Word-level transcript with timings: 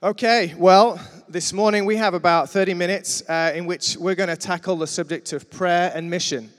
Okay, 0.00 0.54
well, 0.56 1.00
this 1.28 1.52
morning 1.52 1.84
we 1.84 1.96
have 1.96 2.14
about 2.14 2.50
30 2.50 2.72
minutes 2.72 3.28
uh, 3.28 3.50
in 3.52 3.66
which 3.66 3.96
we're 3.96 4.14
going 4.14 4.28
to 4.28 4.36
tackle 4.36 4.76
the 4.76 4.86
subject 4.86 5.32
of 5.32 5.50
prayer 5.50 5.90
and 5.92 6.08
mission. 6.08 6.52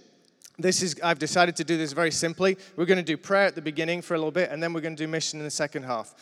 This 0.58 0.83
is, 0.83 1.00
I've 1.01 1.19
decided 1.19 1.56
to 1.56 1.64
do 1.64 1.78
this 1.78 1.94
very 1.94 2.12
simply. 2.12 2.58
We're 2.75 2.86
going 2.86 2.98
to 2.98 3.02
do 3.02 3.16
prayer 3.16 3.46
at 3.46 3.56
the 3.56 3.62
beginning 3.62 4.02
for 4.02 4.14
a 4.14 4.17
little 4.17 4.33
bit, 4.33 4.52
and 4.52 4.62
then 4.62 4.74
we're 4.74 4.82
going 4.82 4.98
to 4.98 5.02
do 5.02 5.08
mission 5.08 5.40
in 5.40 5.46
the 5.46 5.52
second 5.52 5.83
half. 5.83 6.16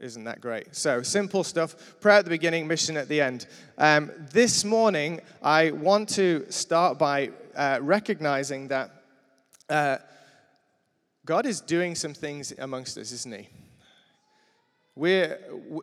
Isn't 0.00 0.24
that 0.24 0.40
great? 0.40 0.74
So, 0.74 1.02
simple 1.02 1.44
stuff 1.44 2.00
prayer 2.00 2.16
at 2.16 2.24
the 2.24 2.30
beginning, 2.30 2.66
mission 2.66 2.96
at 2.96 3.08
the 3.08 3.20
end. 3.20 3.46
Um, 3.76 4.10
this 4.32 4.64
morning, 4.64 5.20
I 5.42 5.72
want 5.72 6.08
to 6.14 6.50
start 6.50 6.98
by 6.98 7.28
uh, 7.54 7.80
recognizing 7.82 8.68
that 8.68 8.90
uh, 9.68 9.98
God 11.26 11.44
is 11.44 11.60
doing 11.60 11.94
some 11.94 12.14
things 12.14 12.54
amongst 12.58 12.96
us, 12.96 13.12
isn't 13.12 13.34
He? 13.34 13.48
We're, 14.94 15.38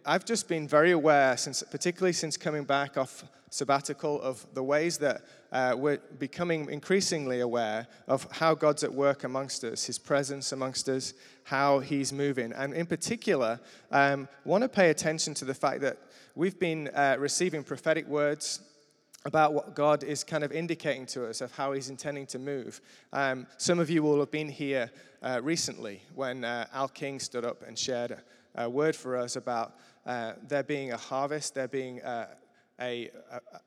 I've 0.05 0.23
just 0.23 0.47
been 0.47 0.67
very 0.67 0.91
aware, 0.91 1.35
since, 1.35 1.63
particularly 1.63 2.13
since 2.13 2.37
coming 2.37 2.63
back 2.63 2.95
off 2.95 3.23
sabbatical, 3.49 4.21
of 4.21 4.45
the 4.53 4.61
ways 4.61 4.99
that 4.99 5.23
uh, 5.51 5.73
we're 5.75 5.97
becoming 6.19 6.69
increasingly 6.69 7.39
aware 7.39 7.87
of 8.07 8.27
how 8.31 8.53
God's 8.53 8.83
at 8.83 8.93
work 8.93 9.23
amongst 9.23 9.63
us, 9.63 9.85
His 9.85 9.97
presence 9.97 10.51
amongst 10.51 10.87
us, 10.89 11.15
how 11.45 11.79
He's 11.79 12.13
moving. 12.13 12.53
And 12.53 12.71
in 12.75 12.85
particular, 12.85 13.59
um, 13.89 14.29
want 14.45 14.61
to 14.61 14.69
pay 14.69 14.91
attention 14.91 15.33
to 15.35 15.45
the 15.45 15.55
fact 15.55 15.81
that 15.81 15.97
we've 16.35 16.59
been 16.59 16.89
uh, 16.89 17.15
receiving 17.17 17.63
prophetic 17.63 18.07
words 18.07 18.59
about 19.25 19.55
what 19.55 19.75
God 19.75 20.03
is 20.03 20.23
kind 20.23 20.43
of 20.43 20.51
indicating 20.51 21.07
to 21.07 21.27
us 21.27 21.41
of 21.41 21.51
how 21.51 21.71
He's 21.71 21.89
intending 21.89 22.27
to 22.27 22.37
move. 22.37 22.79
Um, 23.11 23.47
some 23.57 23.79
of 23.79 23.89
you 23.89 24.03
will 24.03 24.19
have 24.19 24.29
been 24.29 24.49
here 24.49 24.91
uh, 25.23 25.39
recently 25.41 26.03
when 26.13 26.45
uh, 26.45 26.67
Al 26.71 26.89
King 26.89 27.19
stood 27.19 27.43
up 27.43 27.63
and 27.67 27.77
shared 27.77 28.15
a 28.55 28.69
word 28.69 28.95
for 28.95 29.17
us 29.17 29.35
about 29.35 29.75
uh, 30.05 30.33
there 30.47 30.63
being 30.63 30.91
a 30.91 30.97
harvest, 30.97 31.55
there 31.55 31.67
being 31.67 31.99
a, 31.99 32.27
a, 32.79 33.09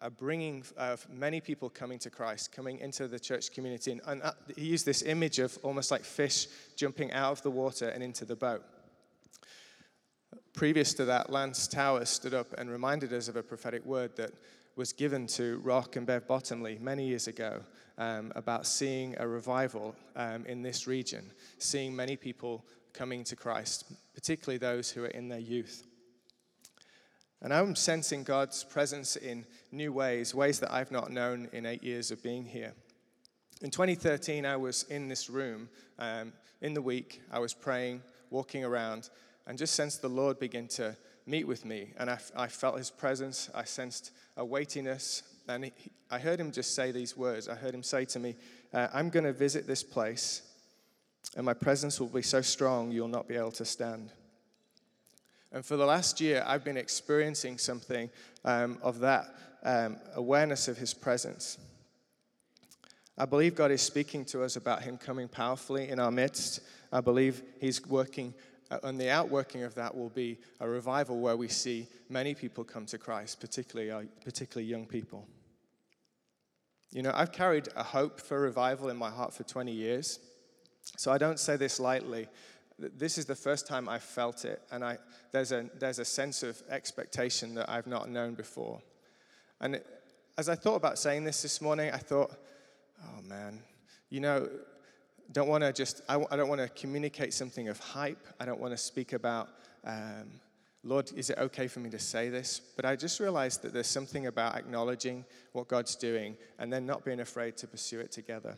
a 0.00 0.10
bringing 0.10 0.64
of 0.76 1.06
many 1.10 1.40
people 1.40 1.68
coming 1.68 1.98
to 2.00 2.10
Christ, 2.10 2.52
coming 2.52 2.78
into 2.78 3.08
the 3.08 3.18
church 3.18 3.52
community. 3.52 3.92
And, 3.92 4.00
and 4.06 4.22
uh, 4.22 4.32
he 4.56 4.66
used 4.66 4.86
this 4.86 5.02
image 5.02 5.38
of 5.38 5.56
almost 5.62 5.90
like 5.90 6.04
fish 6.04 6.46
jumping 6.76 7.12
out 7.12 7.32
of 7.32 7.42
the 7.42 7.50
water 7.50 7.88
and 7.88 8.02
into 8.02 8.24
the 8.24 8.36
boat. 8.36 8.64
Previous 10.52 10.92
to 10.94 11.04
that, 11.06 11.30
Lance 11.30 11.66
Towers 11.66 12.08
stood 12.08 12.34
up 12.34 12.52
and 12.58 12.70
reminded 12.70 13.12
us 13.12 13.28
of 13.28 13.36
a 13.36 13.42
prophetic 13.42 13.84
word 13.86 14.16
that 14.16 14.32
was 14.76 14.92
given 14.92 15.26
to 15.26 15.58
Rock 15.58 15.96
and 15.96 16.06
Bev 16.06 16.26
Bottomley 16.26 16.78
many 16.80 17.06
years 17.06 17.26
ago 17.26 17.62
um, 17.98 18.32
about 18.34 18.66
seeing 18.66 19.14
a 19.18 19.26
revival 19.26 19.94
um, 20.16 20.46
in 20.46 20.62
this 20.62 20.86
region, 20.86 21.30
seeing 21.58 21.94
many 21.94 22.16
people 22.16 22.64
coming 22.92 23.24
to 23.24 23.36
Christ, 23.36 23.84
particularly 24.14 24.58
those 24.58 24.90
who 24.90 25.04
are 25.04 25.08
in 25.08 25.28
their 25.28 25.38
youth. 25.38 25.84
And 27.42 27.52
I'm 27.52 27.74
sensing 27.74 28.22
God's 28.22 28.62
presence 28.62 29.16
in 29.16 29.44
new 29.72 29.92
ways, 29.92 30.34
ways 30.34 30.60
that 30.60 30.72
I've 30.72 30.92
not 30.92 31.10
known 31.10 31.48
in 31.52 31.66
eight 31.66 31.82
years 31.82 32.12
of 32.12 32.22
being 32.22 32.44
here. 32.44 32.72
In 33.62 33.70
2013, 33.70 34.46
I 34.46 34.56
was 34.56 34.84
in 34.84 35.08
this 35.08 35.28
room 35.28 35.68
um, 35.98 36.32
in 36.60 36.72
the 36.74 36.82
week. 36.82 37.20
I 37.32 37.40
was 37.40 37.52
praying, 37.52 38.02
walking 38.30 38.64
around, 38.64 39.10
and 39.46 39.58
just 39.58 39.74
sensed 39.74 40.02
the 40.02 40.08
Lord 40.08 40.38
begin 40.38 40.68
to 40.68 40.96
meet 41.26 41.46
with 41.46 41.64
me. 41.64 41.94
And 41.98 42.10
I, 42.10 42.18
I 42.36 42.46
felt 42.46 42.78
his 42.78 42.90
presence. 42.90 43.50
I 43.54 43.64
sensed 43.64 44.12
a 44.36 44.44
weightiness. 44.44 45.24
And 45.48 45.64
he, 45.64 45.72
I 46.10 46.18
heard 46.18 46.38
him 46.38 46.52
just 46.52 46.74
say 46.74 46.92
these 46.92 47.16
words. 47.16 47.48
I 47.48 47.54
heard 47.54 47.74
him 47.74 47.82
say 47.82 48.04
to 48.06 48.20
me, 48.20 48.36
uh, 48.72 48.88
I'm 48.94 49.10
going 49.10 49.24
to 49.24 49.32
visit 49.32 49.66
this 49.66 49.82
place 49.82 50.42
and 51.36 51.46
my 51.46 51.54
presence 51.54 52.00
will 52.00 52.08
be 52.08 52.22
so 52.22 52.40
strong 52.40 52.90
you'll 52.90 53.08
not 53.08 53.28
be 53.28 53.36
able 53.36 53.52
to 53.52 53.64
stand. 53.64 54.10
And 55.52 55.64
for 55.64 55.76
the 55.76 55.84
last 55.84 56.20
year, 56.20 56.42
I've 56.46 56.64
been 56.64 56.76
experiencing 56.76 57.58
something 57.58 58.10
um, 58.44 58.78
of 58.82 59.00
that 59.00 59.26
um, 59.62 59.98
awareness 60.14 60.68
of 60.68 60.78
His 60.78 60.94
presence. 60.94 61.58
I 63.18 63.26
believe 63.26 63.54
God 63.54 63.70
is 63.70 63.82
speaking 63.82 64.24
to 64.26 64.42
us 64.42 64.56
about 64.56 64.82
Him 64.82 64.96
coming 64.96 65.28
powerfully 65.28 65.90
in 65.90 65.98
our 66.00 66.10
midst. 66.10 66.60
I 66.90 67.00
believe 67.00 67.42
He's 67.60 67.86
working, 67.86 68.32
uh, 68.70 68.78
and 68.82 68.98
the 68.98 69.10
outworking 69.10 69.62
of 69.62 69.74
that 69.74 69.94
will 69.94 70.08
be 70.08 70.38
a 70.60 70.68
revival 70.68 71.20
where 71.20 71.36
we 71.36 71.48
see 71.48 71.86
many 72.08 72.34
people 72.34 72.64
come 72.64 72.86
to 72.86 72.98
Christ, 72.98 73.38
particularly, 73.38 73.90
uh, 73.90 74.02
particularly 74.24 74.70
young 74.70 74.86
people. 74.86 75.26
You 76.90 77.02
know, 77.02 77.12
I've 77.14 77.32
carried 77.32 77.68
a 77.76 77.82
hope 77.82 78.20
for 78.20 78.40
revival 78.40 78.88
in 78.88 78.96
my 78.96 79.10
heart 79.10 79.32
for 79.34 79.44
20 79.44 79.72
years. 79.72 80.18
So 80.96 81.12
I 81.12 81.18
don't 81.18 81.38
say 81.38 81.56
this 81.56 81.80
lightly. 81.80 82.28
This 82.78 83.18
is 83.18 83.26
the 83.26 83.34
first 83.34 83.66
time 83.66 83.88
I've 83.88 84.02
felt 84.02 84.44
it, 84.44 84.62
and 84.72 84.84
I, 84.84 84.98
there's, 85.30 85.52
a, 85.52 85.68
there's 85.78 85.98
a 85.98 86.04
sense 86.04 86.42
of 86.42 86.60
expectation 86.68 87.54
that 87.54 87.70
I've 87.70 87.86
not 87.86 88.08
known 88.08 88.34
before. 88.34 88.80
And 89.60 89.76
it, 89.76 89.86
as 90.36 90.48
I 90.48 90.54
thought 90.54 90.76
about 90.76 90.98
saying 90.98 91.24
this 91.24 91.42
this 91.42 91.60
morning, 91.60 91.90
I 91.92 91.98
thought, 91.98 92.32
oh 93.04 93.22
man, 93.22 93.60
you 94.10 94.20
know, 94.20 94.48
don't 95.32 95.48
want 95.48 95.62
to 95.64 95.72
just, 95.72 96.02
I, 96.08 96.22
I 96.30 96.36
don't 96.36 96.48
want 96.48 96.60
to 96.60 96.68
communicate 96.68 97.32
something 97.32 97.68
of 97.68 97.78
hype. 97.78 98.26
I 98.40 98.44
don't 98.44 98.60
want 98.60 98.72
to 98.72 98.78
speak 98.78 99.12
about, 99.12 99.48
um, 99.84 100.40
Lord, 100.84 101.10
is 101.14 101.30
it 101.30 101.38
okay 101.38 101.68
for 101.68 101.80
me 101.80 101.90
to 101.90 101.98
say 101.98 102.28
this? 102.28 102.60
But 102.76 102.84
I 102.84 102.96
just 102.96 103.20
realized 103.20 103.62
that 103.62 103.72
there's 103.72 103.86
something 103.86 104.26
about 104.26 104.56
acknowledging 104.56 105.24
what 105.52 105.68
God's 105.68 105.94
doing 105.94 106.36
and 106.58 106.72
then 106.72 106.84
not 106.84 107.04
being 107.04 107.20
afraid 107.20 107.56
to 107.58 107.66
pursue 107.66 108.00
it 108.00 108.10
together. 108.10 108.56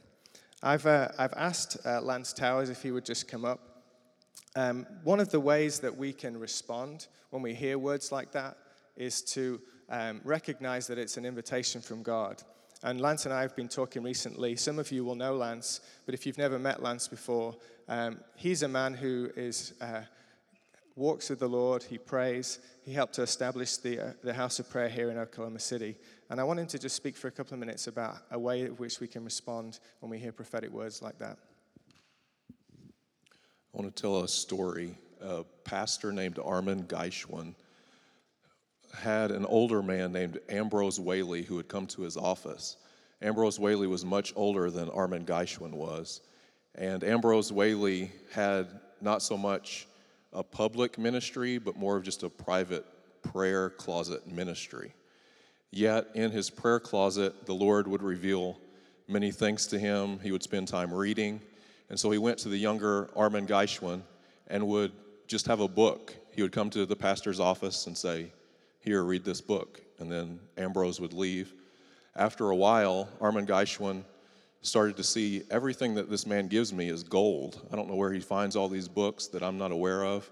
I've, 0.62 0.86
uh, 0.86 1.08
I've 1.18 1.34
asked 1.34 1.76
uh, 1.84 2.00
Lance 2.00 2.32
Towers 2.32 2.70
if 2.70 2.82
he 2.82 2.90
would 2.90 3.04
just 3.04 3.28
come 3.28 3.44
up. 3.44 3.60
Um, 4.56 4.86
one 5.02 5.20
of 5.20 5.30
the 5.30 5.40
ways 5.40 5.80
that 5.80 5.96
we 5.96 6.12
can 6.12 6.38
respond 6.38 7.08
when 7.30 7.42
we 7.42 7.54
hear 7.54 7.78
words 7.78 8.12
like 8.12 8.32
that 8.32 8.56
is 8.96 9.22
to 9.22 9.60
um, 9.90 10.20
recognize 10.24 10.86
that 10.86 10.98
it's 10.98 11.16
an 11.16 11.26
invitation 11.26 11.80
from 11.80 12.02
God. 12.02 12.42
And 12.82 13.00
Lance 13.00 13.24
and 13.24 13.34
I 13.34 13.42
have 13.42 13.56
been 13.56 13.68
talking 13.68 14.02
recently. 14.02 14.56
Some 14.56 14.78
of 14.78 14.92
you 14.92 15.04
will 15.04 15.14
know 15.14 15.34
Lance, 15.34 15.80
but 16.06 16.14
if 16.14 16.26
you've 16.26 16.38
never 16.38 16.58
met 16.58 16.82
Lance 16.82 17.08
before, 17.08 17.56
um, 17.88 18.20
he's 18.36 18.62
a 18.62 18.68
man 18.68 18.94
who 18.94 19.30
is 19.36 19.74
uh, 19.80 20.02
walks 20.96 21.30
with 21.30 21.40
the 21.40 21.48
Lord. 21.48 21.82
He 21.82 21.98
prays. 21.98 22.58
He 22.84 22.92
helped 22.92 23.14
to 23.14 23.22
establish 23.22 23.78
the, 23.78 24.00
uh, 24.00 24.12
the 24.22 24.34
house 24.34 24.58
of 24.58 24.70
prayer 24.70 24.88
here 24.88 25.10
in 25.10 25.18
Oklahoma 25.18 25.60
City. 25.60 25.96
And 26.30 26.40
I 26.40 26.44
wanted 26.44 26.68
to 26.70 26.78
just 26.78 26.96
speak 26.96 27.16
for 27.16 27.28
a 27.28 27.30
couple 27.30 27.54
of 27.54 27.60
minutes 27.60 27.86
about 27.86 28.16
a 28.30 28.38
way 28.38 28.62
in 28.62 28.72
which 28.72 28.98
we 29.00 29.06
can 29.06 29.24
respond 29.24 29.78
when 30.00 30.10
we 30.10 30.18
hear 30.18 30.32
prophetic 30.32 30.70
words 30.70 31.02
like 31.02 31.18
that. 31.18 31.38
I 32.52 33.82
want 33.82 33.94
to 33.94 34.02
tell 34.02 34.22
a 34.22 34.28
story. 34.28 34.96
A 35.20 35.44
pastor 35.64 36.12
named 36.12 36.38
Armin 36.38 36.84
Gesswein 36.84 37.54
had 38.94 39.30
an 39.30 39.44
older 39.46 39.82
man 39.82 40.12
named 40.12 40.38
Ambrose 40.48 41.00
Whaley 41.00 41.42
who 41.42 41.56
had 41.56 41.68
come 41.68 41.86
to 41.88 42.02
his 42.02 42.16
office. 42.16 42.76
Ambrose 43.20 43.58
Whaley 43.58 43.86
was 43.86 44.04
much 44.04 44.32
older 44.36 44.70
than 44.70 44.88
Armin 44.90 45.24
Gesswein 45.24 45.72
was. 45.72 46.20
And 46.74 47.02
Ambrose 47.04 47.52
Whaley 47.52 48.12
had 48.32 48.68
not 49.00 49.22
so 49.22 49.36
much 49.36 49.86
a 50.32 50.42
public 50.42 50.98
ministry, 50.98 51.58
but 51.58 51.76
more 51.76 51.96
of 51.96 52.02
just 52.02 52.22
a 52.22 52.28
private 52.28 52.84
prayer 53.22 53.70
closet 53.70 54.26
ministry. 54.26 54.92
Yet 55.74 56.06
in 56.14 56.30
his 56.30 56.50
prayer 56.50 56.78
closet, 56.78 57.46
the 57.46 57.52
Lord 57.52 57.88
would 57.88 58.00
reveal 58.00 58.56
many 59.08 59.32
things 59.32 59.66
to 59.66 59.78
him. 59.78 60.20
He 60.20 60.30
would 60.30 60.44
spend 60.44 60.68
time 60.68 60.94
reading. 60.94 61.40
And 61.90 61.98
so 61.98 62.12
he 62.12 62.18
went 62.18 62.38
to 62.38 62.48
the 62.48 62.56
younger 62.56 63.10
Armin 63.16 63.44
Gesswein 63.48 64.02
and 64.46 64.68
would 64.68 64.92
just 65.26 65.48
have 65.48 65.58
a 65.58 65.66
book. 65.66 66.14
He 66.30 66.42
would 66.42 66.52
come 66.52 66.70
to 66.70 66.86
the 66.86 66.94
pastor's 66.94 67.40
office 67.40 67.88
and 67.88 67.98
say, 67.98 68.30
Here, 68.78 69.02
read 69.02 69.24
this 69.24 69.40
book. 69.40 69.80
And 69.98 70.10
then 70.12 70.38
Ambrose 70.56 71.00
would 71.00 71.12
leave. 71.12 71.52
After 72.14 72.50
a 72.50 72.56
while, 72.56 73.08
Armin 73.20 73.44
Gesswein 73.44 74.04
started 74.62 74.96
to 74.98 75.02
see 75.02 75.42
everything 75.50 75.96
that 75.96 76.08
this 76.08 76.24
man 76.24 76.46
gives 76.46 76.72
me 76.72 76.88
is 76.88 77.02
gold. 77.02 77.66
I 77.72 77.74
don't 77.74 77.88
know 77.88 77.96
where 77.96 78.12
he 78.12 78.20
finds 78.20 78.54
all 78.54 78.68
these 78.68 78.86
books 78.86 79.26
that 79.26 79.42
I'm 79.42 79.58
not 79.58 79.72
aware 79.72 80.04
of, 80.04 80.30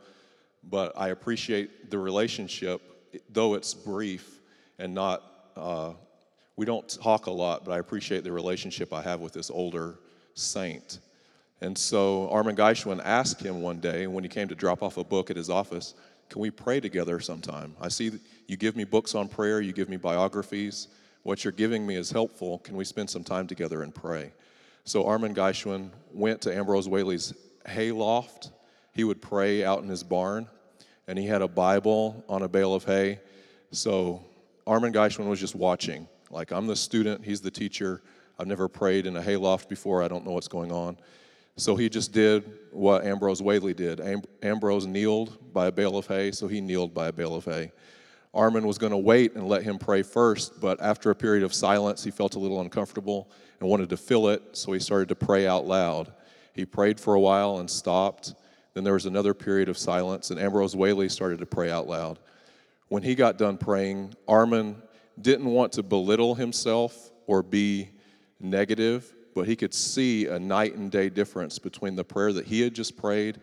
but 0.62 0.92
I 0.96 1.08
appreciate 1.08 1.90
the 1.90 1.98
relationship, 1.98 2.80
though 3.28 3.54
it's 3.54 3.74
brief 3.74 4.38
and 4.78 4.94
not 4.94 5.31
uh, 5.56 5.92
we 6.56 6.66
don't 6.66 6.88
talk 6.88 7.26
a 7.26 7.30
lot, 7.30 7.64
but 7.64 7.72
I 7.72 7.78
appreciate 7.78 8.24
the 8.24 8.32
relationship 8.32 8.92
I 8.92 9.02
have 9.02 9.20
with 9.20 9.32
this 9.32 9.50
older 9.50 9.98
saint. 10.34 10.98
And 11.60 11.76
so 11.78 12.28
Armin 12.30 12.56
Gesswein 12.56 13.00
asked 13.04 13.40
him 13.40 13.62
one 13.62 13.78
day 13.80 14.06
when 14.06 14.24
he 14.24 14.28
came 14.28 14.48
to 14.48 14.54
drop 14.54 14.82
off 14.82 14.96
a 14.96 15.04
book 15.04 15.30
at 15.30 15.36
his 15.36 15.48
office, 15.48 15.94
Can 16.28 16.40
we 16.40 16.50
pray 16.50 16.80
together 16.80 17.20
sometime? 17.20 17.74
I 17.80 17.88
see 17.88 18.12
you 18.48 18.56
give 18.56 18.74
me 18.74 18.84
books 18.84 19.14
on 19.14 19.28
prayer, 19.28 19.60
you 19.60 19.72
give 19.72 19.88
me 19.88 19.96
biographies. 19.96 20.88
What 21.22 21.44
you're 21.44 21.52
giving 21.52 21.86
me 21.86 21.94
is 21.94 22.10
helpful. 22.10 22.58
Can 22.58 22.76
we 22.76 22.84
spend 22.84 23.08
some 23.08 23.22
time 23.22 23.46
together 23.46 23.82
and 23.82 23.94
pray? 23.94 24.32
So 24.84 25.06
Armin 25.06 25.34
Gesswein 25.34 25.90
went 26.12 26.40
to 26.42 26.54
Ambrose 26.54 26.88
Whaley's 26.88 27.32
hay 27.66 27.92
loft. 27.92 28.50
He 28.92 29.04
would 29.04 29.22
pray 29.22 29.64
out 29.64 29.82
in 29.82 29.88
his 29.88 30.02
barn, 30.02 30.48
and 31.06 31.16
he 31.18 31.26
had 31.26 31.42
a 31.42 31.48
Bible 31.48 32.24
on 32.28 32.42
a 32.42 32.48
bale 32.48 32.74
of 32.74 32.84
hay. 32.84 33.20
So 33.70 34.24
Armin 34.66 34.92
Gesswein 34.92 35.28
was 35.28 35.40
just 35.40 35.54
watching. 35.54 36.08
Like, 36.30 36.50
I'm 36.50 36.66
the 36.66 36.76
student, 36.76 37.24
he's 37.24 37.40
the 37.40 37.50
teacher. 37.50 38.02
I've 38.38 38.46
never 38.46 38.68
prayed 38.68 39.06
in 39.06 39.16
a 39.16 39.22
hayloft 39.22 39.68
before, 39.68 40.02
I 40.02 40.08
don't 40.08 40.24
know 40.24 40.32
what's 40.32 40.48
going 40.48 40.72
on. 40.72 40.96
So 41.56 41.76
he 41.76 41.88
just 41.88 42.12
did 42.12 42.50
what 42.70 43.04
Ambrose 43.04 43.42
Whaley 43.42 43.74
did. 43.74 44.00
Am- 44.00 44.22
Ambrose 44.42 44.86
kneeled 44.86 45.52
by 45.52 45.66
a 45.66 45.72
bale 45.72 45.98
of 45.98 46.06
hay, 46.06 46.32
so 46.32 46.48
he 46.48 46.60
kneeled 46.60 46.94
by 46.94 47.08
a 47.08 47.12
bale 47.12 47.34
of 47.34 47.44
hay. 47.44 47.72
Armin 48.32 48.66
was 48.66 48.78
going 48.78 48.92
to 48.92 48.98
wait 48.98 49.34
and 49.34 49.46
let 49.46 49.62
him 49.62 49.78
pray 49.78 50.02
first, 50.02 50.58
but 50.58 50.80
after 50.80 51.10
a 51.10 51.14
period 51.14 51.44
of 51.44 51.52
silence, 51.52 52.02
he 52.02 52.10
felt 52.10 52.34
a 52.34 52.38
little 52.38 52.62
uncomfortable 52.62 53.30
and 53.60 53.68
wanted 53.68 53.90
to 53.90 53.96
fill 53.98 54.28
it, 54.28 54.42
so 54.52 54.72
he 54.72 54.80
started 54.80 55.08
to 55.10 55.14
pray 55.14 55.46
out 55.46 55.66
loud. 55.66 56.10
He 56.54 56.64
prayed 56.64 56.98
for 56.98 57.14
a 57.14 57.20
while 57.20 57.58
and 57.58 57.70
stopped. 57.70 58.34
Then 58.72 58.84
there 58.84 58.94
was 58.94 59.04
another 59.04 59.34
period 59.34 59.68
of 59.68 59.76
silence, 59.76 60.30
and 60.30 60.40
Ambrose 60.40 60.74
Whaley 60.74 61.10
started 61.10 61.40
to 61.40 61.46
pray 61.46 61.70
out 61.70 61.86
loud. 61.86 62.18
When 62.92 63.02
he 63.02 63.14
got 63.14 63.38
done 63.38 63.56
praying, 63.56 64.12
Armin 64.28 64.76
didn't 65.18 65.46
want 65.46 65.72
to 65.72 65.82
belittle 65.82 66.34
himself 66.34 67.10
or 67.26 67.42
be 67.42 67.88
negative, 68.38 69.14
but 69.34 69.48
he 69.48 69.56
could 69.56 69.72
see 69.72 70.26
a 70.26 70.38
night 70.38 70.74
and 70.74 70.90
day 70.90 71.08
difference 71.08 71.58
between 71.58 71.96
the 71.96 72.04
prayer 72.04 72.34
that 72.34 72.44
he 72.44 72.60
had 72.60 72.74
just 72.74 72.98
prayed 72.98 73.40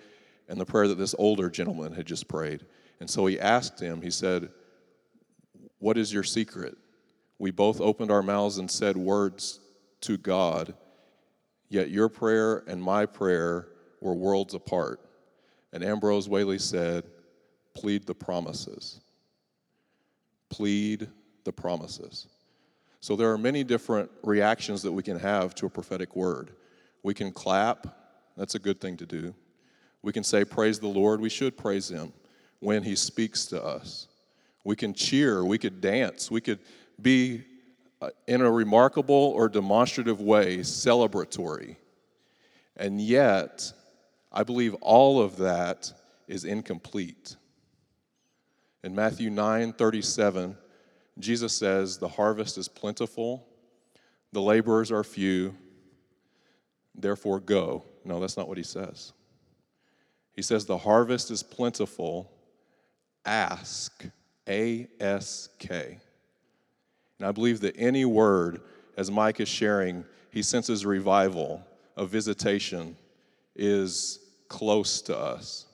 and 0.49 0.61
the 0.61 0.67
prayer 0.67 0.87
that 0.87 0.99
this 0.99 1.15
older 1.17 1.49
gentleman 1.49 1.93
had 1.93 2.05
just 2.05 2.27
prayed. 2.27 2.63
And 2.99 3.09
so 3.09 3.25
he 3.25 3.39
asked 3.39 3.79
him, 3.79 4.03
he 4.03 4.11
said, 4.11 4.49
What 5.79 5.97
is 5.97 6.13
your 6.13 6.21
secret? 6.21 6.77
We 7.39 7.49
both 7.49 7.81
opened 7.81 8.11
our 8.11 8.21
mouths 8.21 8.59
and 8.59 8.69
said 8.69 8.97
words 8.97 9.61
to 10.01 10.17
God, 10.17 10.75
yet 11.69 11.89
your 11.89 12.07
prayer 12.07 12.63
and 12.67 12.83
my 12.83 13.07
prayer 13.07 13.69
were 13.99 14.13
worlds 14.13 14.53
apart. 14.53 14.99
And 15.73 15.83
Ambrose 15.83 16.29
Whaley 16.29 16.59
said, 16.59 17.05
Plead 17.73 18.05
the 18.05 18.13
promises. 18.13 19.01
Plead 20.49 21.07
the 21.43 21.51
promises. 21.51 22.27
So 23.01 23.15
there 23.15 23.31
are 23.31 23.37
many 23.37 23.63
different 23.63 24.09
reactions 24.23 24.81
that 24.81 24.91
we 24.91 25.03
can 25.03 25.17
have 25.19 25.55
to 25.55 25.65
a 25.65 25.69
prophetic 25.69 26.15
word. 26.15 26.51
We 27.01 27.13
can 27.13 27.31
clap, 27.31 27.87
that's 28.35 28.55
a 28.55 28.59
good 28.59 28.81
thing 28.81 28.97
to 28.97 29.05
do. 29.05 29.33
We 30.01 30.11
can 30.11 30.23
say, 30.23 30.43
Praise 30.43 30.79
the 30.79 30.87
Lord, 30.87 31.21
we 31.21 31.29
should 31.29 31.57
praise 31.57 31.89
Him 31.89 32.13
when 32.59 32.83
He 32.83 32.95
speaks 32.95 33.45
to 33.47 33.63
us. 33.63 34.07
We 34.65 34.75
can 34.75 34.93
cheer, 34.93 35.45
we 35.45 35.57
could 35.57 35.81
dance, 35.81 36.29
we 36.29 36.41
could 36.41 36.59
be 37.01 37.43
uh, 38.01 38.09
in 38.27 38.41
a 38.41 38.51
remarkable 38.51 39.33
or 39.35 39.49
demonstrative 39.49 40.21
way 40.21 40.59
celebratory. 40.59 41.77
And 42.75 43.01
yet, 43.01 43.71
I 44.31 44.43
believe 44.43 44.73
all 44.75 45.21
of 45.21 45.37
that 45.37 45.91
is 46.27 46.45
incomplete. 46.45 47.35
In 48.83 48.95
Matthew 48.95 49.29
9 49.29 49.73
37, 49.73 50.57
Jesus 51.19 51.53
says, 51.53 51.97
The 51.97 52.07
harvest 52.07 52.57
is 52.57 52.67
plentiful, 52.67 53.45
the 54.31 54.41
laborers 54.41 54.91
are 54.91 55.03
few, 55.03 55.55
therefore 56.95 57.39
go. 57.39 57.83
No, 58.05 58.19
that's 58.19 58.37
not 58.37 58.47
what 58.47 58.57
he 58.57 58.63
says. 58.63 59.13
He 60.33 60.41
says, 60.41 60.65
The 60.65 60.77
harvest 60.77 61.31
is 61.31 61.43
plentiful, 61.43 62.31
ask, 63.25 64.05
A 64.47 64.87
S 64.99 65.49
K. 65.59 65.99
And 67.19 67.27
I 67.27 67.31
believe 67.33 67.59
that 67.61 67.75
any 67.77 68.05
word, 68.05 68.61
as 68.95 69.11
Mike 69.11 69.41
is 69.41 69.49
sharing, 69.49 70.05
he 70.31 70.41
senses 70.41 70.85
revival, 70.85 71.61
a 71.97 72.05
visitation, 72.05 72.95
is 73.55 74.19
close 74.47 75.01
to 75.01 75.17
us. 75.17 75.65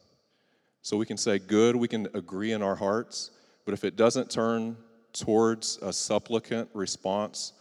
So 0.86 0.98
we 0.98 1.08
can 1.08 1.18
say 1.18 1.40
good, 1.40 1.76
we 1.76 1.88
can 1.88 2.08
agree 2.14 2.52
in 2.52 2.62
our 2.62 2.76
hearts, 2.76 3.32
but 3.66 3.74
if 3.74 3.84
it 3.84 3.96
doesn't 3.96 4.30
turn 4.30 4.78
towards 5.14 5.80
a 5.82 5.92
supplicant 5.92 6.70
response, 6.76 7.54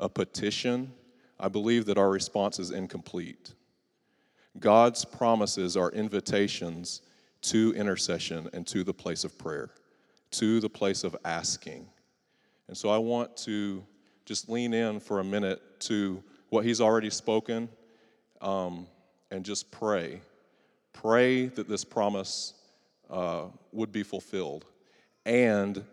a 0.00 0.08
petition, 0.08 0.92
I 1.38 1.46
believe 1.46 1.86
that 1.86 1.96
our 1.96 2.10
response 2.10 2.58
is 2.58 2.72
incomplete. 2.72 3.54
God's 4.58 5.04
promises 5.04 5.76
are 5.76 5.92
invitations 5.92 7.02
to 7.42 7.72
intercession 7.76 8.50
and 8.52 8.66
to 8.66 8.82
the 8.82 8.92
place 8.92 9.22
of 9.22 9.38
prayer, 9.38 9.70
to 10.32 10.58
the 10.58 10.68
place 10.68 11.04
of 11.04 11.16
asking. 11.24 11.86
And 12.66 12.76
so 12.76 12.88
I 12.88 12.98
want 12.98 13.36
to 13.44 13.84
just 14.24 14.48
lean 14.48 14.74
in 14.74 14.98
for 14.98 15.20
a 15.20 15.24
minute 15.24 15.62
to 15.82 16.20
what 16.48 16.64
He's 16.64 16.80
already 16.80 17.10
spoken 17.10 17.68
um, 18.40 18.88
and 19.30 19.44
just 19.44 19.70
pray. 19.70 20.20
Pray 20.92 21.46
that 21.46 21.68
this 21.68 21.84
promise 21.84 22.54
uh, 23.12 23.44
would 23.70 23.92
be 23.92 24.02
fulfilled. 24.02 24.64
And 25.24 25.84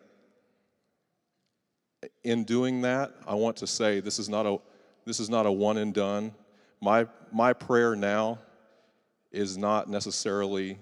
in 2.24 2.46
doing 2.46 2.82
that, 2.82 3.14
I 3.28 3.36
want 3.36 3.58
to 3.58 3.68
say 3.68 4.00
this 4.00 4.18
is 4.18 4.30
not 4.30 4.46
a 4.46 4.58
this 5.06 5.20
is 5.20 5.30
not 5.30 5.46
a 5.46 5.52
one 5.52 5.78
and 5.78 5.94
done. 5.94 6.34
My 6.82 7.08
my 7.32 7.54
prayer 7.54 7.96
now 7.96 8.40
is 9.32 9.58
not 9.58 9.90
necessarily 9.90 10.80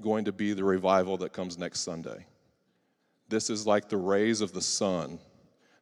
going 0.00 0.26
to 0.26 0.32
be 0.32 0.52
the 0.52 0.64
revival 0.64 1.16
that 1.18 1.32
comes 1.32 1.58
next 1.58 1.80
Sunday. 1.80 2.26
This 3.28 3.48
is 3.48 3.66
like 3.66 3.88
the 3.88 3.96
rays 3.96 4.40
of 4.40 4.52
the 4.52 4.60
sun. 4.60 5.18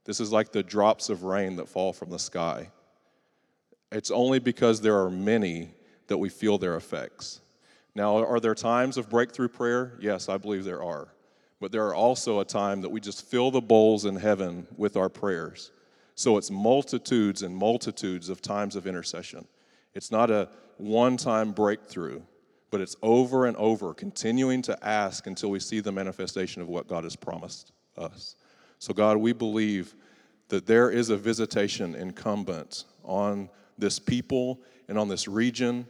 This 0.04 0.20
is 0.20 0.30
like 0.30 0.52
the 0.52 0.62
drops 0.62 1.08
of 1.08 1.24
rain 1.24 1.56
that 1.56 1.68
fall 1.68 1.92
from 1.92 2.10
the 2.10 2.18
sky. 2.18 2.70
It's 3.90 4.10
only 4.10 4.38
because 4.38 4.80
there 4.80 4.98
are 5.02 5.10
many 5.10 5.74
that 6.06 6.18
we 6.18 6.28
feel 6.28 6.58
their 6.58 6.76
effects. 6.76 7.40
Now, 7.94 8.24
are 8.24 8.40
there 8.40 8.54
times 8.54 8.96
of 8.96 9.10
breakthrough 9.10 9.48
prayer? 9.48 9.98
Yes, 10.00 10.28
I 10.28 10.36
believe 10.36 10.64
there 10.64 10.82
are 10.82 11.08
but 11.60 11.72
there 11.72 11.86
are 11.86 11.94
also 11.94 12.40
a 12.40 12.44
time 12.44 12.80
that 12.80 12.88
we 12.88 13.00
just 13.00 13.24
fill 13.26 13.50
the 13.50 13.60
bowls 13.60 14.06
in 14.06 14.16
heaven 14.16 14.66
with 14.76 14.96
our 14.96 15.10
prayers. 15.10 15.70
So 16.14 16.38
it's 16.38 16.50
multitudes 16.50 17.42
and 17.42 17.54
multitudes 17.54 18.28
of 18.28 18.40
times 18.40 18.76
of 18.76 18.86
intercession. 18.86 19.46
It's 19.94 20.10
not 20.10 20.30
a 20.30 20.48
one 20.78 21.18
time 21.18 21.52
breakthrough, 21.52 22.22
but 22.70 22.80
it's 22.80 22.96
over 23.02 23.46
and 23.46 23.56
over, 23.58 23.92
continuing 23.92 24.62
to 24.62 24.86
ask 24.86 25.26
until 25.26 25.50
we 25.50 25.60
see 25.60 25.80
the 25.80 25.92
manifestation 25.92 26.62
of 26.62 26.68
what 26.68 26.88
God 26.88 27.04
has 27.04 27.16
promised 27.16 27.72
us. 27.96 28.36
So, 28.78 28.94
God, 28.94 29.18
we 29.18 29.34
believe 29.34 29.94
that 30.48 30.66
there 30.66 30.90
is 30.90 31.10
a 31.10 31.16
visitation 31.16 31.94
incumbent 31.94 32.84
on 33.04 33.50
this 33.76 33.98
people 33.98 34.60
and 34.88 34.98
on 34.98 35.08
this 35.08 35.28
region. 35.28 35.86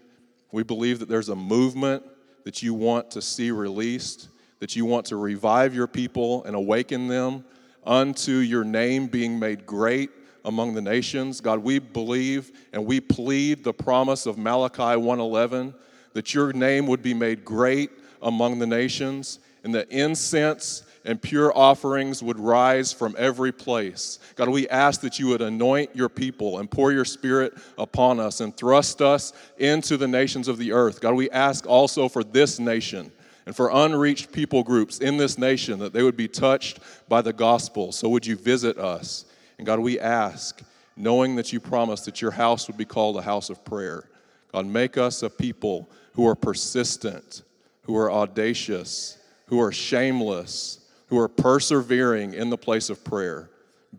We 0.52 0.62
believe 0.62 0.98
that 0.98 1.08
there's 1.08 1.28
a 1.28 1.36
movement 1.36 2.02
that 2.44 2.62
you 2.62 2.74
want 2.74 3.10
to 3.12 3.22
see 3.22 3.50
released 3.50 4.28
that 4.60 4.76
you 4.76 4.84
want 4.84 5.06
to 5.06 5.16
revive 5.16 5.74
your 5.74 5.86
people 5.86 6.44
and 6.44 6.54
awaken 6.54 7.08
them 7.08 7.44
unto 7.84 8.32
your 8.32 8.62
name 8.62 9.06
being 9.06 9.38
made 9.38 9.66
great 9.66 10.10
among 10.44 10.74
the 10.74 10.82
nations. 10.82 11.40
God, 11.40 11.60
we 11.60 11.78
believe 11.78 12.52
and 12.72 12.84
we 12.86 13.00
plead 13.00 13.64
the 13.64 13.72
promise 13.72 14.26
of 14.26 14.38
Malachi 14.38 14.96
1:11 14.96 15.74
that 16.12 16.34
your 16.34 16.52
name 16.52 16.86
would 16.86 17.02
be 17.02 17.14
made 17.14 17.44
great 17.44 17.90
among 18.22 18.58
the 18.58 18.66
nations 18.66 19.38
and 19.64 19.74
the 19.74 19.88
incense 19.88 20.82
and 21.04 21.20
pure 21.20 21.56
offerings 21.56 22.22
would 22.22 22.38
rise 22.38 22.92
from 22.92 23.14
every 23.18 23.52
place. 23.52 24.18
God, 24.36 24.48
we 24.48 24.68
ask 24.68 25.00
that 25.00 25.18
you 25.18 25.28
would 25.28 25.40
anoint 25.40 25.96
your 25.96 26.08
people 26.08 26.58
and 26.58 26.70
pour 26.70 26.92
your 26.92 27.04
spirit 27.04 27.54
upon 27.78 28.20
us 28.20 28.40
and 28.40 28.56
thrust 28.56 29.00
us 29.00 29.32
into 29.58 29.96
the 29.96 30.08
nations 30.08 30.48
of 30.48 30.58
the 30.58 30.72
earth. 30.72 31.00
God, 31.00 31.14
we 31.14 31.30
ask 31.30 31.66
also 31.66 32.08
for 32.08 32.22
this 32.22 32.58
nation 32.58 33.10
and 33.46 33.56
for 33.56 33.70
unreached 33.72 34.30
people 34.30 34.62
groups 34.62 34.98
in 34.98 35.16
this 35.16 35.38
nation 35.38 35.78
that 35.78 35.92
they 35.92 36.02
would 36.02 36.16
be 36.16 36.28
touched 36.28 36.80
by 37.08 37.22
the 37.22 37.32
gospel. 37.32 37.92
So 37.92 38.08
would 38.10 38.26
you 38.26 38.36
visit 38.36 38.76
us? 38.78 39.24
And 39.58 39.66
God, 39.66 39.80
we 39.80 39.98
ask, 39.98 40.62
knowing 40.96 41.36
that 41.36 41.52
you 41.52 41.60
promised 41.60 42.04
that 42.04 42.20
your 42.20 42.30
house 42.30 42.68
would 42.68 42.76
be 42.76 42.84
called 42.84 43.16
a 43.16 43.22
house 43.22 43.48
of 43.48 43.64
prayer. 43.64 44.04
God, 44.52 44.66
make 44.66 44.98
us 44.98 45.22
a 45.22 45.30
people 45.30 45.88
who 46.12 46.26
are 46.26 46.34
persistent, 46.34 47.42
who 47.82 47.96
are 47.96 48.12
audacious, 48.12 49.16
who 49.46 49.60
are 49.60 49.72
shameless, 49.72 50.79
who 51.10 51.18
are 51.18 51.28
persevering 51.28 52.32
in 52.32 52.48
the 52.48 52.56
place 52.56 52.88
of 52.88 53.04
prayer. 53.04 53.50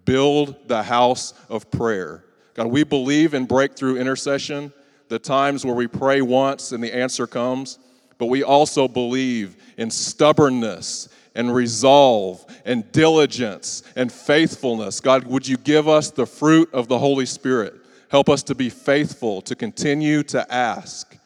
Build 0.06 0.68
the 0.68 0.82
house 0.82 1.34
of 1.48 1.70
prayer. 1.70 2.24
God, 2.56 2.68
we 2.68 2.84
believe 2.84 3.34
in 3.34 3.46
breakthrough 3.46 3.98
intercession, 3.98 4.74
the 5.08 5.20
times 5.20 5.64
where 5.64 5.76
we 5.76 5.88
pray 5.88 6.22
once 6.22 6.72
and 6.72 6.84
the 6.84 6.94
answer 6.94 7.28
comes 7.28 7.78
but 8.22 8.28
we 8.28 8.44
also 8.44 8.88
believe 8.88 9.56
in 9.78 9.90
stubbornness 9.90 11.10
and 11.34 11.56
resolve 11.56 12.46
and 12.66 12.92
diligence 12.92 13.82
and 13.96 14.12
faithfulness. 14.12 15.00
God, 15.00 15.24
would 15.26 15.48
you 15.48 15.58
give 15.58 15.88
us 15.88 16.12
the 16.12 16.28
fruit 16.28 16.72
of 16.72 16.88
the 16.88 17.00
Holy 17.00 17.26
Spirit? 17.26 17.74
Help 18.10 18.30
us 18.30 18.44
to 18.44 18.54
be 18.54 18.70
faithful, 18.70 19.42
to 19.42 19.56
continue 19.56 20.22
to 20.22 20.54
ask. 20.54 21.18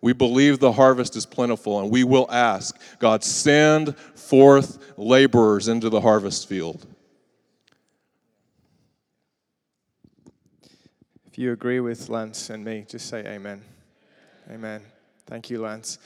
We 0.00 0.12
believe 0.12 0.58
the 0.58 0.72
harvest 0.72 1.14
is 1.14 1.24
plentiful, 1.24 1.78
and 1.78 1.88
we 1.88 2.02
will 2.02 2.28
ask 2.32 2.76
God, 2.98 3.22
send 3.22 3.94
forth 4.30 4.78
laborers 4.96 5.66
into 5.66 5.90
the 5.90 6.00
harvest 6.00 6.48
field. 6.48 6.86
If 11.26 11.36
you 11.36 11.50
agree 11.50 11.80
with 11.80 12.08
Lance 12.08 12.48
and 12.48 12.64
me, 12.64 12.86
just 12.88 13.08
say 13.08 13.26
amen. 13.26 13.60
Amen. 14.48 14.82
Thank 15.26 15.50
you, 15.50 15.60
Lance. 15.62 15.98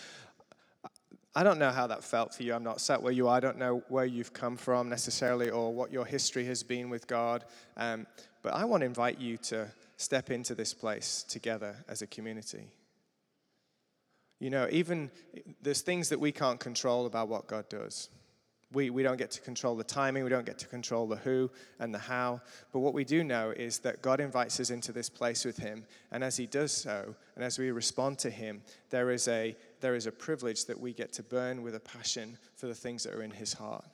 I 1.35 1.43
don't 1.43 1.59
know 1.59 1.71
how 1.71 1.87
that 1.89 2.03
felt 2.03 2.35
for 2.35 2.45
you. 2.45 2.55
I'm 2.55 2.65
not 2.65 2.81
sat 2.81 3.03
where 3.03 3.13
you 3.13 3.29
are. 3.29 3.37
I 3.37 3.41
don't 3.41 3.59
know 3.59 3.83
where 3.89 4.07
you've 4.07 4.33
come 4.33 4.57
from 4.57 4.89
necessarily 4.89 5.51
or 5.51 5.75
what 5.75 5.93
your 5.93 6.07
history 6.07 6.47
has 6.47 6.63
been 6.63 6.89
with 6.89 7.07
God. 7.07 7.45
Um, 7.77 8.07
but 8.43 8.55
I 8.55 8.65
want 8.65 8.81
to 8.81 8.87
invite 8.87 9.21
you 9.21 9.37
to 9.49 9.71
step 9.99 10.31
into 10.31 10.55
this 10.55 10.73
place 10.73 11.27
together 11.29 11.77
as 11.89 12.01
a 12.01 12.07
community. 12.07 12.71
You 14.45 14.51
know, 14.51 14.69
even 14.71 15.11
there's 15.63 15.81
things 15.81 16.11
that 16.11 16.21
we 16.21 16.31
can't 16.31 16.61
control 16.61 17.07
about 17.07 17.29
what 17.29 17.47
God 17.47 17.67
does. 17.71 18.11
We, 18.75 18.91
we 18.91 19.03
don't 19.03 19.17
get 19.17 19.31
to 19.31 19.41
control 19.41 19.75
the 19.75 19.85
timing, 19.85 20.23
we 20.23 20.29
don't 20.29 20.45
get 20.45 20.59
to 20.59 20.67
control 20.67 21.07
the 21.07 21.17
who 21.17 21.51
and 21.79 21.95
the 21.95 21.99
how. 21.99 22.43
But 22.71 22.81
what 22.81 22.93
we 22.93 23.05
do 23.05 23.25
know 23.25 23.55
is 23.57 23.79
that 23.79 24.03
God 24.03 24.21
invites 24.21 24.61
us 24.61 24.69
into 24.69 24.93
this 24.93 25.09
place 25.09 25.47
with 25.47 25.57
Him. 25.57 25.87
And 26.13 26.23
as 26.23 26.37
He 26.37 26.45
does 26.45 26.73
so, 26.73 27.15
and 27.37 27.43
as 27.43 27.59
we 27.59 27.71
respond 27.71 28.19
to 28.19 28.29
Him, 28.29 28.61
there 28.91 29.11
is 29.11 29.29
a, 29.29 29.57
there 29.81 29.95
is 29.95 30.07
a 30.07 30.13
privilege 30.13 30.67
that 30.67 30.79
we 30.79 30.93
get 30.93 31.11
to 31.15 31.23
burn 31.23 31.63
with 31.63 31.75
a 31.75 31.81
passion 31.81 32.37
for 32.55 32.67
the 32.67 32.75
things 32.75 33.05
that 33.05 33.15
are 33.15 33.23
in 33.23 33.31
His 33.31 33.55
heart. 33.55 33.87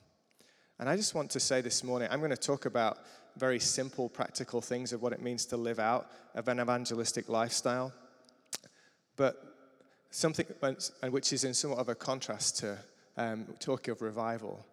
And 0.79 0.89
I 0.89 0.97
just 0.97 1.15
want 1.15 1.31
to 1.31 1.39
say 1.39 1.61
this 1.61 1.81
morning, 1.81 2.09
I'm 2.11 2.19
going 2.19 2.29
to 2.31 2.35
talk 2.35 2.65
about 2.65 2.97
very 3.37 3.59
simple, 3.59 4.09
practical 4.09 4.59
things 4.59 4.91
of 4.91 5.01
what 5.01 5.13
it 5.13 5.21
means 5.21 5.45
to 5.45 5.55
live 5.55 5.79
out 5.79 6.11
of 6.35 6.49
an 6.49 6.59
evangelistic 6.59 7.29
lifestyle. 7.29 7.93
But 9.15 9.50
something 10.11 10.45
which 11.09 11.33
is 11.33 11.43
in 11.43 11.53
somewhat 11.53 11.79
of 11.79 11.89
a 11.89 11.95
contrast 11.95 12.59
to 12.59 12.77
um, 13.17 13.47
talk 13.59 13.87
of 13.87 14.01
revival. 14.01 14.65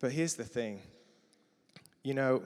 But 0.00 0.12
here's 0.12 0.34
the 0.34 0.44
thing 0.44 0.80
you 2.02 2.14
know, 2.14 2.42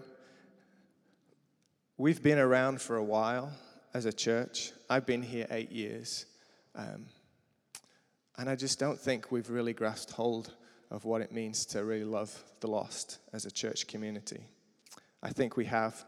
we've 1.97 2.23
been 2.23 2.39
around 2.39 2.81
for 2.81 2.97
a 2.97 3.05
while 3.05 3.53
as 3.93 4.05
a 4.05 4.13
church. 4.13 4.73
I've 4.91 5.07
been 5.07 5.23
here 5.23 5.47
eight 5.51 5.71
years. 5.71 6.27
Um, 6.75 7.07
and 8.37 8.51
I 8.51 8.57
just 8.57 8.81
don't 8.81 8.99
think 8.99 9.31
we've 9.31 9.49
really 9.49 9.73
grasped 9.73 10.11
hold 10.11 10.53
of 10.91 11.05
what 11.05 11.21
it 11.21 11.33
means 11.33 11.65
to 11.67 11.85
really 11.85 12.05
love 12.05 12.37
the 12.61 12.67
lost 12.67 13.19
as 13.33 13.45
a 13.45 13.51
church 13.51 13.87
community. 13.87 14.41
I 15.23 15.31
think 15.31 15.57
we 15.57 15.67
have 15.67 16.05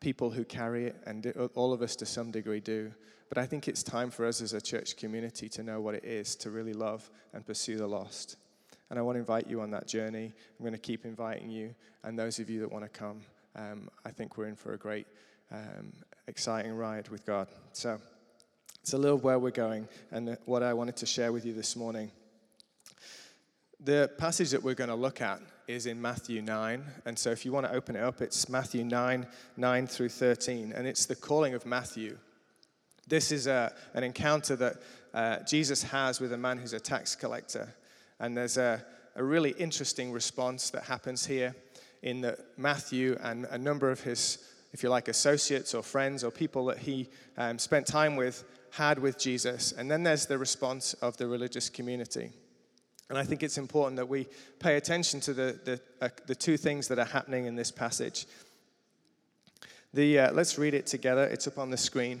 people 0.00 0.30
who 0.30 0.44
carry 0.44 0.86
it, 0.86 0.96
and 1.06 1.26
all 1.54 1.72
of 1.72 1.82
us 1.82 1.96
to 1.96 2.06
some 2.06 2.30
degree 2.30 2.60
do. 2.60 2.92
But 3.34 3.42
I 3.42 3.46
think 3.46 3.66
it's 3.66 3.82
time 3.82 4.10
for 4.10 4.26
us 4.26 4.40
as 4.40 4.52
a 4.52 4.60
church 4.60 4.96
community 4.96 5.48
to 5.48 5.64
know 5.64 5.80
what 5.80 5.96
it 5.96 6.04
is 6.04 6.36
to 6.36 6.52
really 6.52 6.72
love 6.72 7.10
and 7.32 7.44
pursue 7.44 7.76
the 7.76 7.86
lost. 7.86 8.36
And 8.90 8.98
I 8.98 9.02
want 9.02 9.16
to 9.16 9.18
invite 9.18 9.48
you 9.48 9.60
on 9.60 9.72
that 9.72 9.88
journey. 9.88 10.26
I'm 10.26 10.64
going 10.64 10.72
to 10.72 10.78
keep 10.78 11.04
inviting 11.04 11.50
you, 11.50 11.74
and 12.04 12.16
those 12.16 12.38
of 12.38 12.48
you 12.48 12.60
that 12.60 12.70
want 12.70 12.84
to 12.84 12.88
come, 12.88 13.22
um, 13.56 13.88
I 14.04 14.10
think 14.10 14.38
we're 14.38 14.46
in 14.46 14.54
for 14.54 14.74
a 14.74 14.78
great, 14.78 15.08
um, 15.50 15.92
exciting 16.28 16.74
ride 16.74 17.08
with 17.08 17.26
God. 17.26 17.48
So 17.72 17.98
it's 18.80 18.92
a 18.92 18.98
little 18.98 19.18
where 19.18 19.40
we're 19.40 19.50
going 19.50 19.88
and 20.12 20.38
what 20.44 20.62
I 20.62 20.72
wanted 20.72 20.96
to 20.98 21.06
share 21.06 21.32
with 21.32 21.44
you 21.44 21.54
this 21.54 21.74
morning. 21.74 22.12
The 23.80 24.12
passage 24.16 24.50
that 24.50 24.62
we're 24.62 24.74
going 24.74 24.90
to 24.90 24.94
look 24.94 25.20
at 25.20 25.40
is 25.66 25.86
in 25.86 26.00
Matthew 26.00 26.40
9. 26.40 26.84
And 27.04 27.18
so 27.18 27.30
if 27.30 27.44
you 27.44 27.50
want 27.50 27.66
to 27.66 27.72
open 27.72 27.96
it 27.96 28.02
up, 28.02 28.22
it's 28.22 28.48
Matthew 28.48 28.84
9, 28.84 29.26
9 29.56 29.86
through 29.88 30.10
13. 30.10 30.72
And 30.72 30.86
it's 30.86 31.06
the 31.06 31.16
calling 31.16 31.54
of 31.54 31.66
Matthew. 31.66 32.16
This 33.06 33.32
is 33.32 33.46
a, 33.46 33.72
an 33.94 34.04
encounter 34.04 34.56
that 34.56 34.76
uh, 35.12 35.38
Jesus 35.40 35.82
has 35.82 36.20
with 36.20 36.32
a 36.32 36.38
man 36.38 36.58
who's 36.58 36.72
a 36.72 36.80
tax 36.80 37.14
collector. 37.14 37.74
And 38.18 38.36
there's 38.36 38.56
a, 38.56 38.84
a 39.16 39.22
really 39.22 39.50
interesting 39.52 40.12
response 40.12 40.70
that 40.70 40.84
happens 40.84 41.26
here 41.26 41.54
in 42.02 42.20
that 42.22 42.38
Matthew 42.56 43.18
and 43.22 43.46
a 43.46 43.58
number 43.58 43.90
of 43.90 44.00
his, 44.00 44.38
if 44.72 44.82
you 44.82 44.88
like, 44.88 45.08
associates 45.08 45.74
or 45.74 45.82
friends 45.82 46.24
or 46.24 46.30
people 46.30 46.66
that 46.66 46.78
he 46.78 47.08
um, 47.36 47.58
spent 47.58 47.86
time 47.86 48.16
with 48.16 48.44
had 48.70 48.98
with 48.98 49.18
Jesus. 49.18 49.72
And 49.72 49.90
then 49.90 50.02
there's 50.02 50.26
the 50.26 50.38
response 50.38 50.94
of 50.94 51.16
the 51.16 51.26
religious 51.26 51.68
community. 51.68 52.30
And 53.08 53.18
I 53.18 53.22
think 53.22 53.42
it's 53.42 53.58
important 53.58 53.96
that 53.96 54.08
we 54.08 54.26
pay 54.58 54.76
attention 54.76 55.20
to 55.20 55.34
the, 55.34 55.58
the, 55.64 55.80
uh, 56.00 56.08
the 56.26 56.34
two 56.34 56.56
things 56.56 56.88
that 56.88 56.98
are 56.98 57.04
happening 57.04 57.46
in 57.46 57.54
this 57.54 57.70
passage. 57.70 58.26
The, 59.92 60.18
uh, 60.18 60.32
let's 60.32 60.58
read 60.58 60.74
it 60.74 60.86
together. 60.86 61.24
It's 61.24 61.46
up 61.46 61.58
on 61.58 61.70
the 61.70 61.76
screen, 61.76 62.20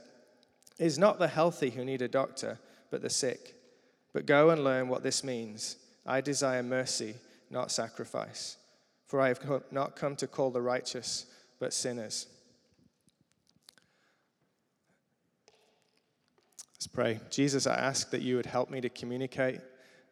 It 0.81 0.87
is 0.87 0.97
not 0.97 1.19
the 1.19 1.27
healthy 1.27 1.69
who 1.69 1.85
need 1.85 2.01
a 2.01 2.07
doctor, 2.07 2.57
but 2.89 3.03
the 3.03 3.09
sick. 3.11 3.53
But 4.13 4.25
go 4.25 4.49
and 4.49 4.63
learn 4.63 4.89
what 4.89 5.03
this 5.03 5.23
means. 5.23 5.75
I 6.07 6.21
desire 6.21 6.63
mercy, 6.63 7.13
not 7.51 7.69
sacrifice. 7.69 8.57
For 9.05 9.21
I 9.21 9.27
have 9.27 9.63
not 9.69 9.95
come 9.95 10.15
to 10.15 10.25
call 10.25 10.49
the 10.49 10.63
righteous, 10.63 11.27
but 11.59 11.71
sinners. 11.71 12.25
Let's 16.73 16.87
pray. 16.87 17.19
Jesus, 17.29 17.67
I 17.67 17.75
ask 17.75 18.09
that 18.09 18.23
you 18.23 18.37
would 18.37 18.47
help 18.47 18.71
me 18.71 18.81
to 18.81 18.89
communicate, 18.89 19.59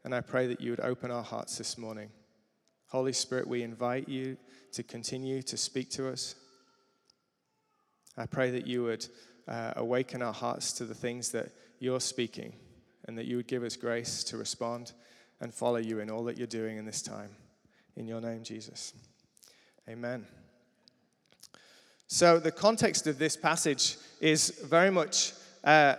and 0.04 0.14
I 0.14 0.22
pray 0.22 0.46
that 0.46 0.62
you 0.62 0.70
would 0.70 0.82
open 0.82 1.10
our 1.10 1.24
hearts 1.24 1.58
this 1.58 1.80
morning. 1.80 2.12
Holy 2.90 3.14
Spirit, 3.14 3.48
we 3.48 3.64
invite 3.64 4.08
you 4.08 4.38
to 4.74 4.84
continue 4.84 5.42
to 5.42 5.58
speak 5.58 5.90
to 5.92 6.10
us. 6.10 6.36
I 8.16 8.28
pray 8.28 8.52
that 8.52 8.68
you 8.68 8.84
would 8.84 9.08
uh, 9.50 9.74
awaken 9.76 10.22
our 10.22 10.34
hearts 10.34 10.72
to 10.74 10.86
the 10.86 10.96
things 10.96 11.32
that 11.32 11.50
you're 11.80 12.00
speaking, 12.00 12.54
and 13.06 13.18
that 13.18 13.26
you 13.26 13.36
would 13.38 13.48
give 13.48 13.64
us 13.64 13.76
grace 13.76 14.24
to 14.26 14.38
respond 14.38 14.94
and 15.42 15.54
follow 15.54 15.78
you 15.78 16.00
in 16.00 16.10
all 16.10 16.24
that 16.26 16.38
you're 16.38 16.48
doing 16.48 16.78
in 16.78 16.86
this 16.86 17.02
time. 17.02 17.32
In 17.96 18.08
your 18.08 18.22
name, 18.22 18.44
Jesus. 18.44 18.94
Amen. 19.90 20.26
So, 22.08 22.40
the 22.40 22.52
context 22.52 23.08
of 23.08 23.18
this 23.18 23.36
passage 23.36 23.98
is 24.22 24.50
very 24.66 24.92
much 24.92 25.34
uh, 25.64 25.96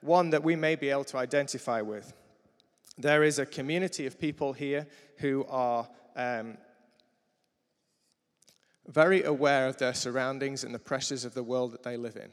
one 0.00 0.30
that 0.30 0.42
we 0.42 0.56
may 0.56 0.74
be 0.74 0.90
able 0.90 1.04
to 1.04 1.18
identify 1.18 1.80
with. 1.82 2.12
There 2.98 3.22
is 3.22 3.38
a 3.38 3.46
community 3.46 4.06
of 4.06 4.18
people 4.18 4.52
here 4.52 4.86
who 5.18 5.46
are 5.48 5.88
um, 6.16 6.58
very 8.88 9.22
aware 9.22 9.68
of 9.68 9.78
their 9.78 9.94
surroundings 9.94 10.64
and 10.64 10.74
the 10.74 10.78
pressures 10.78 11.24
of 11.24 11.34
the 11.34 11.42
world 11.42 11.72
that 11.72 11.82
they 11.82 11.96
live 11.96 12.16
in. 12.16 12.32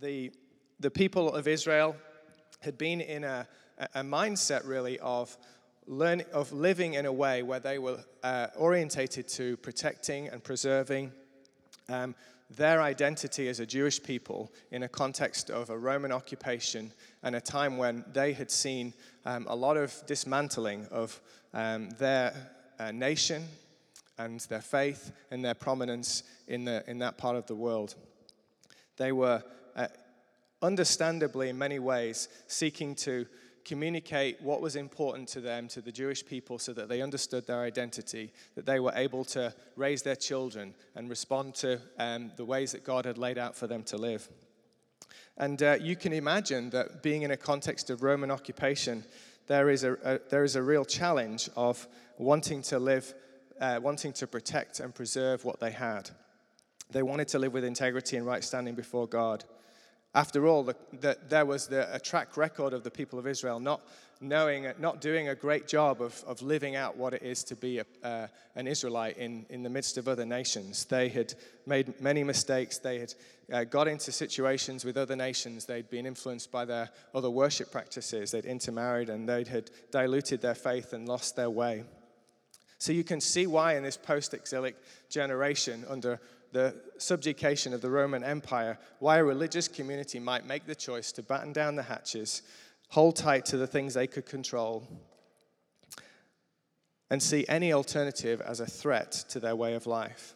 The, 0.00 0.30
the 0.78 0.92
people 0.92 1.34
of 1.34 1.48
Israel 1.48 1.96
had 2.60 2.78
been 2.78 3.00
in 3.00 3.24
a, 3.24 3.48
a 3.94 4.02
mindset, 4.02 4.64
really, 4.64 4.98
of, 5.00 5.36
learn, 5.88 6.22
of 6.32 6.52
living 6.52 6.94
in 6.94 7.04
a 7.04 7.12
way 7.12 7.42
where 7.42 7.58
they 7.58 7.80
were 7.80 7.98
uh, 8.22 8.46
orientated 8.56 9.26
to 9.28 9.56
protecting 9.56 10.28
and 10.28 10.42
preserving 10.44 11.12
um, 11.88 12.14
their 12.48 12.80
identity 12.80 13.48
as 13.48 13.58
a 13.58 13.66
Jewish 13.66 14.00
people 14.00 14.52
in 14.70 14.84
a 14.84 14.88
context 14.88 15.50
of 15.50 15.68
a 15.68 15.76
Roman 15.76 16.12
occupation 16.12 16.92
and 17.24 17.34
a 17.34 17.40
time 17.40 17.76
when 17.76 18.04
they 18.12 18.32
had 18.32 18.52
seen 18.52 18.94
um, 19.24 19.46
a 19.48 19.56
lot 19.56 19.76
of 19.76 19.92
dismantling 20.06 20.86
of 20.92 21.20
um, 21.52 21.90
their 21.98 22.32
uh, 22.78 22.92
nation 22.92 23.44
and 24.16 24.40
their 24.42 24.60
faith 24.60 25.10
and 25.32 25.44
their 25.44 25.54
prominence 25.54 26.22
in, 26.46 26.64
the, 26.64 26.88
in 26.88 27.00
that 27.00 27.18
part 27.18 27.34
of 27.34 27.46
the 27.46 27.56
world. 27.56 27.96
They 28.96 29.12
were 29.12 29.42
uh, 29.78 29.86
understandably, 30.60 31.48
in 31.48 31.56
many 31.56 31.78
ways, 31.78 32.28
seeking 32.48 32.94
to 32.96 33.26
communicate 33.64 34.40
what 34.42 34.60
was 34.60 34.76
important 34.76 35.28
to 35.28 35.40
them, 35.40 35.68
to 35.68 35.80
the 35.80 35.92
Jewish 35.92 36.24
people, 36.24 36.58
so 36.58 36.72
that 36.72 36.88
they 36.88 37.00
understood 37.00 37.46
their 37.46 37.62
identity, 37.62 38.32
that 38.54 38.66
they 38.66 38.80
were 38.80 38.92
able 38.94 39.24
to 39.26 39.54
raise 39.76 40.02
their 40.02 40.16
children 40.16 40.74
and 40.94 41.08
respond 41.08 41.54
to 41.54 41.80
um, 41.98 42.32
the 42.36 42.44
ways 42.44 42.72
that 42.72 42.84
God 42.84 43.04
had 43.04 43.18
laid 43.18 43.38
out 43.38 43.54
for 43.54 43.66
them 43.66 43.82
to 43.84 43.96
live. 43.96 44.28
And 45.36 45.62
uh, 45.62 45.76
you 45.80 45.94
can 45.94 46.12
imagine 46.12 46.70
that 46.70 47.02
being 47.02 47.22
in 47.22 47.30
a 47.30 47.36
context 47.36 47.90
of 47.90 48.02
Roman 48.02 48.30
occupation, 48.30 49.04
there 49.46 49.70
is 49.70 49.84
a, 49.84 49.92
a 50.04 50.18
there 50.30 50.44
is 50.44 50.56
a 50.56 50.62
real 50.62 50.84
challenge 50.84 51.48
of 51.56 51.86
wanting 52.18 52.62
to 52.62 52.78
live, 52.78 53.14
uh, 53.60 53.78
wanting 53.80 54.12
to 54.14 54.26
protect 54.26 54.80
and 54.80 54.94
preserve 54.94 55.44
what 55.44 55.60
they 55.60 55.70
had. 55.70 56.10
They 56.90 57.02
wanted 57.02 57.28
to 57.28 57.38
live 57.38 57.52
with 57.52 57.64
integrity 57.64 58.16
and 58.16 58.26
right 58.26 58.42
standing 58.42 58.74
before 58.74 59.06
God. 59.06 59.44
After 60.14 60.46
all, 60.46 60.62
the, 60.64 60.76
the, 61.00 61.18
there 61.28 61.44
was 61.44 61.66
the, 61.66 61.94
a 61.94 62.00
track 62.00 62.36
record 62.36 62.72
of 62.72 62.82
the 62.82 62.90
people 62.90 63.18
of 63.18 63.26
Israel 63.26 63.60
not 63.60 63.82
knowing, 64.20 64.66
not 64.78 65.00
doing 65.00 65.28
a 65.28 65.34
great 65.34 65.68
job 65.68 66.02
of, 66.02 66.22
of 66.26 66.42
living 66.42 66.76
out 66.76 66.96
what 66.96 67.14
it 67.14 67.22
is 67.22 67.44
to 67.44 67.54
be 67.54 67.78
a, 67.78 67.86
uh, 68.02 68.26
an 68.56 68.66
Israelite 68.66 69.16
in, 69.18 69.46
in 69.50 69.62
the 69.62 69.70
midst 69.70 69.98
of 69.98 70.08
other 70.08 70.26
nations. 70.26 70.84
They 70.86 71.08
had 71.08 71.34
made 71.66 72.00
many 72.00 72.24
mistakes. 72.24 72.78
They 72.78 72.98
had 72.98 73.14
uh, 73.52 73.64
got 73.64 73.86
into 73.86 74.10
situations 74.10 74.84
with 74.84 74.96
other 74.96 75.14
nations. 75.14 75.66
They'd 75.66 75.90
been 75.90 76.06
influenced 76.06 76.50
by 76.50 76.64
their 76.64 76.90
other 77.14 77.30
worship 77.30 77.70
practices. 77.70 78.30
They'd 78.30 78.44
intermarried 78.44 79.08
and 79.10 79.28
they 79.28 79.44
had 79.44 79.70
diluted 79.90 80.40
their 80.40 80.54
faith 80.54 80.92
and 80.92 81.06
lost 81.06 81.36
their 81.36 81.50
way. 81.50 81.84
So 82.78 82.92
you 82.92 83.04
can 83.04 83.20
see 83.20 83.46
why 83.46 83.76
in 83.76 83.82
this 83.82 83.96
post 83.96 84.34
exilic 84.34 84.76
generation 85.10 85.84
under 85.88 86.20
the 86.52 86.74
subjugation 86.98 87.74
of 87.74 87.80
the 87.80 87.90
Roman 87.90 88.24
Empire, 88.24 88.78
why 88.98 89.18
a 89.18 89.24
religious 89.24 89.68
community 89.68 90.18
might 90.18 90.46
make 90.46 90.66
the 90.66 90.74
choice 90.74 91.12
to 91.12 91.22
batten 91.22 91.52
down 91.52 91.76
the 91.76 91.82
hatches, 91.82 92.42
hold 92.88 93.16
tight 93.16 93.44
to 93.46 93.56
the 93.56 93.66
things 93.66 93.94
they 93.94 94.06
could 94.06 94.26
control, 94.26 94.86
and 97.10 97.22
see 97.22 97.44
any 97.48 97.72
alternative 97.72 98.40
as 98.40 98.60
a 98.60 98.66
threat 98.66 99.12
to 99.28 99.40
their 99.40 99.56
way 99.56 99.74
of 99.74 99.86
life. 99.86 100.34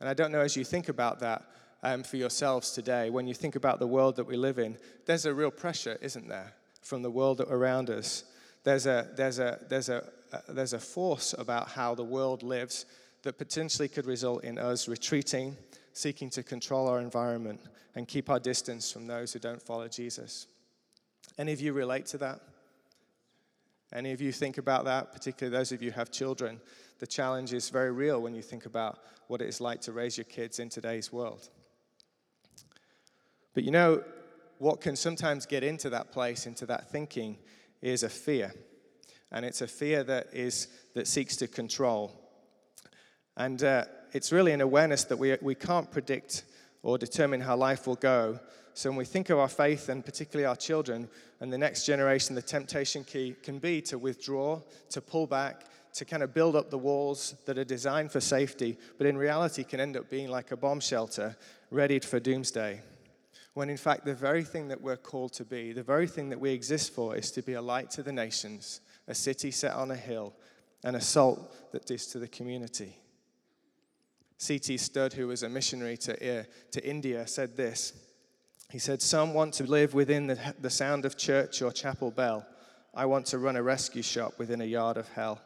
And 0.00 0.08
I 0.08 0.14
don't 0.14 0.32
know 0.32 0.40
as 0.40 0.56
you 0.56 0.64
think 0.64 0.88
about 0.88 1.20
that 1.20 1.42
um, 1.82 2.02
for 2.02 2.16
yourselves 2.16 2.72
today, 2.72 3.10
when 3.10 3.26
you 3.26 3.34
think 3.34 3.56
about 3.56 3.78
the 3.78 3.86
world 3.86 4.16
that 4.16 4.26
we 4.26 4.36
live 4.36 4.58
in, 4.58 4.76
there's 5.06 5.26
a 5.26 5.34
real 5.34 5.50
pressure, 5.50 5.98
isn't 6.00 6.28
there, 6.28 6.54
from 6.82 7.02
the 7.02 7.10
world 7.10 7.40
around 7.40 7.90
us. 7.90 8.24
There's 8.64 8.86
a, 8.86 9.08
there's 9.16 9.38
a, 9.38 9.58
there's 9.68 9.88
a, 9.88 10.04
there's 10.48 10.72
a 10.72 10.78
force 10.78 11.34
about 11.38 11.68
how 11.70 11.94
the 11.94 12.04
world 12.04 12.42
lives 12.42 12.86
that 13.22 13.38
potentially 13.38 13.88
could 13.88 14.06
result 14.06 14.44
in 14.44 14.58
us 14.58 14.88
retreating, 14.88 15.56
seeking 15.92 16.30
to 16.30 16.42
control 16.42 16.88
our 16.88 17.00
environment, 17.00 17.60
and 17.94 18.06
keep 18.06 18.30
our 18.30 18.38
distance 18.38 18.92
from 18.92 19.06
those 19.06 19.32
who 19.32 19.38
don't 19.38 19.60
follow 19.60 19.88
Jesus. 19.88 20.46
Any 21.36 21.52
of 21.52 21.60
you 21.60 21.72
relate 21.72 22.06
to 22.06 22.18
that? 22.18 22.40
Any 23.92 24.12
of 24.12 24.20
you 24.20 24.32
think 24.32 24.58
about 24.58 24.84
that, 24.84 25.12
particularly 25.12 25.56
those 25.56 25.72
of 25.72 25.82
you 25.82 25.90
who 25.90 25.98
have 25.98 26.10
children? 26.10 26.60
The 26.98 27.06
challenge 27.06 27.52
is 27.52 27.70
very 27.70 27.90
real 27.90 28.20
when 28.20 28.34
you 28.34 28.42
think 28.42 28.66
about 28.66 28.98
what 29.28 29.40
it 29.40 29.48
is 29.48 29.60
like 29.60 29.80
to 29.82 29.92
raise 29.92 30.16
your 30.16 30.24
kids 30.24 30.58
in 30.58 30.68
today's 30.68 31.12
world. 31.12 31.48
But 33.54 33.64
you 33.64 33.70
know, 33.70 34.02
what 34.58 34.80
can 34.80 34.96
sometimes 34.96 35.46
get 35.46 35.62
into 35.62 35.90
that 35.90 36.12
place, 36.12 36.46
into 36.46 36.66
that 36.66 36.90
thinking, 36.90 37.38
is 37.80 38.02
a 38.02 38.08
fear. 38.08 38.52
And 39.30 39.44
it's 39.44 39.62
a 39.62 39.68
fear 39.68 40.02
that, 40.04 40.28
is, 40.32 40.68
that 40.94 41.06
seeks 41.06 41.36
to 41.36 41.48
control. 41.48 42.27
And 43.38 43.62
uh, 43.62 43.84
it's 44.12 44.32
really 44.32 44.52
an 44.52 44.60
awareness 44.60 45.04
that 45.04 45.16
we, 45.16 45.36
we 45.40 45.54
can't 45.54 45.90
predict 45.90 46.42
or 46.82 46.98
determine 46.98 47.40
how 47.40 47.56
life 47.56 47.86
will 47.86 47.94
go. 47.94 48.40
So 48.74 48.90
when 48.90 48.96
we 48.96 49.04
think 49.04 49.30
of 49.30 49.38
our 49.38 49.48
faith 49.48 49.88
and 49.88 50.04
particularly 50.04 50.44
our 50.44 50.56
children 50.56 51.08
and 51.40 51.52
the 51.52 51.58
next 51.58 51.86
generation, 51.86 52.34
the 52.34 52.42
temptation 52.42 53.04
key 53.04 53.36
can 53.42 53.60
be 53.60 53.80
to 53.82 53.96
withdraw, 53.96 54.60
to 54.90 55.00
pull 55.00 55.28
back, 55.28 55.66
to 55.94 56.04
kind 56.04 56.22
of 56.22 56.34
build 56.34 56.56
up 56.56 56.70
the 56.70 56.78
walls 56.78 57.36
that 57.46 57.58
are 57.58 57.64
designed 57.64 58.10
for 58.10 58.20
safety, 58.20 58.76
but 58.98 59.06
in 59.06 59.16
reality 59.16 59.62
can 59.62 59.80
end 59.80 59.96
up 59.96 60.10
being 60.10 60.28
like 60.28 60.50
a 60.50 60.56
bomb 60.56 60.80
shelter 60.80 61.36
readied 61.70 62.04
for 62.04 62.18
doomsday. 62.18 62.80
When 63.54 63.70
in 63.70 63.76
fact, 63.76 64.04
the 64.04 64.14
very 64.14 64.44
thing 64.44 64.68
that 64.68 64.80
we're 64.80 64.96
called 64.96 65.32
to 65.34 65.44
be, 65.44 65.72
the 65.72 65.82
very 65.82 66.06
thing 66.06 66.28
that 66.30 66.40
we 66.40 66.50
exist 66.50 66.92
for, 66.92 67.16
is 67.16 67.30
to 67.32 67.42
be 67.42 67.54
a 67.54 67.62
light 67.62 67.90
to 67.92 68.02
the 68.02 68.12
nations, 68.12 68.80
a 69.06 69.14
city 69.14 69.50
set 69.50 69.74
on 69.74 69.90
a 69.90 69.96
hill, 69.96 70.34
and 70.84 70.94
a 70.94 71.00
salt 71.00 71.72
that 71.72 71.90
is 71.90 72.06
to 72.08 72.18
the 72.18 72.28
community. 72.28 72.96
C.T. 74.38 74.76
Studd, 74.76 75.12
who 75.12 75.26
was 75.26 75.42
a 75.42 75.48
missionary 75.48 75.96
to, 75.98 76.40
uh, 76.40 76.44
to 76.70 76.88
India, 76.88 77.26
said 77.26 77.56
this. 77.56 77.92
He 78.70 78.78
said, 78.78 79.02
Some 79.02 79.34
want 79.34 79.54
to 79.54 79.64
live 79.64 79.94
within 79.94 80.28
the, 80.28 80.54
the 80.60 80.70
sound 80.70 81.04
of 81.04 81.16
church 81.16 81.60
or 81.60 81.72
chapel 81.72 82.10
bell. 82.10 82.46
I 82.94 83.06
want 83.06 83.26
to 83.26 83.38
run 83.38 83.56
a 83.56 83.62
rescue 83.62 84.02
shop 84.02 84.38
within 84.38 84.60
a 84.60 84.64
yard 84.64 84.96
of 84.96 85.08
hell. 85.08 85.40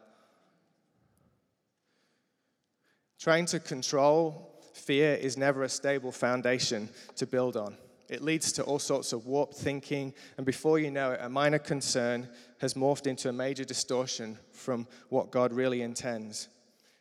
Trying 3.18 3.46
to 3.46 3.60
control 3.60 4.60
fear 4.74 5.14
is 5.14 5.36
never 5.36 5.62
a 5.62 5.68
stable 5.68 6.12
foundation 6.12 6.88
to 7.16 7.26
build 7.26 7.56
on. 7.56 7.76
It 8.08 8.20
leads 8.20 8.52
to 8.52 8.62
all 8.64 8.78
sorts 8.78 9.12
of 9.12 9.26
warped 9.26 9.54
thinking, 9.54 10.12
and 10.36 10.44
before 10.44 10.78
you 10.78 10.90
know 10.90 11.12
it, 11.12 11.20
a 11.22 11.30
minor 11.30 11.58
concern 11.58 12.28
has 12.60 12.74
morphed 12.74 13.06
into 13.06 13.28
a 13.28 13.32
major 13.32 13.64
distortion 13.64 14.38
from 14.50 14.86
what 15.08 15.30
God 15.30 15.52
really 15.52 15.80
intends. 15.80 16.48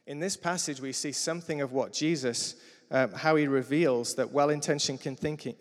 In 0.07 0.19
this 0.19 0.35
passage, 0.35 0.81
we 0.81 0.91
see 0.91 1.11
something 1.11 1.61
of 1.61 1.71
what 1.71 1.93
Jesus, 1.93 2.55
um, 2.89 3.11
how 3.13 3.35
he 3.35 3.47
reveals 3.47 4.15
that 4.15 4.31
well 4.31 4.49
intentioned 4.49 4.99
thinking, 4.99 5.55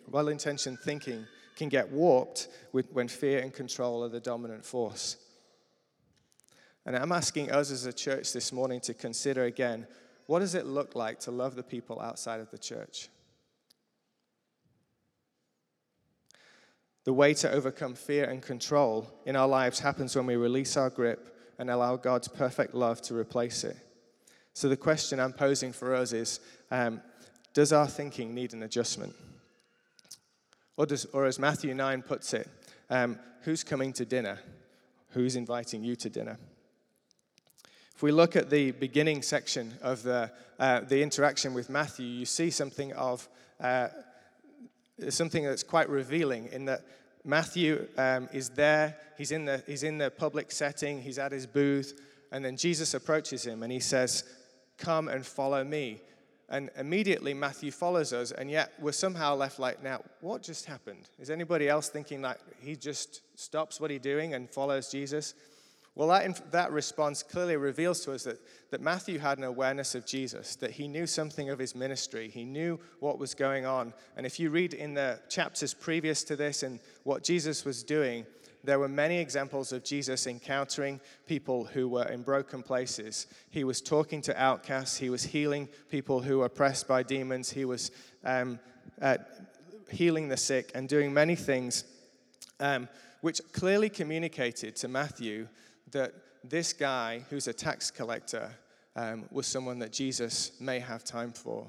thinking 0.82 1.26
can 1.56 1.68
get 1.68 1.90
warped 1.90 2.48
with, 2.72 2.90
when 2.92 3.06
fear 3.06 3.40
and 3.40 3.52
control 3.52 4.02
are 4.02 4.08
the 4.08 4.20
dominant 4.20 4.64
force. 4.64 5.16
And 6.86 6.96
I'm 6.96 7.12
asking 7.12 7.50
us 7.50 7.70
as 7.70 7.84
a 7.84 7.92
church 7.92 8.32
this 8.32 8.52
morning 8.52 8.80
to 8.80 8.94
consider 8.94 9.44
again 9.44 9.86
what 10.26 10.38
does 10.38 10.54
it 10.54 10.64
look 10.64 10.94
like 10.94 11.18
to 11.20 11.32
love 11.32 11.56
the 11.56 11.62
people 11.62 12.00
outside 12.00 12.40
of 12.40 12.50
the 12.50 12.58
church? 12.58 13.08
The 17.04 17.12
way 17.12 17.34
to 17.34 17.50
overcome 17.50 17.94
fear 17.94 18.24
and 18.24 18.40
control 18.40 19.10
in 19.26 19.34
our 19.34 19.48
lives 19.48 19.80
happens 19.80 20.14
when 20.14 20.26
we 20.26 20.36
release 20.36 20.76
our 20.76 20.88
grip 20.88 21.36
and 21.58 21.68
allow 21.68 21.96
God's 21.96 22.28
perfect 22.28 22.74
love 22.74 23.02
to 23.02 23.14
replace 23.16 23.64
it. 23.64 23.76
So, 24.60 24.68
the 24.68 24.76
question 24.76 25.18
I'm 25.18 25.32
posing 25.32 25.72
for 25.72 25.94
us 25.94 26.12
is 26.12 26.38
um, 26.70 27.00
Does 27.54 27.72
our 27.72 27.86
thinking 27.86 28.34
need 28.34 28.52
an 28.52 28.62
adjustment? 28.62 29.14
Or, 30.76 30.84
does, 30.84 31.06
or 31.14 31.24
as 31.24 31.38
Matthew 31.38 31.72
9 31.72 32.02
puts 32.02 32.34
it, 32.34 32.46
um, 32.90 33.18
who's 33.40 33.64
coming 33.64 33.94
to 33.94 34.04
dinner? 34.04 34.38
Who's 35.12 35.34
inviting 35.34 35.82
you 35.82 35.96
to 35.96 36.10
dinner? 36.10 36.36
If 37.96 38.02
we 38.02 38.12
look 38.12 38.36
at 38.36 38.50
the 38.50 38.72
beginning 38.72 39.22
section 39.22 39.72
of 39.80 40.02
the, 40.02 40.30
uh, 40.58 40.80
the 40.80 41.02
interaction 41.02 41.54
with 41.54 41.70
Matthew, 41.70 42.04
you 42.04 42.26
see 42.26 42.50
something 42.50 42.92
of 42.92 43.26
uh, 43.60 43.88
something 45.08 45.42
that's 45.42 45.62
quite 45.62 45.88
revealing 45.88 46.50
in 46.52 46.66
that 46.66 46.82
Matthew 47.24 47.88
um, 47.96 48.28
is 48.30 48.50
there, 48.50 48.98
he's 49.16 49.32
in, 49.32 49.46
the, 49.46 49.62
he's 49.66 49.84
in 49.84 49.96
the 49.96 50.10
public 50.10 50.52
setting, 50.52 51.00
he's 51.00 51.18
at 51.18 51.32
his 51.32 51.46
booth, 51.46 51.98
and 52.30 52.44
then 52.44 52.58
Jesus 52.58 52.92
approaches 52.92 53.46
him 53.46 53.62
and 53.62 53.72
he 53.72 53.80
says, 53.80 54.24
Come 54.80 55.06
and 55.08 55.24
follow 55.24 55.62
me. 55.62 56.00
And 56.48 56.68
immediately 56.76 57.32
Matthew 57.32 57.70
follows 57.70 58.12
us, 58.12 58.32
and 58.32 58.50
yet 58.50 58.72
we're 58.80 58.90
somehow 58.90 59.36
left 59.36 59.60
like, 59.60 59.84
now, 59.84 60.02
what 60.20 60.42
just 60.42 60.64
happened? 60.64 61.08
Is 61.20 61.30
anybody 61.30 61.68
else 61.68 61.88
thinking 61.88 62.22
like 62.22 62.38
he 62.58 62.74
just 62.74 63.20
stops 63.38 63.80
what 63.80 63.92
he's 63.92 64.00
doing 64.00 64.34
and 64.34 64.50
follows 64.50 64.90
Jesus? 64.90 65.34
Well, 65.94 66.08
that, 66.08 66.50
that 66.52 66.72
response 66.72 67.22
clearly 67.22 67.56
reveals 67.56 68.00
to 68.04 68.12
us 68.12 68.24
that, 68.24 68.40
that 68.70 68.80
Matthew 68.80 69.18
had 69.18 69.38
an 69.38 69.44
awareness 69.44 69.94
of 69.94 70.06
Jesus, 70.06 70.56
that 70.56 70.70
he 70.72 70.88
knew 70.88 71.06
something 71.06 71.50
of 71.50 71.58
his 71.58 71.74
ministry. 71.74 72.28
He 72.28 72.44
knew 72.44 72.80
what 73.00 73.18
was 73.18 73.34
going 73.34 73.66
on. 73.66 73.92
And 74.16 74.24
if 74.24 74.40
you 74.40 74.50
read 74.50 74.74
in 74.74 74.94
the 74.94 75.20
chapters 75.28 75.74
previous 75.74 76.24
to 76.24 76.36
this 76.36 76.62
and 76.62 76.80
what 77.04 77.22
Jesus 77.22 77.64
was 77.64 77.84
doing, 77.84 78.24
there 78.62 78.78
were 78.78 78.88
many 78.88 79.18
examples 79.18 79.72
of 79.72 79.84
Jesus 79.84 80.26
encountering 80.26 81.00
people 81.26 81.64
who 81.64 81.88
were 81.88 82.08
in 82.08 82.22
broken 82.22 82.62
places. 82.62 83.26
He 83.50 83.64
was 83.64 83.80
talking 83.80 84.20
to 84.22 84.42
outcasts, 84.42 84.98
he 84.98 85.10
was 85.10 85.22
healing 85.22 85.68
people 85.88 86.20
who 86.20 86.38
were 86.38 86.46
oppressed 86.46 86.86
by 86.86 87.02
demons, 87.02 87.50
he 87.50 87.64
was 87.64 87.90
um, 88.24 88.58
uh, 89.00 89.18
healing 89.90 90.28
the 90.28 90.36
sick, 90.36 90.70
and 90.74 90.88
doing 90.88 91.12
many 91.12 91.36
things 91.36 91.84
um, 92.60 92.88
which 93.20 93.40
clearly 93.52 93.88
communicated 93.88 94.76
to 94.76 94.88
Matthew 94.88 95.48
that 95.90 96.12
this 96.44 96.72
guy, 96.72 97.24
who's 97.30 97.48
a 97.48 97.52
tax 97.52 97.90
collector, 97.90 98.50
um, 98.96 99.24
was 99.30 99.46
someone 99.46 99.78
that 99.78 99.92
Jesus 99.92 100.52
may 100.60 100.78
have 100.78 101.04
time 101.04 101.32
for. 101.32 101.66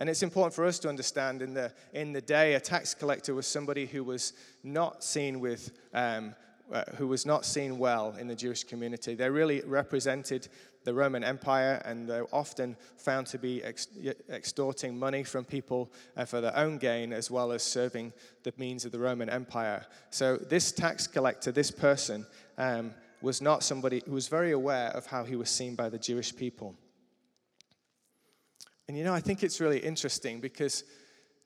And 0.00 0.08
it's 0.08 0.22
important 0.22 0.54
for 0.54 0.64
us 0.64 0.78
to 0.80 0.88
understand 0.88 1.42
in 1.42 1.52
the, 1.52 1.72
in 1.92 2.14
the 2.14 2.22
day, 2.22 2.54
a 2.54 2.60
tax 2.60 2.94
collector 2.94 3.34
was 3.34 3.46
somebody 3.46 3.84
who 3.84 4.02
was 4.02 4.32
not 4.64 5.04
seen 5.04 5.40
with, 5.40 5.72
um, 5.92 6.34
uh, 6.72 6.84
who 6.96 7.06
was 7.06 7.26
not 7.26 7.44
seen 7.44 7.78
well 7.78 8.16
in 8.18 8.26
the 8.26 8.34
Jewish 8.34 8.64
community. 8.64 9.14
They 9.14 9.28
really 9.28 9.60
represented 9.60 10.48
the 10.84 10.94
Roman 10.94 11.22
Empire, 11.22 11.82
and 11.84 12.08
they're 12.08 12.34
often 12.34 12.78
found 12.96 13.26
to 13.26 13.38
be 13.38 13.62
ex- 13.62 13.88
extorting 14.30 14.98
money 14.98 15.22
from 15.22 15.44
people 15.44 15.92
uh, 16.16 16.24
for 16.24 16.40
their 16.40 16.56
own 16.56 16.78
gain, 16.78 17.12
as 17.12 17.30
well 17.30 17.52
as 17.52 17.62
serving 17.62 18.14
the 18.42 18.54
means 18.56 18.86
of 18.86 18.92
the 18.92 18.98
Roman 18.98 19.28
Empire. 19.28 19.84
So 20.08 20.38
this 20.38 20.72
tax 20.72 21.06
collector, 21.06 21.52
this 21.52 21.70
person, 21.70 22.26
um, 22.56 22.94
was 23.20 23.42
not 23.42 23.62
somebody 23.62 24.02
who 24.06 24.12
was 24.12 24.28
very 24.28 24.52
aware 24.52 24.88
of 24.88 25.04
how 25.04 25.24
he 25.24 25.36
was 25.36 25.50
seen 25.50 25.74
by 25.74 25.90
the 25.90 25.98
Jewish 25.98 26.34
people. 26.34 26.74
And 28.90 28.98
you 28.98 29.04
know, 29.04 29.14
I 29.14 29.20
think 29.20 29.44
it's 29.44 29.60
really 29.60 29.78
interesting 29.78 30.40
because 30.40 30.82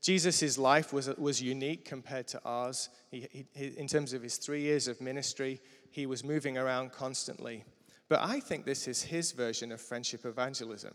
Jesus' 0.00 0.56
life 0.56 0.94
was, 0.94 1.08
was 1.18 1.42
unique 1.42 1.84
compared 1.84 2.26
to 2.28 2.40
ours. 2.42 2.88
He, 3.10 3.28
he, 3.52 3.66
in 3.76 3.86
terms 3.86 4.14
of 4.14 4.22
his 4.22 4.38
three 4.38 4.62
years 4.62 4.88
of 4.88 4.98
ministry, 5.02 5.60
he 5.90 6.06
was 6.06 6.24
moving 6.24 6.56
around 6.56 6.92
constantly. 6.92 7.64
But 8.08 8.20
I 8.22 8.40
think 8.40 8.64
this 8.64 8.88
is 8.88 9.02
his 9.02 9.32
version 9.32 9.72
of 9.72 9.82
friendship 9.82 10.24
evangelism. 10.24 10.94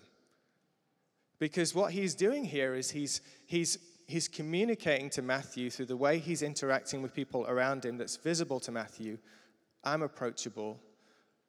Because 1.37 1.75
what 1.75 1.91
he's 1.91 2.15
doing 2.15 2.45
here 2.45 2.73
is 2.73 2.89
he's, 2.89 3.21
he's, 3.45 3.77
he's 4.07 4.27
communicating 4.27 5.11
to 5.11 5.21
Matthew 5.21 5.69
through 5.69 5.85
the 5.85 5.97
way 5.97 6.17
he's 6.17 6.41
interacting 6.41 7.03
with 7.03 7.13
people 7.13 7.45
around 7.47 7.85
him 7.85 7.99
that's 7.99 8.17
visible 8.17 8.59
to 8.61 8.71
Matthew 8.71 9.19
I'm 9.83 10.01
approachable, 10.01 10.79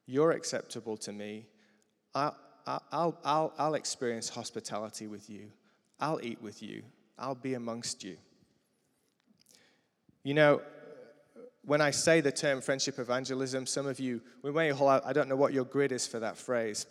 you're 0.04 0.32
acceptable 0.32 0.98
to 0.98 1.10
me. 1.10 1.46
I, 2.14 2.32
I'll, 2.66 3.18
I'll, 3.24 3.52
I'll 3.58 3.74
experience 3.74 4.28
hospitality 4.28 5.06
with 5.06 5.28
you. 5.28 5.50
I'll 5.98 6.20
eat 6.22 6.40
with 6.40 6.62
you. 6.62 6.82
I'll 7.18 7.34
be 7.34 7.54
amongst 7.54 8.02
you. 8.04 8.16
You 10.22 10.34
know, 10.34 10.60
when 11.64 11.80
I 11.80 11.90
say 11.90 12.20
the 12.20 12.32
term 12.32 12.60
friendship 12.60 12.98
evangelism, 12.98 13.66
some 13.66 13.86
of 13.86 14.00
you, 14.00 14.20
we 14.42 14.50
may 14.50 14.70
hold 14.70 14.90
out, 14.90 15.06
I 15.06 15.12
don't 15.12 15.28
know 15.28 15.36
what 15.36 15.52
your 15.52 15.64
grid 15.64 15.92
is 15.92 16.06
for 16.06 16.18
that 16.20 16.36
phrase. 16.36 16.86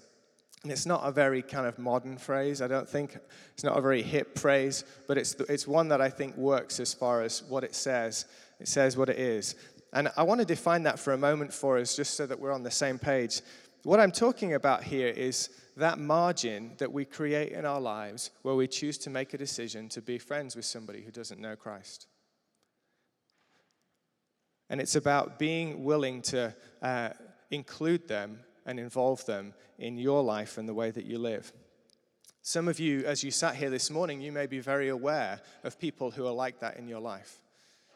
And 0.64 0.72
it's 0.72 0.86
not 0.86 1.02
a 1.04 1.12
very 1.12 1.42
kind 1.42 1.66
of 1.66 1.80
modern 1.80 2.18
phrase, 2.18 2.62
I 2.62 2.68
don't 2.68 2.88
think. 2.88 3.18
It's 3.54 3.64
not 3.64 3.78
a 3.78 3.82
very 3.82 4.02
hip 4.02 4.38
phrase, 4.38 4.84
but 5.08 5.18
it's, 5.18 5.34
it's 5.48 5.68
one 5.68 5.88
that 5.88 6.02
I 6.02 6.10
think 6.10 6.36
works 6.36 6.80
as 6.80 6.94
far 6.94 7.22
as 7.22 7.44
what 7.44 7.64
it 7.64 7.74
says. 7.74 8.26
It 8.60 8.68
says 8.68 8.98
what 8.98 9.10
it 9.10 9.18
is. 9.18 9.56
And 9.94 10.12
I 10.18 10.24
want 10.24 10.40
to 10.42 10.46
define 10.46 10.84
that 10.84 11.00
for 11.00 11.14
a 11.14 11.18
moment 11.18 11.54
for 11.54 11.78
us, 11.78 11.96
just 11.96 12.16
so 12.16 12.26
that 12.26 12.40
we're 12.40 12.52
on 12.52 12.64
the 12.64 12.72
same 12.72 13.00
page. 13.00 13.42
What 13.84 14.00
I'm 14.00 14.12
talking 14.12 14.54
about 14.54 14.84
here 14.84 15.08
is 15.08 15.50
that 15.78 16.00
margin 16.00 16.74
that 16.80 16.92
we 16.92 17.06
create 17.06 17.54
in 17.54 17.66
our 17.66 17.80
lives 17.80 18.32
where 18.42 18.56
we 18.56 18.68
choose 18.68 18.98
to 19.00 19.10
make 19.10 19.34
a 19.34 19.38
decision 19.38 19.88
to 19.90 20.02
be 20.02 20.18
friends 20.18 20.56
with 20.56 20.66
somebody 20.66 21.02
who 21.02 21.12
doesn't 21.12 21.40
know 21.40 21.56
Christ. 21.56 22.08
And 24.70 24.82
it's 24.82 24.96
about 24.96 25.40
being 25.40 25.84
willing 25.84 26.22
to 26.24 26.54
uh, 26.82 27.10
include 27.50 28.08
them 28.08 28.40
and 28.66 28.80
involve 28.80 29.26
them 29.26 29.54
in 29.80 29.98
your 29.98 30.22
life 30.22 30.58
and 30.58 30.68
the 30.68 30.74
way 30.74 30.92
that 30.92 31.06
you 31.06 31.18
live. 31.18 31.52
Some 32.42 32.68
of 32.68 32.80
you, 32.80 33.06
as 33.06 33.24
you 33.24 33.32
sat 33.32 33.56
here 33.56 33.70
this 33.70 33.90
morning, 33.90 34.22
you 34.22 34.32
may 34.32 34.46
be 34.46 34.60
very 34.60 34.90
aware 34.90 35.42
of 35.64 35.80
people 35.80 36.12
who 36.12 36.28
are 36.28 36.34
like 36.34 36.60
that 36.60 36.78
in 36.78 36.88
your 36.88 37.00
life. 37.00 37.40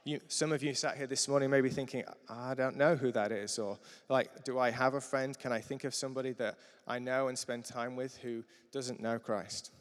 You, 0.05 0.19
some 0.27 0.51
of 0.51 0.61
you 0.61 0.73
sat 0.73 0.97
here 0.97 1.07
this 1.07 1.29
morning 1.29 1.49
maybe 1.49 1.69
thinking, 1.69 2.03
I 2.27 2.55
don't 2.55 2.75
know 2.75 2.95
who 2.95 3.13
that 3.13 3.31
is, 3.31 3.57
or 3.57 3.79
like, 4.09 4.43
do 4.43 4.59
I 4.59 4.69
have 4.69 4.95
a 4.95 5.01
friend? 5.01 5.37
Can 5.37 5.53
I 5.53 5.61
think 5.61 5.85
of 5.85 5.95
somebody 5.95 6.33
that 6.33 6.57
I 6.85 6.99
know 6.99 7.29
and 7.29 7.39
spend 7.39 7.63
time 7.63 7.95
with 7.95 8.17
who 8.17 8.43
doesn't 8.73 8.99
know 8.99 9.17
Christ? 9.17 9.71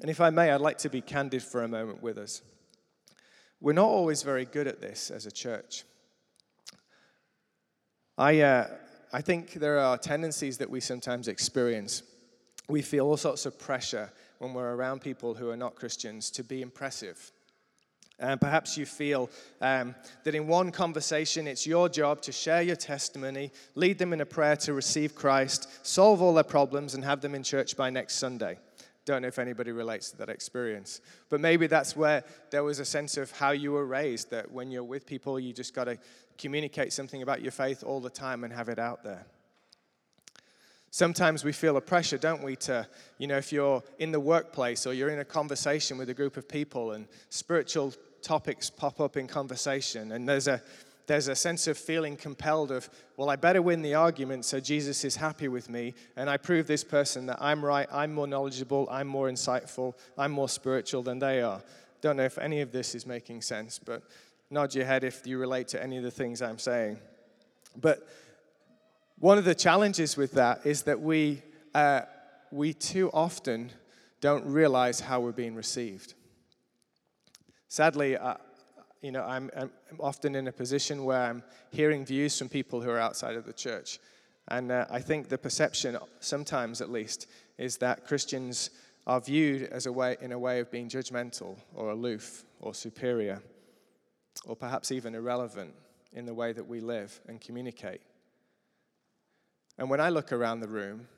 And 0.00 0.10
if 0.10 0.22
I 0.22 0.30
may, 0.30 0.50
I'd 0.50 0.62
like 0.62 0.78
to 0.78 0.88
be 0.88 1.02
candid 1.02 1.42
for 1.42 1.62
a 1.62 1.68
moment 1.68 2.02
with 2.02 2.16
us. 2.16 2.40
We're 3.60 3.74
not 3.74 3.88
always 3.88 4.22
very 4.22 4.46
good 4.46 4.66
at 4.66 4.80
this 4.80 5.10
as 5.10 5.26
a 5.26 5.30
church. 5.30 5.84
I, 8.16 8.40
uh, 8.40 8.68
I 9.12 9.20
think 9.20 9.52
there 9.52 9.78
are 9.78 9.98
tendencies 9.98 10.58
that 10.58 10.70
we 10.70 10.80
sometimes 10.80 11.28
experience. 11.28 12.02
We 12.68 12.80
feel 12.80 13.06
all 13.06 13.16
sorts 13.18 13.44
of 13.44 13.58
pressure 13.58 14.10
when 14.44 14.52
we're 14.54 14.74
around 14.74 15.00
people 15.00 15.34
who 15.34 15.48
are 15.48 15.56
not 15.56 15.74
Christians 15.74 16.30
to 16.32 16.44
be 16.44 16.60
impressive. 16.60 17.32
And 18.18 18.40
perhaps 18.40 18.76
you 18.76 18.86
feel 18.86 19.30
um, 19.60 19.94
that 20.22 20.34
in 20.34 20.46
one 20.46 20.70
conversation, 20.70 21.48
it's 21.48 21.66
your 21.66 21.88
job 21.88 22.20
to 22.22 22.32
share 22.32 22.62
your 22.62 22.76
testimony, 22.76 23.50
lead 23.74 23.98
them 23.98 24.12
in 24.12 24.20
a 24.20 24.26
prayer 24.26 24.56
to 24.56 24.74
receive 24.74 25.14
Christ, 25.14 25.84
solve 25.84 26.22
all 26.22 26.34
their 26.34 26.44
problems, 26.44 26.94
and 26.94 27.02
have 27.04 27.22
them 27.22 27.34
in 27.34 27.42
church 27.42 27.76
by 27.76 27.90
next 27.90 28.16
Sunday. 28.16 28.58
Don't 29.04 29.22
know 29.22 29.28
if 29.28 29.38
anybody 29.38 29.72
relates 29.72 30.10
to 30.12 30.18
that 30.18 30.28
experience. 30.28 31.00
But 31.28 31.40
maybe 31.40 31.66
that's 31.66 31.96
where 31.96 32.22
there 32.50 32.64
was 32.64 32.78
a 32.78 32.84
sense 32.84 33.16
of 33.16 33.30
how 33.32 33.50
you 33.50 33.72
were 33.72 33.86
raised 33.86 34.30
that 34.30 34.50
when 34.50 34.70
you're 34.70 34.84
with 34.84 35.06
people, 35.06 35.40
you 35.40 35.52
just 35.52 35.74
got 35.74 35.84
to 35.84 35.98
communicate 36.38 36.92
something 36.92 37.22
about 37.22 37.42
your 37.42 37.52
faith 37.52 37.82
all 37.82 38.00
the 38.00 38.10
time 38.10 38.44
and 38.44 38.52
have 38.52 38.68
it 38.68 38.78
out 38.78 39.02
there. 39.02 39.26
Sometimes 40.94 41.42
we 41.42 41.50
feel 41.50 41.76
a 41.76 41.80
pressure, 41.80 42.16
don't 42.16 42.40
we, 42.40 42.54
to, 42.54 42.86
you 43.18 43.26
know, 43.26 43.36
if 43.36 43.52
you're 43.52 43.82
in 43.98 44.12
the 44.12 44.20
workplace 44.20 44.86
or 44.86 44.92
you're 44.92 45.08
in 45.08 45.18
a 45.18 45.24
conversation 45.24 45.98
with 45.98 46.08
a 46.08 46.14
group 46.14 46.36
of 46.36 46.48
people 46.48 46.92
and 46.92 47.08
spiritual 47.30 47.92
topics 48.22 48.70
pop 48.70 49.00
up 49.00 49.16
in 49.16 49.26
conversation, 49.26 50.12
and 50.12 50.28
there's 50.28 50.46
a 50.46 50.62
there's 51.08 51.26
a 51.26 51.34
sense 51.34 51.66
of 51.66 51.76
feeling 51.76 52.16
compelled 52.16 52.70
of, 52.70 52.88
well, 53.16 53.28
I 53.28 53.34
better 53.34 53.60
win 53.60 53.82
the 53.82 53.94
argument 53.94 54.44
so 54.44 54.60
Jesus 54.60 55.04
is 55.04 55.16
happy 55.16 55.48
with 55.48 55.68
me, 55.68 55.94
and 56.14 56.30
I 56.30 56.36
prove 56.36 56.68
this 56.68 56.84
person 56.84 57.26
that 57.26 57.38
I'm 57.42 57.64
right, 57.64 57.88
I'm 57.90 58.14
more 58.14 58.28
knowledgeable, 58.28 58.86
I'm 58.88 59.08
more 59.08 59.28
insightful, 59.28 59.94
I'm 60.16 60.30
more 60.30 60.48
spiritual 60.48 61.02
than 61.02 61.18
they 61.18 61.42
are. 61.42 61.60
Don't 62.02 62.16
know 62.18 62.24
if 62.24 62.38
any 62.38 62.60
of 62.60 62.70
this 62.70 62.94
is 62.94 63.04
making 63.04 63.42
sense, 63.42 63.80
but 63.84 64.04
nod 64.48 64.72
your 64.76 64.84
head 64.84 65.02
if 65.02 65.26
you 65.26 65.38
relate 65.38 65.66
to 65.68 65.82
any 65.82 65.96
of 65.96 66.04
the 66.04 66.12
things 66.12 66.40
I'm 66.40 66.60
saying. 66.60 66.98
But 67.76 68.06
one 69.18 69.38
of 69.38 69.44
the 69.44 69.54
challenges 69.54 70.16
with 70.16 70.32
that 70.32 70.66
is 70.66 70.82
that 70.82 71.00
we, 71.00 71.42
uh, 71.74 72.02
we 72.50 72.72
too 72.72 73.10
often 73.12 73.70
don't 74.20 74.44
realize 74.46 75.00
how 75.00 75.20
we're 75.20 75.32
being 75.32 75.54
received. 75.54 76.14
Sadly, 77.68 78.16
uh, 78.16 78.34
you 79.02 79.12
know, 79.12 79.24
I'm, 79.24 79.50
I'm, 79.56 79.70
often 80.00 80.34
in 80.34 80.48
a 80.48 80.52
position 80.52 81.04
where 81.04 81.20
I'm 81.20 81.42
hearing 81.70 82.04
views 82.04 82.38
from 82.38 82.48
people 82.48 82.80
who 82.80 82.90
are 82.90 82.98
outside 82.98 83.36
of 83.36 83.44
the 83.44 83.52
church. 83.52 83.98
And 84.48 84.72
uh, 84.72 84.86
I 84.90 85.00
think 85.00 85.28
the 85.28 85.38
perception, 85.38 85.96
sometimes 86.20 86.80
at 86.80 86.90
least, 86.90 87.26
is 87.58 87.76
that 87.78 88.06
Christians 88.06 88.70
are 89.06 89.20
viewed 89.20 89.64
as 89.64 89.86
a 89.86 89.92
way, 89.92 90.16
in 90.20 90.32
a 90.32 90.38
way 90.38 90.60
of 90.60 90.70
being 90.70 90.88
judgmental 90.88 91.58
or 91.74 91.90
aloof 91.90 92.44
or 92.60 92.74
superior, 92.74 93.42
or 94.46 94.56
perhaps 94.56 94.90
even 94.90 95.14
irrelevant 95.14 95.74
in 96.12 96.26
the 96.26 96.34
way 96.34 96.52
that 96.52 96.66
we 96.66 96.80
live 96.80 97.20
and 97.28 97.40
communicate. 97.40 98.00
And 99.78 99.90
when 99.90 100.00
I 100.00 100.08
look 100.08 100.32
around 100.32 100.60
the 100.60 100.68
room 100.68 101.08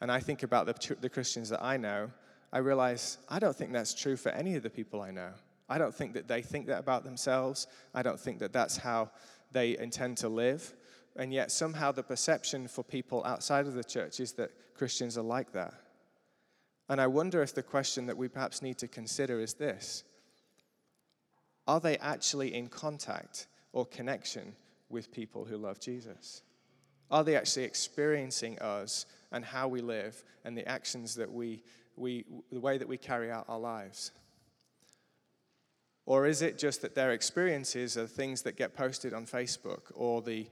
and 0.00 0.10
I 0.10 0.20
think 0.20 0.42
about 0.42 0.66
the, 0.66 0.96
the 1.00 1.08
Christians 1.08 1.48
that 1.48 1.62
I 1.62 1.76
know, 1.76 2.10
I 2.52 2.58
realize 2.58 3.18
I 3.28 3.38
don't 3.38 3.56
think 3.56 3.72
that's 3.72 3.94
true 3.94 4.16
for 4.16 4.28
any 4.30 4.56
of 4.56 4.62
the 4.62 4.70
people 4.70 5.00
I 5.00 5.10
know. 5.10 5.30
I 5.68 5.78
don't 5.78 5.94
think 5.94 6.12
that 6.14 6.28
they 6.28 6.42
think 6.42 6.66
that 6.66 6.80
about 6.80 7.02
themselves. 7.04 7.66
I 7.94 8.02
don't 8.02 8.20
think 8.20 8.40
that 8.40 8.52
that's 8.52 8.76
how 8.76 9.10
they 9.52 9.78
intend 9.78 10.18
to 10.18 10.28
live. 10.28 10.74
And 11.16 11.32
yet, 11.32 11.50
somehow, 11.50 11.92
the 11.92 12.02
perception 12.02 12.68
for 12.68 12.82
people 12.82 13.22
outside 13.24 13.66
of 13.66 13.74
the 13.74 13.84
church 13.84 14.20
is 14.20 14.32
that 14.32 14.50
Christians 14.74 15.16
are 15.16 15.22
like 15.22 15.52
that. 15.52 15.74
And 16.88 17.00
I 17.00 17.06
wonder 17.06 17.42
if 17.42 17.54
the 17.54 17.62
question 17.62 18.06
that 18.06 18.16
we 18.16 18.28
perhaps 18.28 18.60
need 18.60 18.78
to 18.78 18.88
consider 18.88 19.40
is 19.40 19.54
this 19.54 20.04
Are 21.66 21.80
they 21.80 21.96
actually 21.98 22.54
in 22.54 22.68
contact 22.68 23.46
or 23.72 23.86
connection 23.86 24.54
with 24.88 25.12
people 25.12 25.44
who 25.44 25.56
love 25.56 25.80
Jesus? 25.80 26.42
Are 27.10 27.24
they 27.24 27.36
actually 27.36 27.64
experiencing 27.64 28.58
us 28.60 29.06
and 29.32 29.44
how 29.44 29.68
we 29.68 29.80
live 29.80 30.22
and 30.44 30.56
the 30.56 30.66
actions 30.68 31.14
that 31.16 31.30
we, 31.30 31.62
we 31.96 32.24
the 32.50 32.60
way 32.60 32.78
that 32.78 32.88
we 32.88 32.96
carry 32.96 33.30
out 33.30 33.46
our 33.48 33.58
lives? 33.58 34.12
Or 36.04 36.26
is 36.26 36.42
it 36.42 36.58
just 36.58 36.82
that 36.82 36.94
their 36.94 37.12
experiences 37.12 37.96
are 37.96 38.06
things 38.06 38.42
that 38.42 38.56
get 38.56 38.74
posted 38.74 39.14
on 39.14 39.24
Facebook 39.24 39.82
or 39.94 40.20
the 40.20 40.48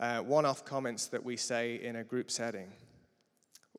uh, 0.00 0.20
one 0.20 0.46
off 0.46 0.64
comments 0.64 1.06
that 1.08 1.22
we 1.22 1.36
say 1.36 1.76
in 1.76 1.96
a 1.96 2.04
group 2.04 2.30
setting? 2.30 2.72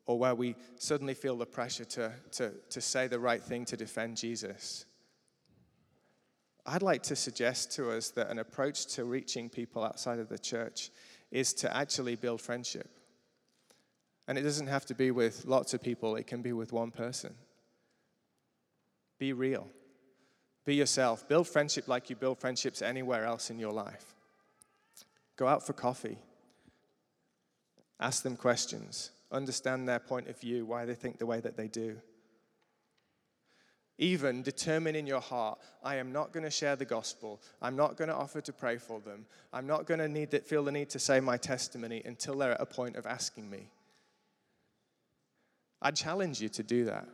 Or 0.06 0.18
where 0.18 0.36
we 0.36 0.56
suddenly 0.78 1.14
feel 1.14 1.36
the 1.36 1.46
pressure 1.46 1.86
to, 1.86 2.14
to, 2.34 2.54
to 2.70 2.82
say 2.82 3.08
the 3.08 3.20
right 3.20 3.44
thing 3.44 3.66
to 3.66 3.78
defend 3.78 4.18
Jesus? 4.18 4.86
I'd 6.66 6.82
like 6.82 7.04
to 7.04 7.16
suggest 7.16 7.72
to 7.74 7.92
us 7.92 8.10
that 8.12 8.30
an 8.30 8.40
approach 8.40 8.86
to 8.96 9.06
reaching 9.06 9.50
people 9.50 9.84
outside 9.84 10.20
of 10.20 10.30
the 10.30 10.38
church 10.38 10.92
is 11.32 11.54
to 11.54 11.76
actually 11.76 12.16
build 12.16 12.42
friendship. 12.42 12.90
And 14.28 14.38
it 14.38 14.42
doesn't 14.42 14.68
have 14.68 14.86
to 14.88 14.96
be 14.96 15.12
with 15.12 15.46
lots 15.46 15.74
of 15.74 15.82
people, 15.82 16.16
it 16.16 16.28
can 16.28 16.42
be 16.42 16.54
with 16.54 16.74
one 16.74 16.92
person. 16.92 17.34
Be 19.20 19.34
real. 19.34 19.68
Be 20.66 20.76
yourself. 20.76 21.28
Build 21.28 21.48
friendship 21.48 21.88
like 21.88 22.10
you 22.10 22.16
build 22.16 22.40
friendships 22.40 22.82
anywhere 22.82 23.26
else 23.26 23.50
in 23.50 23.58
your 23.58 23.72
life. 23.72 24.16
Go 25.38 25.48
out 25.48 25.66
for 25.66 25.74
coffee. 25.74 26.18
Ask 28.00 28.24
them 28.24 28.36
questions. 28.36 29.12
Understand 29.32 29.88
their 29.88 30.00
point 30.00 30.28
of 30.28 30.40
view, 30.40 30.66
why 30.66 30.86
they 30.86 30.94
think 30.94 31.18
the 31.18 31.26
way 31.26 31.40
that 31.40 31.58
they 31.58 31.68
do. 31.68 31.98
Even 34.00 34.44
determine 34.44 34.96
in 34.96 35.08
your 35.08 35.22
heart, 35.22 35.60
I 35.84 35.96
am 35.96 36.12
not 36.12 36.32
going 36.32 36.44
to 36.44 36.52
share 36.52 36.76
the 36.76 36.86
gospel. 36.86 37.42
I'm 37.62 37.76
not 37.76 37.98
going 37.98 38.10
to 38.10 38.16
offer 38.16 38.42
to 38.42 38.54
pray 38.54 38.78
for 38.78 39.00
them. 39.00 39.26
I'm 39.52 39.66
not 39.66 39.88
going 39.88 40.00
to 40.00 40.08
need 40.08 40.32
that, 40.32 40.46
feel 40.46 40.64
the 40.64 40.72
need 40.72 40.90
to 40.92 41.00
say 41.00 41.20
my 41.20 41.38
testimony 41.38 42.04
until 42.06 42.38
they're 42.38 42.52
at 42.52 42.62
a 42.62 42.66
point 42.66 42.96
of 42.96 43.08
asking 43.08 43.50
me. 43.50 43.70
I 45.82 45.92
challenge 45.92 46.42
you 46.42 46.50
to 46.50 46.64
do 46.64 46.86
that. 46.86 47.08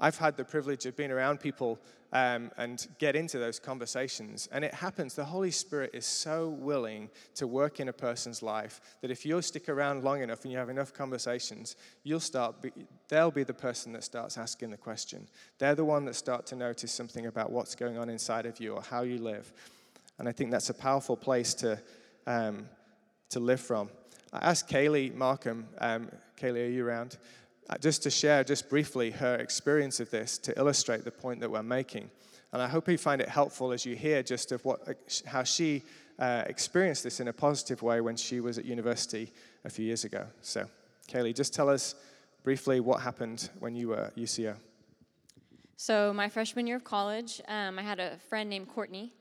I've 0.00 0.16
had 0.16 0.36
the 0.36 0.44
privilege 0.44 0.86
of 0.86 0.96
being 0.96 1.12
around 1.12 1.40
people 1.40 1.78
um, 2.12 2.50
and 2.56 2.88
get 2.98 3.14
into 3.14 3.38
those 3.38 3.58
conversations. 3.58 4.48
And 4.50 4.64
it 4.64 4.74
happens, 4.74 5.14
the 5.14 5.24
Holy 5.24 5.50
Spirit 5.50 5.90
is 5.92 6.06
so 6.06 6.48
willing 6.48 7.10
to 7.36 7.46
work 7.46 7.78
in 7.78 7.88
a 7.88 7.92
person's 7.92 8.42
life 8.42 8.80
that 9.02 9.10
if 9.10 9.24
you 9.24 9.40
stick 9.42 9.68
around 9.68 10.02
long 10.02 10.22
enough 10.22 10.42
and 10.42 10.52
you 10.52 10.58
have 10.58 10.70
enough 10.70 10.92
conversations, 10.92 11.76
you'll 12.02 12.18
start, 12.18 12.62
be, 12.62 12.72
they'll 13.08 13.30
be 13.30 13.44
the 13.44 13.54
person 13.54 13.92
that 13.92 14.02
starts 14.02 14.38
asking 14.38 14.70
the 14.70 14.76
question. 14.76 15.28
They're 15.58 15.74
the 15.74 15.84
one 15.84 16.04
that 16.06 16.14
start 16.14 16.46
to 16.46 16.56
notice 16.56 16.90
something 16.90 17.26
about 17.26 17.52
what's 17.52 17.74
going 17.74 17.98
on 17.98 18.08
inside 18.08 18.46
of 18.46 18.58
you 18.58 18.74
or 18.74 18.82
how 18.82 19.02
you 19.02 19.18
live. 19.18 19.52
And 20.18 20.28
I 20.28 20.32
think 20.32 20.50
that's 20.50 20.70
a 20.70 20.74
powerful 20.74 21.16
place 21.16 21.54
to, 21.54 21.78
um, 22.26 22.68
to 23.28 23.38
live 23.38 23.60
from. 23.60 23.90
I 24.32 24.50
asked 24.50 24.68
Kaylee 24.68 25.14
Markham, 25.14 25.66
um, 25.78 26.08
Kaylee, 26.36 26.66
are 26.66 26.70
you 26.70 26.86
around? 26.86 27.18
Uh, 27.70 27.78
just 27.78 28.02
to 28.02 28.10
share 28.10 28.42
just 28.42 28.68
briefly 28.68 29.12
her 29.12 29.36
experience 29.36 30.00
of 30.00 30.10
this 30.10 30.38
to 30.38 30.58
illustrate 30.58 31.04
the 31.04 31.10
point 31.10 31.38
that 31.38 31.48
we're 31.48 31.62
making. 31.62 32.10
And 32.52 32.60
I 32.60 32.66
hope 32.66 32.88
you 32.88 32.98
find 32.98 33.20
it 33.20 33.28
helpful 33.28 33.70
as 33.70 33.86
you 33.86 33.94
hear 33.94 34.24
just 34.24 34.50
of 34.50 34.64
what, 34.64 34.88
uh, 34.88 34.94
how 35.24 35.44
she 35.44 35.84
uh, 36.18 36.42
experienced 36.46 37.04
this 37.04 37.20
in 37.20 37.28
a 37.28 37.32
positive 37.32 37.80
way 37.80 38.00
when 38.00 38.16
she 38.16 38.40
was 38.40 38.58
at 38.58 38.64
university 38.64 39.32
a 39.64 39.70
few 39.70 39.84
years 39.84 40.02
ago. 40.02 40.26
So, 40.42 40.66
Kaylee, 41.08 41.32
just 41.32 41.54
tell 41.54 41.68
us 41.68 41.94
briefly 42.42 42.80
what 42.80 43.02
happened 43.02 43.48
when 43.60 43.76
you 43.76 43.88
were 43.88 44.00
at 44.00 44.16
UCO. 44.16 44.56
So, 45.76 46.12
my 46.12 46.28
freshman 46.28 46.66
year 46.66 46.76
of 46.76 46.82
college, 46.82 47.40
um, 47.46 47.78
I 47.78 47.82
had 47.82 48.00
a 48.00 48.16
friend 48.28 48.50
named 48.50 48.68
Courtney, 48.68 49.12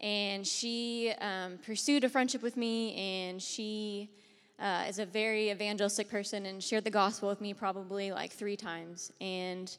And 0.00 0.44
she 0.44 1.12
um, 1.20 1.58
pursued 1.64 2.02
a 2.02 2.08
friendship 2.08 2.42
with 2.42 2.56
me, 2.56 2.94
and 2.96 3.40
she 3.40 4.10
uh, 4.58 4.84
is 4.88 4.98
a 4.98 5.06
very 5.06 5.50
evangelistic 5.50 6.08
person 6.08 6.46
and 6.46 6.62
shared 6.62 6.84
the 6.84 6.90
gospel 6.90 7.28
with 7.28 7.40
me 7.40 7.54
probably 7.54 8.12
like 8.12 8.32
three 8.32 8.56
times. 8.56 9.12
And 9.20 9.74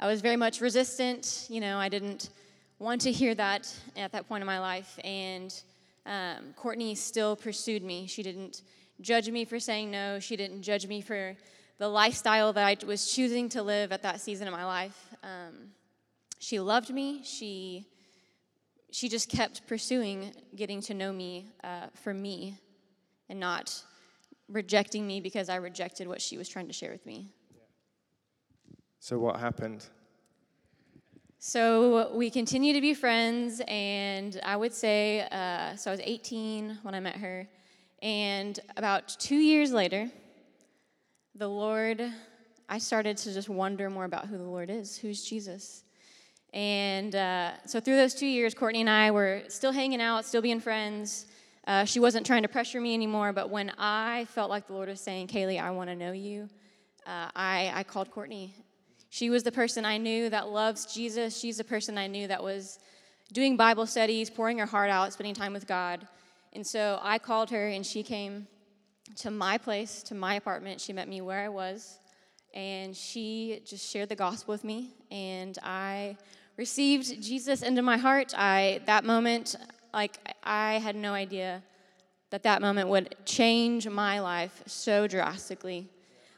I 0.00 0.06
was 0.06 0.20
very 0.20 0.36
much 0.36 0.60
resistant. 0.60 1.46
You 1.48 1.60
know, 1.60 1.78
I 1.78 1.88
didn't 1.88 2.30
want 2.78 3.00
to 3.02 3.12
hear 3.12 3.34
that 3.34 3.72
at 3.96 4.12
that 4.12 4.28
point 4.28 4.42
in 4.42 4.46
my 4.46 4.60
life. 4.60 4.98
And 5.04 5.54
um, 6.06 6.54
Courtney 6.56 6.94
still 6.94 7.36
pursued 7.36 7.82
me. 7.82 8.06
She 8.06 8.22
didn't 8.22 8.62
judge 9.00 9.28
me 9.28 9.44
for 9.44 9.58
saying 9.58 9.90
no, 9.90 10.20
she 10.20 10.36
didn't 10.36 10.62
judge 10.62 10.86
me 10.86 11.00
for 11.00 11.36
the 11.78 11.88
lifestyle 11.88 12.52
that 12.52 12.64
I 12.64 12.86
was 12.86 13.12
choosing 13.12 13.48
to 13.50 13.62
live 13.62 13.92
at 13.92 14.02
that 14.02 14.20
season 14.20 14.46
of 14.46 14.52
my 14.52 14.64
life. 14.64 15.08
Um, 15.22 15.70
she 16.38 16.60
loved 16.60 16.90
me. 16.90 17.22
She 17.24 17.86
she 18.90 19.08
just 19.08 19.28
kept 19.28 19.66
pursuing 19.66 20.32
getting 20.54 20.80
to 20.82 20.94
know 20.94 21.12
me 21.12 21.48
uh, 21.64 21.86
for 21.94 22.14
me 22.14 22.56
and 23.28 23.40
not 23.40 23.82
rejecting 24.48 25.06
me 25.06 25.20
because 25.20 25.48
I 25.48 25.56
rejected 25.56 26.06
what 26.06 26.20
she 26.20 26.36
was 26.36 26.48
trying 26.48 26.66
to 26.66 26.72
share 26.72 26.90
with 26.90 27.04
me. 27.06 27.28
So, 28.98 29.18
what 29.18 29.38
happened? 29.38 29.86
So, 31.38 32.14
we 32.14 32.30
continue 32.30 32.72
to 32.72 32.80
be 32.80 32.94
friends, 32.94 33.60
and 33.68 34.40
I 34.42 34.56
would 34.56 34.72
say, 34.72 35.28
uh, 35.30 35.76
so 35.76 35.90
I 35.90 35.92
was 35.92 36.00
18 36.02 36.78
when 36.82 36.94
I 36.94 37.00
met 37.00 37.16
her, 37.16 37.46
and 38.00 38.58
about 38.76 39.08
two 39.18 39.36
years 39.36 39.72
later, 39.72 40.10
the 41.34 41.48
Lord, 41.48 42.02
I 42.68 42.78
started 42.78 43.16
to 43.18 43.34
just 43.34 43.48
wonder 43.48 43.90
more 43.90 44.04
about 44.04 44.26
who 44.26 44.38
the 44.38 44.44
Lord 44.44 44.70
is, 44.70 44.96
who's 44.96 45.24
Jesus. 45.24 45.84
And 46.54 47.14
uh, 47.14 47.52
so, 47.66 47.80
through 47.80 47.96
those 47.96 48.14
two 48.14 48.26
years, 48.26 48.54
Courtney 48.54 48.80
and 48.80 48.90
I 48.90 49.10
were 49.10 49.42
still 49.48 49.72
hanging 49.72 50.00
out, 50.00 50.24
still 50.24 50.42
being 50.42 50.60
friends. 50.60 51.26
Uh, 51.66 51.84
she 51.84 51.98
wasn't 51.98 52.26
trying 52.26 52.42
to 52.42 52.48
pressure 52.48 52.80
me 52.80 52.92
anymore, 52.92 53.32
but 53.32 53.48
when 53.48 53.72
I 53.78 54.26
felt 54.26 54.50
like 54.50 54.66
the 54.66 54.74
Lord 54.74 54.88
was 54.88 55.00
saying, 55.00 55.28
Kaylee, 55.28 55.60
I 55.60 55.70
want 55.70 55.88
to 55.88 55.96
know 55.96 56.12
you, 56.12 56.48
uh, 57.06 57.28
I, 57.34 57.72
I 57.74 57.82
called 57.84 58.10
Courtney. 58.10 58.54
She 59.08 59.30
was 59.30 59.42
the 59.42 59.52
person 59.52 59.84
I 59.84 59.96
knew 59.96 60.28
that 60.28 60.48
loves 60.48 60.92
Jesus. 60.92 61.38
She's 61.38 61.56
the 61.56 61.64
person 61.64 61.96
I 61.96 62.06
knew 62.06 62.26
that 62.28 62.42
was 62.42 62.78
doing 63.32 63.56
Bible 63.56 63.86
studies, 63.86 64.28
pouring 64.28 64.58
her 64.58 64.66
heart 64.66 64.90
out, 64.90 65.12
spending 65.12 65.34
time 65.34 65.52
with 65.52 65.66
God. 65.66 66.06
And 66.52 66.66
so 66.66 66.98
I 67.02 67.18
called 67.18 67.50
her, 67.50 67.68
and 67.68 67.86
she 67.86 68.02
came 68.02 68.46
to 69.16 69.30
my 69.30 69.56
place, 69.56 70.02
to 70.04 70.14
my 70.14 70.34
apartment. 70.34 70.80
She 70.80 70.92
met 70.92 71.08
me 71.08 71.20
where 71.20 71.40
I 71.40 71.48
was, 71.48 71.98
and 72.52 72.94
she 72.94 73.62
just 73.64 73.90
shared 73.90 74.08
the 74.08 74.16
gospel 74.16 74.52
with 74.52 74.64
me. 74.64 74.90
And 75.10 75.58
I 75.62 76.16
received 76.56 77.22
Jesus 77.22 77.62
into 77.62 77.82
my 77.82 77.96
heart. 77.96 78.34
I 78.36 78.80
that 78.86 79.04
moment, 79.04 79.56
like 79.94 80.18
I 80.42 80.74
had 80.74 80.96
no 80.96 81.12
idea 81.14 81.62
that 82.30 82.42
that 82.42 82.60
moment 82.60 82.88
would 82.88 83.14
change 83.24 83.88
my 83.88 84.18
life 84.20 84.62
so 84.66 85.06
drastically. 85.06 85.88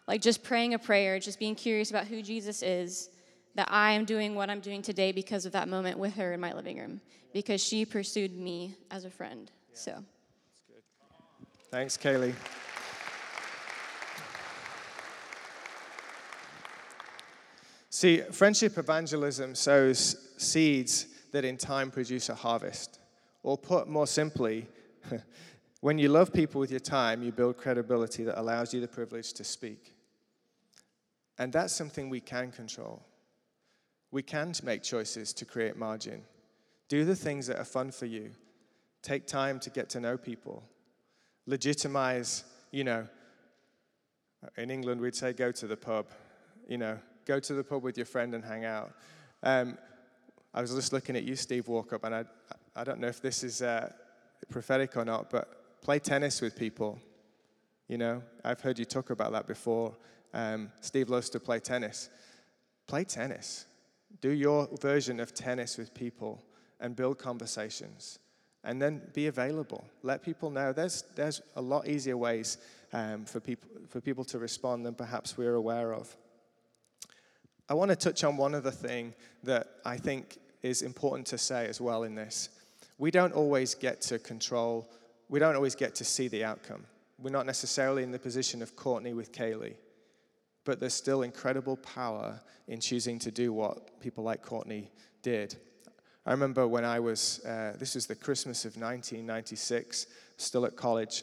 Like 0.07 0.21
just 0.21 0.45
praying 0.45 0.75
a 0.75 0.79
prayer, 0.79 1.19
just 1.19 1.39
being 1.39 1.55
curious 1.55 1.91
about 1.91 2.07
who 2.07 2.23
Jesus 2.23 2.63
is, 2.63 3.09
that 3.55 3.69
I 3.71 3.93
am 3.93 4.05
doing 4.05 4.35
what 4.35 4.51
I'm 4.51 4.61
doing 4.61 4.83
today 4.83 5.11
because 5.11 5.47
of 5.47 5.53
that 5.53 5.69
moment 5.69 5.99
with 5.99 6.15
her 6.17 6.33
in 6.33 6.41
my 6.41 6.53
living 6.53 6.79
room, 6.79 7.01
because 7.33 7.63
she 7.63 7.85
pursued 7.85 8.37
me 8.37 8.77
as 8.91 9.05
a 9.05 9.11
friend. 9.11 9.51
Yeah. 9.71 9.77
So. 9.77 10.05
Thanks, 11.71 11.97
Kaylee. 11.97 12.35
See, 17.89 18.21
friendship 18.31 18.77
evangelism 18.77 19.55
sows 19.55 20.17
seeds 20.37 21.07
that 21.33 21.47
in 21.47 21.57
time 21.57 21.91
produce 21.91 22.29
a 22.29 22.35
harvest. 22.35 23.01
Or 23.47 23.57
put 23.57 23.87
more 23.87 24.09
simply, 24.09 24.67
when 25.81 25.99
you 25.99 26.09
love 26.09 26.33
people 26.33 26.61
with 26.61 26.73
your 26.73 26.81
time, 26.81 27.23
you 27.23 27.31
build 27.31 27.57
credibility 27.57 28.25
that 28.25 28.41
allows 28.41 28.75
you 28.75 28.81
the 28.81 28.89
privilege 28.89 29.33
to 29.35 29.45
speak. 29.45 29.95
And 31.39 31.53
that's 31.53 31.73
something 31.73 32.11
we 32.11 32.19
can 32.19 32.51
control. 32.51 33.05
We 34.11 34.25
can 34.25 34.53
make 34.65 34.83
choices 34.83 35.33
to 35.35 35.45
create 35.45 35.77
margin. 35.77 36.23
Do 36.89 37.05
the 37.05 37.15
things 37.15 37.47
that 37.47 37.61
are 37.61 37.65
fun 37.65 37.93
for 37.93 38.07
you. 38.07 38.33
Take 39.01 39.29
time 39.29 39.61
to 39.61 39.71
get 39.71 39.89
to 39.91 40.01
know 40.01 40.17
people. 40.17 40.65
Legitimize, 41.47 42.43
you 42.73 42.83
know, 42.83 43.07
in 44.57 44.73
England 44.73 45.01
we'd 45.01 45.15
say 45.15 45.33
go 45.33 45.53
to 45.53 45.69
the 45.69 45.77
pub, 45.77 46.07
you 46.67 46.79
know, 46.79 46.99
go 47.25 47.39
to 47.39 47.55
the 47.55 47.63
pub 47.63 47.85
with 47.85 47.97
your 47.97 48.07
friend 48.07 48.35
and 48.35 48.45
hang 48.45 48.65
out. 48.65 48.91
Um, 49.45 49.79
I 50.53 50.61
was 50.61 50.75
just 50.75 50.93
looking 50.93 51.15
at 51.15 51.23
you, 51.23 51.37
Steve 51.37 51.67
Walkup, 51.67 52.03
and 52.03 52.13
I, 52.13 52.25
I 52.77 52.85
don't 52.85 53.01
know 53.01 53.09
if 53.09 53.23
this 53.23 53.43
is 53.43 53.63
uh, 53.63 53.91
prophetic 54.51 54.99
or 54.99 55.05
not, 55.05 55.31
but 55.31 55.81
play 55.81 55.99
tennis 55.99 56.43
with 56.43 56.55
people. 56.55 57.01
You 57.89 57.97
know, 57.97 58.23
I've 58.45 58.61
heard 58.61 58.79
you 58.79 58.85
talk 58.85 59.09
about 59.09 59.33
that 59.33 59.47
before. 59.47 59.97
Um, 60.35 60.71
Steve 60.83 61.09
loves 61.09 61.31
to 61.31 61.41
play 61.41 61.59
tennis. 61.59 62.11
Play 62.87 63.05
tennis. 63.05 63.65
Do 64.21 64.31
your 64.31 64.69
version 64.83 65.21
of 65.21 65.33
tennis 65.33 65.79
with 65.79 65.95
people 65.95 66.43
and 66.79 66.95
build 66.95 67.19
conversations. 67.19 68.19
And 68.63 68.83
then 68.83 69.01
be 69.15 69.29
available. 69.29 69.87
Let 70.03 70.23
people 70.23 70.51
know. 70.51 70.75
There's, 70.75 71.05
there's 71.15 71.41
a 71.55 71.63
lot 71.63 71.89
easier 71.89 72.17
ways 72.19 72.59
um, 72.93 73.25
for, 73.25 73.41
people, 73.41 73.71
for 73.89 74.03
people 74.03 74.25
to 74.25 74.39
respond 74.39 74.85
than 74.85 74.95
perhaps 74.95 75.39
we're 75.39 75.55
aware 75.55 75.95
of. 75.95 76.15
I 77.71 77.75
want 77.75 77.91
to 77.91 77.97
touch 77.97 78.23
on 78.23 78.37
one 78.37 78.55
other 78.55 78.71
thing 78.71 79.15
that 79.45 79.69
I 79.85 79.97
think 79.97 80.39
is 80.63 80.83
important 80.83 81.27
to 81.29 81.39
say 81.39 81.67
as 81.69 81.81
well 81.81 82.03
in 82.03 82.15
this. 82.15 82.51
We 82.99 83.11
don't 83.11 83.33
always 83.33 83.75
get 83.75 84.01
to 84.03 84.19
control, 84.19 84.91
we 85.29 85.39
don't 85.39 85.57
always 85.57 85.75
get 85.75 85.95
to 85.97 86.05
see 86.05 86.29
the 86.29 86.45
outcome. 86.45 86.85
We're 87.19 87.31
not 87.31 87.47
necessarily 87.47 88.03
in 88.03 88.11
the 88.11 88.19
position 88.19 88.63
of 88.63 88.77
Courtney 88.77 89.15
with 89.15 89.33
Kaylee, 89.33 89.75
but 90.65 90.81
there's 90.81 90.95
still 90.95 91.23
incredible 91.23 91.77
power 91.79 92.41
in 92.69 92.81
choosing 92.81 93.19
to 93.21 93.31
do 93.31 93.53
what 93.53 94.01
people 94.01 94.25
like 94.25 94.43
Courtney 94.43 94.91
did. 95.23 95.57
I 96.27 96.33
remember 96.33 96.67
when 96.67 96.85
I 96.85 97.01
was, 97.01 97.45
uh, 97.45 97.75
this 97.79 97.95
was 97.95 98.07
the 98.07 98.15
Christmas 98.15 98.65
of 98.65 98.73
1996, 98.73 100.07
still 100.37 100.67
at 100.67 100.77
college, 100.77 101.23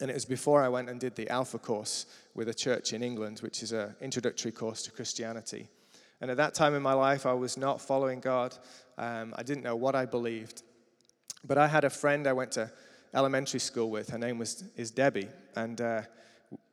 and 0.00 0.10
it 0.10 0.14
was 0.14 0.24
before 0.24 0.62
I 0.62 0.68
went 0.68 0.88
and 0.88 0.98
did 0.98 1.16
the 1.16 1.28
Alpha 1.28 1.58
course 1.58 2.06
with 2.34 2.48
a 2.48 2.54
church 2.54 2.92
in 2.92 3.02
England, 3.02 3.40
which 3.40 3.62
is 3.62 3.72
an 3.72 3.94
introductory 4.00 4.52
course 4.52 4.82
to 4.84 4.90
Christianity. 4.90 5.68
And 6.20 6.30
at 6.30 6.36
that 6.36 6.54
time 6.54 6.74
in 6.74 6.82
my 6.82 6.92
life, 6.92 7.26
I 7.26 7.32
was 7.32 7.56
not 7.56 7.80
following 7.80 8.20
God. 8.20 8.56
Um, 8.96 9.34
I 9.36 9.42
didn't 9.42 9.64
know 9.64 9.76
what 9.76 9.94
I 9.94 10.06
believed. 10.06 10.62
But 11.44 11.58
I 11.58 11.66
had 11.66 11.84
a 11.84 11.90
friend 11.90 12.26
I 12.26 12.32
went 12.32 12.52
to 12.52 12.70
elementary 13.14 13.60
school 13.60 13.90
with. 13.90 14.10
Her 14.10 14.18
name 14.18 14.38
was 14.38 14.64
is 14.76 14.90
Debbie, 14.90 15.28
and 15.56 15.80
uh, 15.80 16.02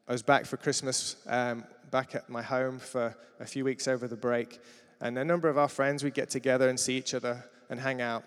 I 0.08 0.12
was 0.12 0.24
back 0.24 0.46
for 0.46 0.58
Christmas, 0.58 1.18
um, 1.28 1.64
back 1.92 2.16
at 2.16 2.30
my 2.30 2.42
home 2.42 2.80
for 2.80 3.16
a 3.40 3.46
few 3.46 3.64
weeks 3.64 3.88
over 3.88 4.08
the 4.08 4.16
break. 4.16 4.60
And 5.02 5.18
a 5.18 5.24
number 5.24 5.50
of 5.50 5.58
our 5.58 5.70
friends 5.70 6.04
would 6.04 6.14
get 6.14 6.30
together 6.30 6.68
and 6.68 6.80
see 6.80 6.98
each 6.98 7.14
other 7.14 7.44
and 7.70 7.80
hang 7.80 8.02
out. 8.02 8.24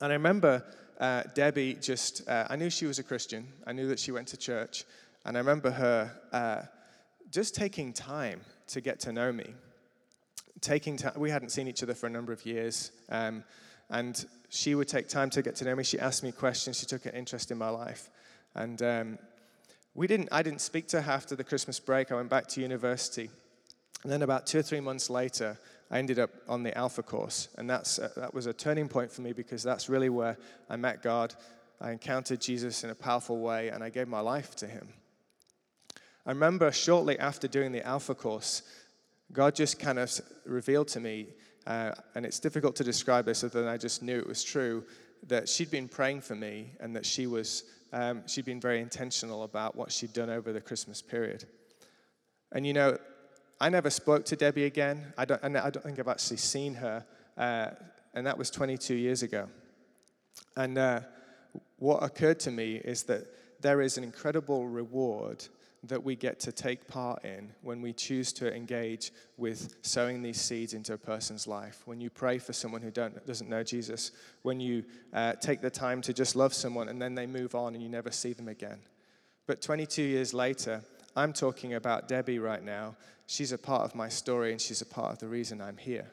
And 0.00 0.12
I 0.12 0.16
remember 0.16 0.64
uh, 0.98 1.24
Debbie 1.34 1.74
just, 1.74 2.28
uh, 2.28 2.46
I 2.48 2.56
knew 2.56 2.70
she 2.70 2.86
was 2.86 2.98
a 2.98 3.02
Christian. 3.02 3.46
I 3.66 3.72
knew 3.72 3.88
that 3.88 3.98
she 3.98 4.10
went 4.10 4.28
to 4.28 4.36
church. 4.36 4.84
And 5.24 5.36
I 5.36 5.40
remember 5.40 5.70
her 5.70 6.10
uh, 6.32 6.62
just 7.30 7.54
taking 7.54 7.92
time 7.92 8.40
to 8.68 8.80
get 8.80 9.00
to 9.00 9.12
know 9.12 9.32
me. 9.32 9.54
Taking 10.60 10.96
time, 10.96 11.12
we 11.16 11.30
hadn't 11.30 11.50
seen 11.50 11.68
each 11.68 11.82
other 11.82 11.94
for 11.94 12.06
a 12.06 12.10
number 12.10 12.32
of 12.32 12.44
years. 12.46 12.90
Um, 13.10 13.44
and 13.90 14.24
she 14.56 14.74
would 14.74 14.88
take 14.88 15.06
time 15.08 15.28
to 15.30 15.42
get 15.42 15.54
to 15.56 15.64
know 15.64 15.76
me. 15.76 15.84
She 15.84 15.98
asked 15.98 16.22
me 16.22 16.32
questions. 16.32 16.78
She 16.80 16.86
took 16.86 17.04
an 17.04 17.12
interest 17.12 17.50
in 17.50 17.58
my 17.58 17.68
life. 17.68 18.08
And 18.54 18.80
um, 18.82 19.18
we 19.94 20.06
didn't, 20.06 20.30
I 20.32 20.42
didn't 20.42 20.62
speak 20.62 20.88
to 20.88 21.02
her 21.02 21.12
after 21.12 21.36
the 21.36 21.44
Christmas 21.44 21.78
break. 21.78 22.10
I 22.10 22.14
went 22.14 22.30
back 22.30 22.46
to 22.48 22.62
university. 22.62 23.28
And 24.02 24.10
then 24.10 24.22
about 24.22 24.46
two 24.46 24.58
or 24.58 24.62
three 24.62 24.80
months 24.80 25.10
later, 25.10 25.58
I 25.90 25.98
ended 25.98 26.18
up 26.18 26.30
on 26.48 26.62
the 26.62 26.76
Alpha 26.76 27.02
course. 27.02 27.48
And 27.58 27.68
that's, 27.68 27.98
uh, 27.98 28.08
that 28.16 28.32
was 28.32 28.46
a 28.46 28.54
turning 28.54 28.88
point 28.88 29.12
for 29.12 29.20
me 29.20 29.32
because 29.32 29.62
that's 29.62 29.90
really 29.90 30.08
where 30.08 30.38
I 30.70 30.76
met 30.76 31.02
God. 31.02 31.34
I 31.78 31.90
encountered 31.92 32.40
Jesus 32.40 32.82
in 32.82 32.88
a 32.88 32.94
powerful 32.94 33.38
way 33.38 33.68
and 33.68 33.84
I 33.84 33.90
gave 33.90 34.08
my 34.08 34.20
life 34.20 34.56
to 34.56 34.66
him. 34.66 34.88
I 36.24 36.30
remember 36.30 36.72
shortly 36.72 37.18
after 37.18 37.46
doing 37.46 37.72
the 37.72 37.86
Alpha 37.86 38.14
course, 38.14 38.62
God 39.32 39.54
just 39.54 39.78
kind 39.78 39.98
of 39.98 40.18
revealed 40.46 40.88
to 40.88 41.00
me, 41.00 41.28
uh, 41.66 41.92
and 42.14 42.24
it's 42.24 42.38
difficult 42.38 42.76
to 42.76 42.84
describe 42.84 43.24
this 43.24 43.42
other 43.42 43.60
than 43.60 43.68
I 43.68 43.76
just 43.76 44.02
knew 44.02 44.18
it 44.18 44.26
was 44.26 44.44
true, 44.44 44.84
that 45.26 45.48
she'd 45.48 45.70
been 45.70 45.88
praying 45.88 46.20
for 46.20 46.34
me 46.34 46.72
and 46.80 46.94
that 46.94 47.04
she 47.04 47.26
was, 47.26 47.64
um, 47.92 48.22
she'd 48.26 48.44
been 48.44 48.60
very 48.60 48.80
intentional 48.80 49.42
about 49.42 49.74
what 49.74 49.90
she'd 49.90 50.12
done 50.12 50.30
over 50.30 50.52
the 50.52 50.60
Christmas 50.60 51.02
period. 51.02 51.44
And 52.52 52.66
you 52.66 52.72
know, 52.72 52.98
I 53.60 53.68
never 53.68 53.90
spoke 53.90 54.24
to 54.26 54.36
Debbie 54.36 54.64
again. 54.64 55.12
I 55.16 55.24
don't, 55.24 55.42
I 55.42 55.70
don't 55.70 55.82
think 55.82 55.98
I've 55.98 56.08
actually 56.08 56.36
seen 56.36 56.74
her, 56.74 57.04
uh, 57.36 57.70
and 58.14 58.26
that 58.26 58.36
was 58.38 58.50
22 58.50 58.94
years 58.94 59.22
ago. 59.22 59.48
And 60.56 60.76
uh, 60.78 61.00
what 61.78 62.02
occurred 62.02 62.38
to 62.40 62.50
me 62.50 62.76
is 62.76 63.04
that 63.04 63.26
there 63.60 63.80
is 63.80 63.96
an 63.96 64.04
incredible 64.04 64.68
reward 64.68 65.44
that 65.88 66.02
we 66.02 66.16
get 66.16 66.40
to 66.40 66.52
take 66.52 66.86
part 66.86 67.24
in 67.24 67.52
when 67.62 67.80
we 67.80 67.92
choose 67.92 68.32
to 68.34 68.54
engage 68.54 69.12
with 69.36 69.74
sowing 69.82 70.22
these 70.22 70.40
seeds 70.40 70.74
into 70.74 70.92
a 70.92 70.98
person's 70.98 71.46
life. 71.46 71.82
When 71.84 72.00
you 72.00 72.10
pray 72.10 72.38
for 72.38 72.52
someone 72.52 72.82
who 72.82 72.90
doesn't 72.90 73.48
know 73.48 73.62
Jesus, 73.62 74.12
when 74.42 74.60
you 74.60 74.84
uh, 75.12 75.34
take 75.34 75.60
the 75.60 75.70
time 75.70 76.02
to 76.02 76.12
just 76.12 76.36
love 76.36 76.54
someone 76.54 76.88
and 76.88 77.00
then 77.00 77.14
they 77.14 77.26
move 77.26 77.54
on 77.54 77.74
and 77.74 77.82
you 77.82 77.88
never 77.88 78.10
see 78.10 78.32
them 78.32 78.48
again. 78.48 78.78
But 79.46 79.62
22 79.62 80.02
years 80.02 80.34
later, 80.34 80.82
I'm 81.14 81.32
talking 81.32 81.74
about 81.74 82.08
Debbie 82.08 82.38
right 82.38 82.62
now. 82.62 82.96
She's 83.26 83.52
a 83.52 83.58
part 83.58 83.82
of 83.82 83.94
my 83.94 84.08
story 84.08 84.52
and 84.52 84.60
she's 84.60 84.82
a 84.82 84.86
part 84.86 85.12
of 85.12 85.18
the 85.18 85.28
reason 85.28 85.60
I'm 85.60 85.78
here. 85.78 86.12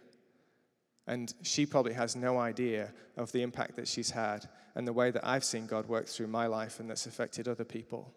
And 1.06 1.34
she 1.42 1.66
probably 1.66 1.94
has 1.94 2.16
no 2.16 2.38
idea 2.38 2.94
of 3.18 3.32
the 3.32 3.42
impact 3.42 3.76
that 3.76 3.88
she's 3.88 4.12
had 4.12 4.48
and 4.76 4.88
the 4.88 4.94
way 4.94 5.12
that 5.12 5.28
I've 5.28 5.44
seen 5.44 5.68
God 5.68 5.88
work 5.88 6.08
through 6.08 6.28
my 6.28 6.48
life 6.48 6.80
and 6.80 6.90
that's 6.90 7.06
affected 7.06 7.48
other 7.48 7.66
people. 7.66 8.14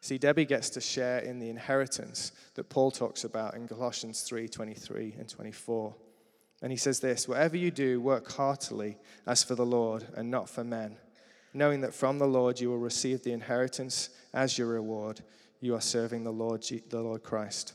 See, 0.00 0.18
Debbie 0.18 0.44
gets 0.44 0.70
to 0.70 0.80
share 0.80 1.18
in 1.18 1.38
the 1.38 1.50
inheritance 1.50 2.32
that 2.54 2.68
Paul 2.68 2.90
talks 2.90 3.24
about 3.24 3.54
in 3.54 3.66
Colossians 3.66 4.22
3 4.22 4.48
23 4.48 5.16
and 5.18 5.28
24. 5.28 5.94
And 6.62 6.72
he 6.72 6.78
says 6.78 7.00
this 7.00 7.28
Whatever 7.28 7.56
you 7.56 7.70
do, 7.70 8.00
work 8.00 8.30
heartily 8.32 8.96
as 9.26 9.42
for 9.42 9.54
the 9.54 9.66
Lord 9.66 10.06
and 10.14 10.30
not 10.30 10.48
for 10.48 10.64
men, 10.64 10.96
knowing 11.52 11.80
that 11.80 11.94
from 11.94 12.18
the 12.18 12.26
Lord 12.26 12.60
you 12.60 12.68
will 12.68 12.78
receive 12.78 13.22
the 13.22 13.32
inheritance 13.32 14.10
as 14.32 14.56
your 14.56 14.68
reward. 14.68 15.20
You 15.60 15.74
are 15.74 15.80
serving 15.80 16.22
the 16.22 16.32
Lord, 16.32 16.64
the 16.88 17.02
Lord 17.02 17.24
Christ. 17.24 17.74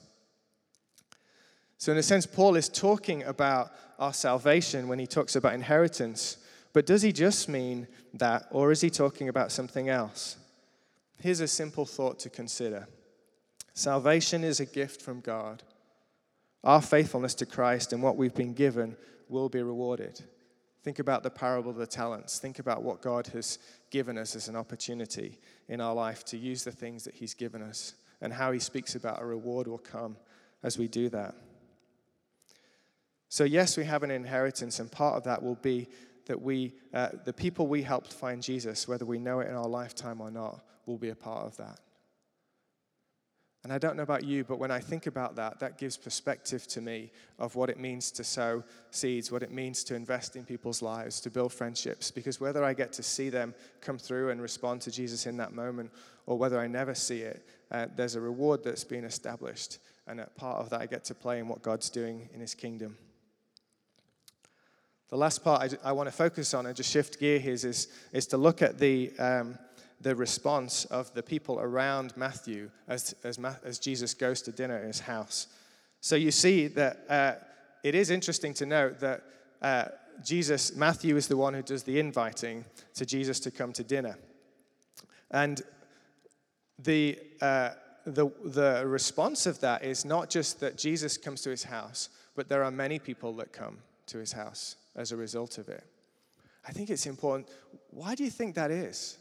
So, 1.78 1.92
in 1.92 1.98
a 1.98 2.04
sense, 2.04 2.26
Paul 2.26 2.56
is 2.56 2.70
talking 2.70 3.24
about 3.24 3.72
our 4.00 4.14
salvation 4.14 4.88
when 4.88 5.00
he 5.00 5.08
talks 5.08 5.36
about 5.36 5.54
inheritance. 5.54 6.38
But 6.72 6.86
does 6.86 7.02
he 7.02 7.12
just 7.12 7.50
mean 7.50 7.88
that, 8.14 8.48
or 8.52 8.72
is 8.72 8.80
he 8.80 8.90
talking 8.90 9.28
about 9.28 9.52
something 9.52 9.90
else? 9.90 10.38
Here's 11.24 11.40
a 11.40 11.48
simple 11.48 11.86
thought 11.86 12.20
to 12.20 12.30
consider 12.30 12.86
Salvation 13.74 14.44
is 14.44 14.60
a 14.60 14.66
gift 14.66 15.02
from 15.02 15.22
God. 15.22 15.64
Our 16.66 16.82
faithfulness 16.82 17.34
to 17.36 17.46
Christ 17.46 17.94
and 17.94 18.04
what 18.04 18.18
we've 18.18 18.36
been 18.36 18.54
given 18.54 18.98
will 19.30 19.48
be 19.48 19.64
rewarded. 19.64 20.22
Think 20.84 21.00
about 21.00 21.24
the 21.24 21.30
parable 21.30 21.72
of 21.72 21.78
the 21.78 21.88
talents. 21.88 22.40
Think 22.40 22.60
about 22.60 22.84
what 22.84 23.02
God 23.02 23.28
has 23.28 23.58
given 23.90 24.18
us 24.18 24.36
as 24.36 24.50
an 24.50 24.58
opportunity 24.58 25.40
in 25.70 25.80
our 25.80 25.94
life 25.94 26.26
to 26.26 26.38
use 26.38 26.66
the 26.66 26.74
things 26.74 27.06
that 27.06 27.16
He's 27.16 27.34
given 27.34 27.62
us 27.62 27.94
and 28.20 28.34
how 28.34 28.52
He 28.52 28.60
speaks 28.60 28.96
about 28.96 29.22
a 29.22 29.26
reward 29.26 29.66
will 29.66 29.78
come 29.78 30.18
as 30.62 30.78
we 30.78 30.90
do 30.90 31.08
that. 31.08 31.36
So, 33.30 33.46
yes, 33.46 33.78
we 33.78 33.86
have 33.86 34.04
an 34.04 34.12
inheritance, 34.12 34.78
and 34.80 34.92
part 34.92 35.16
of 35.16 35.24
that 35.24 35.42
will 35.42 35.56
be 35.56 35.88
that 36.26 36.42
we, 36.42 36.74
uh, 36.94 37.10
the 37.26 37.34
people 37.34 37.68
we 37.68 37.82
helped 37.82 38.14
find 38.14 38.42
Jesus, 38.42 38.88
whether 38.88 39.06
we 39.06 39.20
know 39.20 39.40
it 39.40 39.50
in 39.50 39.56
our 39.56 39.68
lifetime 39.68 40.22
or 40.22 40.32
not, 40.32 40.64
will 40.86 40.98
be 40.98 41.10
a 41.10 41.16
part 41.16 41.46
of 41.46 41.58
that. 41.58 41.80
And 43.64 43.72
I 43.72 43.78
don't 43.78 43.96
know 43.96 44.04
about 44.04 44.26
you, 44.26 44.44
but 44.44 44.60
when 44.60 44.72
I 44.72 44.80
think 44.80 45.08
about 45.08 45.38
that, 45.38 45.60
that 45.62 45.78
gives 45.78 45.96
perspective 45.96 46.68
to 46.68 46.82
me 46.82 47.12
of 47.40 47.56
what 47.56 47.70
it 47.70 47.80
means 47.80 48.12
to 48.12 48.24
sow 48.24 48.62
seeds, 48.92 49.32
what 49.32 49.42
it 49.42 49.54
means 49.54 49.86
to 49.86 49.96
invest 49.96 50.36
in 50.36 50.44
people's 50.44 50.82
lives, 50.82 51.22
to 51.22 51.30
build 51.30 51.54
friendships. 51.54 52.12
Because 52.12 52.42
whether 52.42 52.66
I 52.66 52.74
get 52.74 52.92
to 52.94 53.04
see 53.04 53.30
them 53.30 53.56
come 53.80 53.98
through 53.98 54.32
and 54.32 54.42
respond 54.42 54.82
to 54.82 54.92
Jesus 54.92 55.28
in 55.28 55.38
that 55.38 55.54
moment, 55.54 55.92
or 56.26 56.38
whether 56.38 56.60
I 56.60 56.68
never 56.68 56.94
see 56.94 57.22
it, 57.22 57.48
uh, 57.72 57.88
there's 57.96 58.16
a 58.16 58.22
reward 58.22 58.66
that's 58.66 58.84
been 58.84 59.06
established. 59.06 59.80
And 60.08 60.20
a 60.20 60.26
part 60.26 60.60
of 60.60 60.70
that, 60.72 60.82
I 60.82 60.86
get 60.86 61.06
to 61.06 61.16
play 61.16 61.40
in 61.40 61.48
what 61.48 61.62
God's 61.62 61.90
doing 61.90 62.28
in 62.34 62.42
His 62.42 62.54
kingdom. 62.54 62.98
The 65.14 65.20
last 65.20 65.44
part 65.44 65.62
I, 65.62 65.90
I 65.90 65.92
want 65.92 66.08
to 66.08 66.12
focus 66.12 66.56
on 66.56 66.66
and 66.66 66.76
just 66.76 66.90
shift 66.90 67.20
gear 67.20 67.38
here 67.38 67.54
is, 67.54 67.88
is 68.12 68.26
to 68.26 68.38
look 68.38 68.64
at 68.64 68.80
the. 68.80 69.12
Um, 69.20 69.60
the 70.02 70.16
response 70.16 70.84
of 70.86 71.14
the 71.14 71.24
people 71.24 71.62
around 71.62 72.12
Matthew 72.18 72.70
as, 72.90 73.16
as, 73.24 73.40
as 73.64 73.80
Jesus 73.80 74.14
goes 74.14 74.42
to 74.42 74.52
dinner 74.52 74.80
in 74.80 74.88
his 74.88 75.00
house. 75.00 75.48
So 76.02 76.18
you 76.18 76.30
see 76.30 76.68
that 76.68 77.06
uh, 77.08 77.34
it 77.86 77.96
is 77.96 78.10
interesting 78.10 78.54
to 78.56 78.66
note 78.66 79.00
that 79.00 79.24
uh, 79.62 79.86
Jesus, 80.22 80.76
Matthew 80.76 81.16
is 81.16 81.30
the 81.30 81.38
one 81.38 81.54
who 81.54 81.62
does 81.62 81.84
the 81.84 82.00
inviting 82.00 82.66
to 82.96 83.06
Jesus 83.06 83.40
to 83.42 83.52
come 83.52 83.72
to 83.72 83.84
dinner. 83.84 84.18
And 85.32 85.62
the, 86.80 87.18
uh, 87.40 87.70
the, 88.06 88.30
the 88.44 88.84
response 88.86 89.46
of 89.46 89.62
that 89.62 89.86
is 89.86 90.04
not 90.04 90.30
just 90.30 90.60
that 90.60 90.78
Jesus 90.78 91.18
comes 91.18 91.44
to 91.44 91.50
his 91.50 91.64
house, 91.64 92.10
but 92.36 92.50
there 92.50 92.62
are 92.62 92.72
many 92.72 93.00
people 93.00 93.32
that 93.38 93.54
come 93.54 93.78
to 94.08 94.18
his 94.18 94.34
house 94.34 94.76
as 94.96 95.12
a 95.12 95.18
result 95.18 95.58
of 95.58 95.70
it. 95.70 95.84
I 96.68 96.72
think 96.72 96.90
it's 96.90 97.06
important. 97.06 97.50
Why 97.90 98.16
do 98.16 98.24
you 98.24 98.30
think 98.30 98.56
that 98.56 98.72
is? 98.72 99.18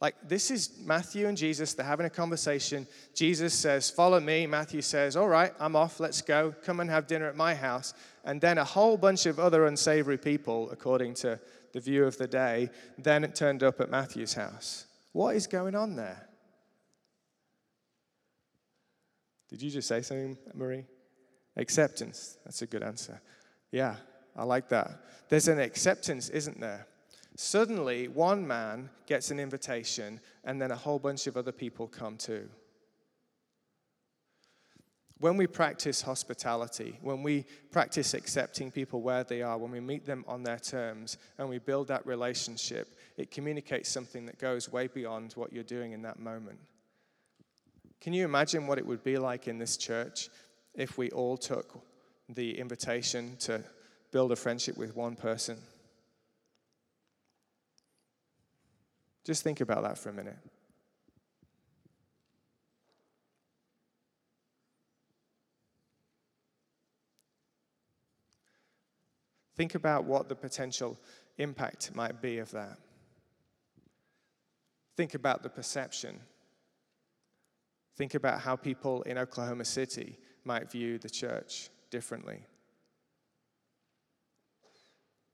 Like, 0.00 0.16
this 0.26 0.50
is 0.50 0.78
Matthew 0.84 1.28
and 1.28 1.36
Jesus. 1.36 1.74
They're 1.74 1.86
having 1.86 2.06
a 2.06 2.10
conversation. 2.10 2.88
Jesus 3.14 3.54
says, 3.54 3.88
Follow 3.88 4.18
me. 4.18 4.48
Matthew 4.48 4.82
says, 4.82 5.16
All 5.16 5.28
right, 5.28 5.52
I'm 5.60 5.76
off. 5.76 6.00
Let's 6.00 6.20
go. 6.22 6.52
Come 6.64 6.80
and 6.80 6.90
have 6.90 7.06
dinner 7.06 7.28
at 7.28 7.36
my 7.36 7.54
house. 7.54 7.94
And 8.24 8.40
then 8.40 8.58
a 8.58 8.64
whole 8.64 8.96
bunch 8.96 9.26
of 9.26 9.38
other 9.38 9.66
unsavory 9.66 10.18
people, 10.18 10.68
according 10.72 11.14
to 11.14 11.38
the 11.72 11.78
view 11.78 12.04
of 12.04 12.18
the 12.18 12.26
day, 12.26 12.70
then 12.98 13.22
it 13.22 13.36
turned 13.36 13.62
up 13.62 13.80
at 13.80 13.90
Matthew's 13.90 14.34
house. 14.34 14.86
What 15.12 15.36
is 15.36 15.46
going 15.46 15.76
on 15.76 15.94
there? 15.94 16.28
Did 19.48 19.62
you 19.62 19.70
just 19.70 19.86
say 19.86 20.02
something, 20.02 20.36
Marie? 20.52 20.84
Acceptance. 21.56 22.38
That's 22.44 22.62
a 22.62 22.66
good 22.66 22.82
answer. 22.82 23.20
Yeah, 23.70 23.96
I 24.36 24.44
like 24.44 24.68
that. 24.70 25.04
There's 25.28 25.48
an 25.48 25.58
acceptance, 25.60 26.28
isn't 26.28 26.60
there? 26.60 26.86
Suddenly, 27.36 28.08
one 28.08 28.46
man 28.46 28.90
gets 29.06 29.30
an 29.30 29.40
invitation, 29.40 30.20
and 30.44 30.60
then 30.60 30.70
a 30.70 30.76
whole 30.76 30.98
bunch 30.98 31.26
of 31.26 31.36
other 31.36 31.52
people 31.52 31.86
come 31.88 32.16
too. 32.16 32.48
When 35.18 35.36
we 35.36 35.46
practice 35.46 36.02
hospitality, 36.02 36.98
when 37.00 37.22
we 37.22 37.46
practice 37.70 38.12
accepting 38.12 38.70
people 38.72 39.02
where 39.02 39.22
they 39.22 39.40
are, 39.40 39.56
when 39.56 39.70
we 39.70 39.80
meet 39.80 40.04
them 40.04 40.24
on 40.26 40.42
their 40.42 40.58
terms, 40.58 41.16
and 41.38 41.48
we 41.48 41.58
build 41.58 41.88
that 41.88 42.04
relationship, 42.06 42.96
it 43.16 43.30
communicates 43.30 43.88
something 43.88 44.26
that 44.26 44.38
goes 44.38 44.72
way 44.72 44.88
beyond 44.88 45.32
what 45.34 45.52
you're 45.52 45.62
doing 45.62 45.92
in 45.92 46.02
that 46.02 46.18
moment. 46.18 46.58
Can 48.00 48.12
you 48.12 48.24
imagine 48.24 48.66
what 48.66 48.78
it 48.78 48.86
would 48.86 49.04
be 49.04 49.16
like 49.16 49.46
in 49.46 49.58
this 49.58 49.76
church 49.76 50.28
if 50.74 50.98
we 50.98 51.08
all 51.10 51.36
took 51.36 51.80
the 52.28 52.58
invitation 52.58 53.36
to 53.36 53.62
build 54.12 54.30
a 54.30 54.36
friendship 54.36 54.76
with 54.76 54.94
one 54.94 55.16
person? 55.16 55.58
Just 59.24 59.42
think 59.42 59.60
about 59.60 59.82
that 59.82 59.98
for 59.98 60.10
a 60.10 60.12
minute. 60.12 60.38
Think 69.56 69.74
about 69.74 70.04
what 70.04 70.28
the 70.28 70.34
potential 70.34 70.98
impact 71.38 71.94
might 71.94 72.20
be 72.20 72.38
of 72.38 72.50
that. 72.52 72.78
Think 74.96 75.14
about 75.14 75.42
the 75.42 75.48
perception. 75.48 76.20
Think 77.96 78.14
about 78.14 78.40
how 78.40 78.56
people 78.56 79.02
in 79.02 79.18
Oklahoma 79.18 79.64
City 79.64 80.18
might 80.44 80.70
view 80.70 80.98
the 80.98 81.10
church 81.10 81.70
differently. 81.90 82.40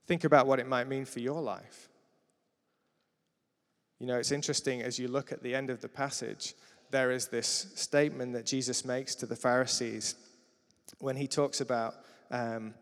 Think 0.09 0.25
about 0.25 0.47
what 0.47 0.59
it 0.59 0.67
might 0.67 0.89
mean 0.89 1.05
for 1.05 1.21
your 1.21 1.41
life. 1.43 1.91
You 4.01 4.07
know, 4.07 4.17
it's 4.17 4.33
interesting 4.33 4.81
as 4.81 4.99
you 4.99 5.07
look 5.07 5.33
at 5.33 5.43
the 5.43 5.55
end 5.55 5.69
of 5.69 5.83
the 5.83 5.89
passage, 5.89 6.55
there 6.91 7.11
is 7.11 7.29
this 7.29 7.73
statement 7.75 8.33
that 8.33 8.47
Jesus 8.47 8.87
makes 8.87 9.15
to 9.17 9.27
the 9.27 9.37
Pharisees 9.37 10.15
when 11.01 11.15
he 11.15 11.27
talks 11.27 11.61
about, 11.61 11.97
um, 12.31 12.73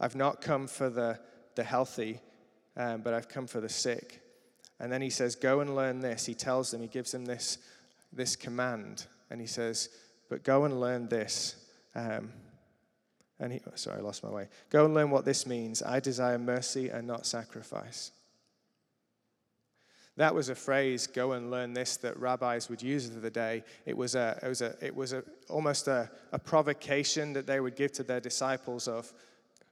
I've 0.00 0.16
not 0.16 0.40
come 0.40 0.66
for 0.66 0.90
the, 0.90 1.20
the 1.54 1.62
healthy, 1.62 2.20
um, 2.76 3.02
but 3.02 3.14
I've 3.14 3.28
come 3.28 3.46
for 3.46 3.60
the 3.60 3.68
sick. 3.68 4.20
And 4.80 4.92
then 4.92 5.00
he 5.00 5.10
says, 5.10 5.36
Go 5.36 5.60
and 5.60 5.76
learn 5.76 6.00
this. 6.00 6.26
He 6.26 6.34
tells 6.34 6.72
them, 6.72 6.80
he 6.82 6.88
gives 6.88 7.12
them 7.12 7.24
this, 7.24 7.58
this 8.12 8.34
command. 8.34 9.06
And 9.30 9.40
he 9.40 9.46
says, 9.46 9.90
But 10.28 10.42
go 10.42 10.64
and 10.64 10.80
learn 10.80 11.08
this. 11.08 11.54
Um, 11.94 12.32
and 13.44 13.52
he, 13.52 13.60
sorry, 13.74 13.98
I 13.98 14.00
lost 14.00 14.24
my 14.24 14.30
way. 14.30 14.48
Go 14.70 14.86
and 14.86 14.94
learn 14.94 15.10
what 15.10 15.26
this 15.26 15.46
means. 15.46 15.82
I 15.82 16.00
desire 16.00 16.38
mercy 16.38 16.88
and 16.88 17.06
not 17.06 17.26
sacrifice. 17.26 18.10
That 20.16 20.34
was 20.34 20.48
a 20.48 20.54
phrase, 20.54 21.06
go 21.06 21.32
and 21.32 21.50
learn 21.50 21.74
this, 21.74 21.98
that 21.98 22.18
rabbis 22.18 22.70
would 22.70 22.80
use 22.80 23.06
of 23.08 23.20
the 23.20 23.30
day. 23.30 23.62
It 23.84 23.94
was, 23.94 24.14
a, 24.14 24.38
it 24.42 24.48
was, 24.48 24.62
a, 24.62 24.76
it 24.80 24.96
was 24.96 25.12
a, 25.12 25.22
almost 25.50 25.88
a, 25.88 26.10
a 26.32 26.38
provocation 26.38 27.34
that 27.34 27.46
they 27.46 27.60
would 27.60 27.76
give 27.76 27.92
to 27.92 28.02
their 28.02 28.20
disciples 28.20 28.88
of, 28.88 29.12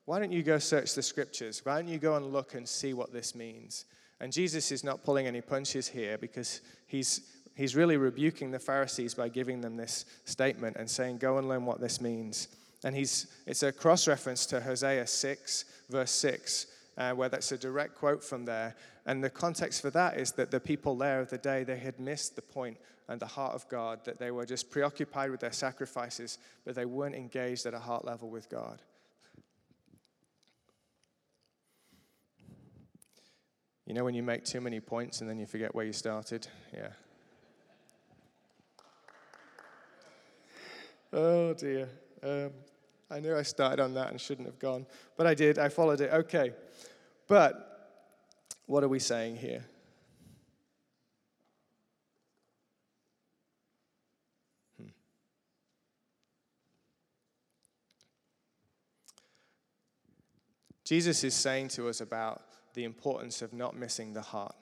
why 0.05 0.19
don't 0.19 0.33
you 0.33 0.43
go 0.43 0.59
search 0.59 0.95
the 0.95 1.03
scriptures? 1.03 1.63
Why 1.65 1.81
don't 1.81 1.89
you 1.89 1.99
go 1.99 2.17
and 2.17 2.27
look 2.31 2.55
and 2.55 2.69
see 2.69 2.93
what 2.93 3.11
this 3.11 3.35
means? 3.35 3.87
And 4.21 4.33
Jesus 4.33 4.71
is 4.71 4.85
not 4.85 5.03
pulling 5.03 5.27
any 5.27 5.41
punches 5.41 5.89
here 5.89 6.19
because 6.19 6.61
he's, 6.89 7.23
he's 7.55 7.75
really 7.75 7.97
rebuking 7.97 8.51
the 8.51 8.59
Pharisees 8.59 9.15
by 9.15 9.31
giving 9.31 9.63
them 9.63 9.77
this 9.77 10.05
statement 10.27 10.77
and 10.77 10.91
saying, 10.91 11.19
go 11.19 11.39
and 11.39 11.49
learn 11.49 11.65
what 11.65 11.81
this 11.81 12.03
means. 12.03 12.49
And 12.85 12.97
he's, 12.97 13.29
it's 13.47 13.63
a 13.63 13.73
cross 13.73 14.09
reference 14.09 14.45
to 14.47 14.61
Hosea 14.61 15.07
6, 15.07 15.65
verse 15.89 16.11
6, 16.11 16.67
uh, 16.97 17.13
where 17.13 17.29
that's 17.29 17.53
a 17.53 17.59
direct 17.59 17.95
quote 17.95 18.25
from 18.25 18.45
there. 18.45 18.75
And 19.07 19.23
the 19.23 19.31
context 19.31 19.83
for 19.83 19.91
that 19.91 20.19
is 20.19 20.33
that 20.33 20.51
the 20.51 20.61
people 20.61 20.97
there 20.97 21.21
of 21.21 21.31
the 21.31 21.39
day, 21.39 21.65
they 21.65 21.79
had 21.79 22.01
missed 22.01 22.37
the 22.37 22.43
point 22.43 22.79
and 23.09 23.21
the 23.21 23.27
heart 23.27 23.55
of 23.55 23.69
God, 23.69 24.05
that 24.05 24.19
they 24.19 24.31
were 24.31 24.47
just 24.47 24.71
preoccupied 24.71 25.31
with 25.31 25.41
their 25.41 25.53
sacrifices, 25.53 26.39
but 26.65 26.75
they 26.75 26.85
weren't 26.85 27.15
engaged 27.15 27.67
at 27.67 27.75
a 27.75 27.79
heart 27.79 28.05
level 28.05 28.31
with 28.31 28.49
God. 28.49 28.81
You 33.87 33.95
know 33.95 34.05
when 34.05 34.15
you 34.15 34.23
make 34.23 34.45
too 34.45 34.61
many 34.61 34.81
points 34.81 35.21
and 35.21 35.29
then 35.29 35.39
you 35.39 35.47
forget 35.47 35.75
where 35.75 35.85
you 35.85 35.93
started? 35.93 36.47
Yeah. 36.73 36.89
Oh 41.13 41.53
dear. 41.53 41.89
Um, 42.23 42.53
I 43.13 43.21
knew 43.21 43.37
I 43.37 43.43
started 43.43 43.79
on 43.79 43.93
that 43.95 44.11
and 44.11 44.19
shouldn't 44.19 44.47
have 44.47 44.59
gone, 44.59 44.87
but 45.19 45.27
I 45.27 45.35
did. 45.35 45.59
I 45.59 45.69
followed 45.69 46.01
it. 46.01 46.11
Okay. 46.13 46.53
But 47.29 48.01
what 48.67 48.83
are 48.83 48.89
we 48.89 48.99
saying 48.99 49.37
here? 49.37 49.65
Hmm. 54.81 54.89
Jesus 60.85 61.23
is 61.23 61.35
saying 61.35 61.69
to 61.69 61.89
us 61.89 62.01
about 62.01 62.41
the 62.73 62.85
importance 62.85 63.43
of 63.43 63.53
not 63.53 63.77
missing 63.77 64.15
the 64.15 64.23
heart, 64.23 64.55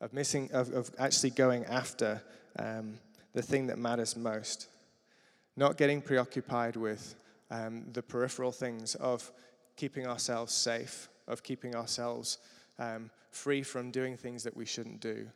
of 0.00 0.12
missing, 0.12 0.48
of, 0.52 0.72
of 0.72 0.92
actually 0.96 1.30
going 1.30 1.64
after 1.64 2.22
um, 2.56 3.00
the 3.32 3.42
thing 3.42 3.66
that 3.66 3.78
matters 3.78 4.16
most, 4.16 4.68
not 5.56 5.76
getting 5.76 6.00
preoccupied 6.00 6.76
with 6.76 7.16
um, 7.50 7.84
the 7.92 8.02
peripheral 8.02 8.52
things 8.52 8.94
of 8.96 9.32
keeping 9.76 10.06
ourselves 10.06 10.52
safe, 10.52 11.08
of 11.28 11.42
keeping 11.42 11.74
ourselves 11.74 12.38
um, 12.78 13.10
free 13.30 13.62
from 13.62 13.90
doing 13.90 14.16
things 14.16 14.42
that 14.44 14.56
we 14.56 14.64
shouldn't 14.64 15.00
do, 15.00 15.26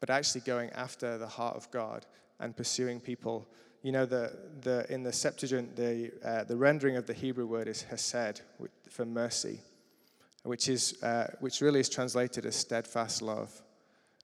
but 0.00 0.10
actually 0.10 0.40
going 0.42 0.70
after 0.70 1.18
the 1.18 1.26
heart 1.26 1.56
of 1.56 1.70
God 1.70 2.06
and 2.38 2.56
pursuing 2.56 3.00
people. 3.00 3.48
You 3.82 3.92
know, 3.92 4.06
the, 4.06 4.36
the, 4.60 4.86
in 4.92 5.02
the 5.02 5.12
Septuagint, 5.12 5.76
the, 5.76 6.12
uh, 6.24 6.44
the 6.44 6.56
rendering 6.56 6.96
of 6.96 7.06
the 7.06 7.14
Hebrew 7.14 7.46
word 7.46 7.68
is 7.68 7.82
hesed 7.82 8.42
for 8.90 9.04
mercy 9.04 9.60
which, 10.42 10.68
is, 10.68 11.02
uh, 11.02 11.28
which 11.40 11.60
really 11.60 11.80
is 11.80 11.88
translated 11.88 12.46
as 12.46 12.56
steadfast 12.56 13.22
love. 13.22 13.62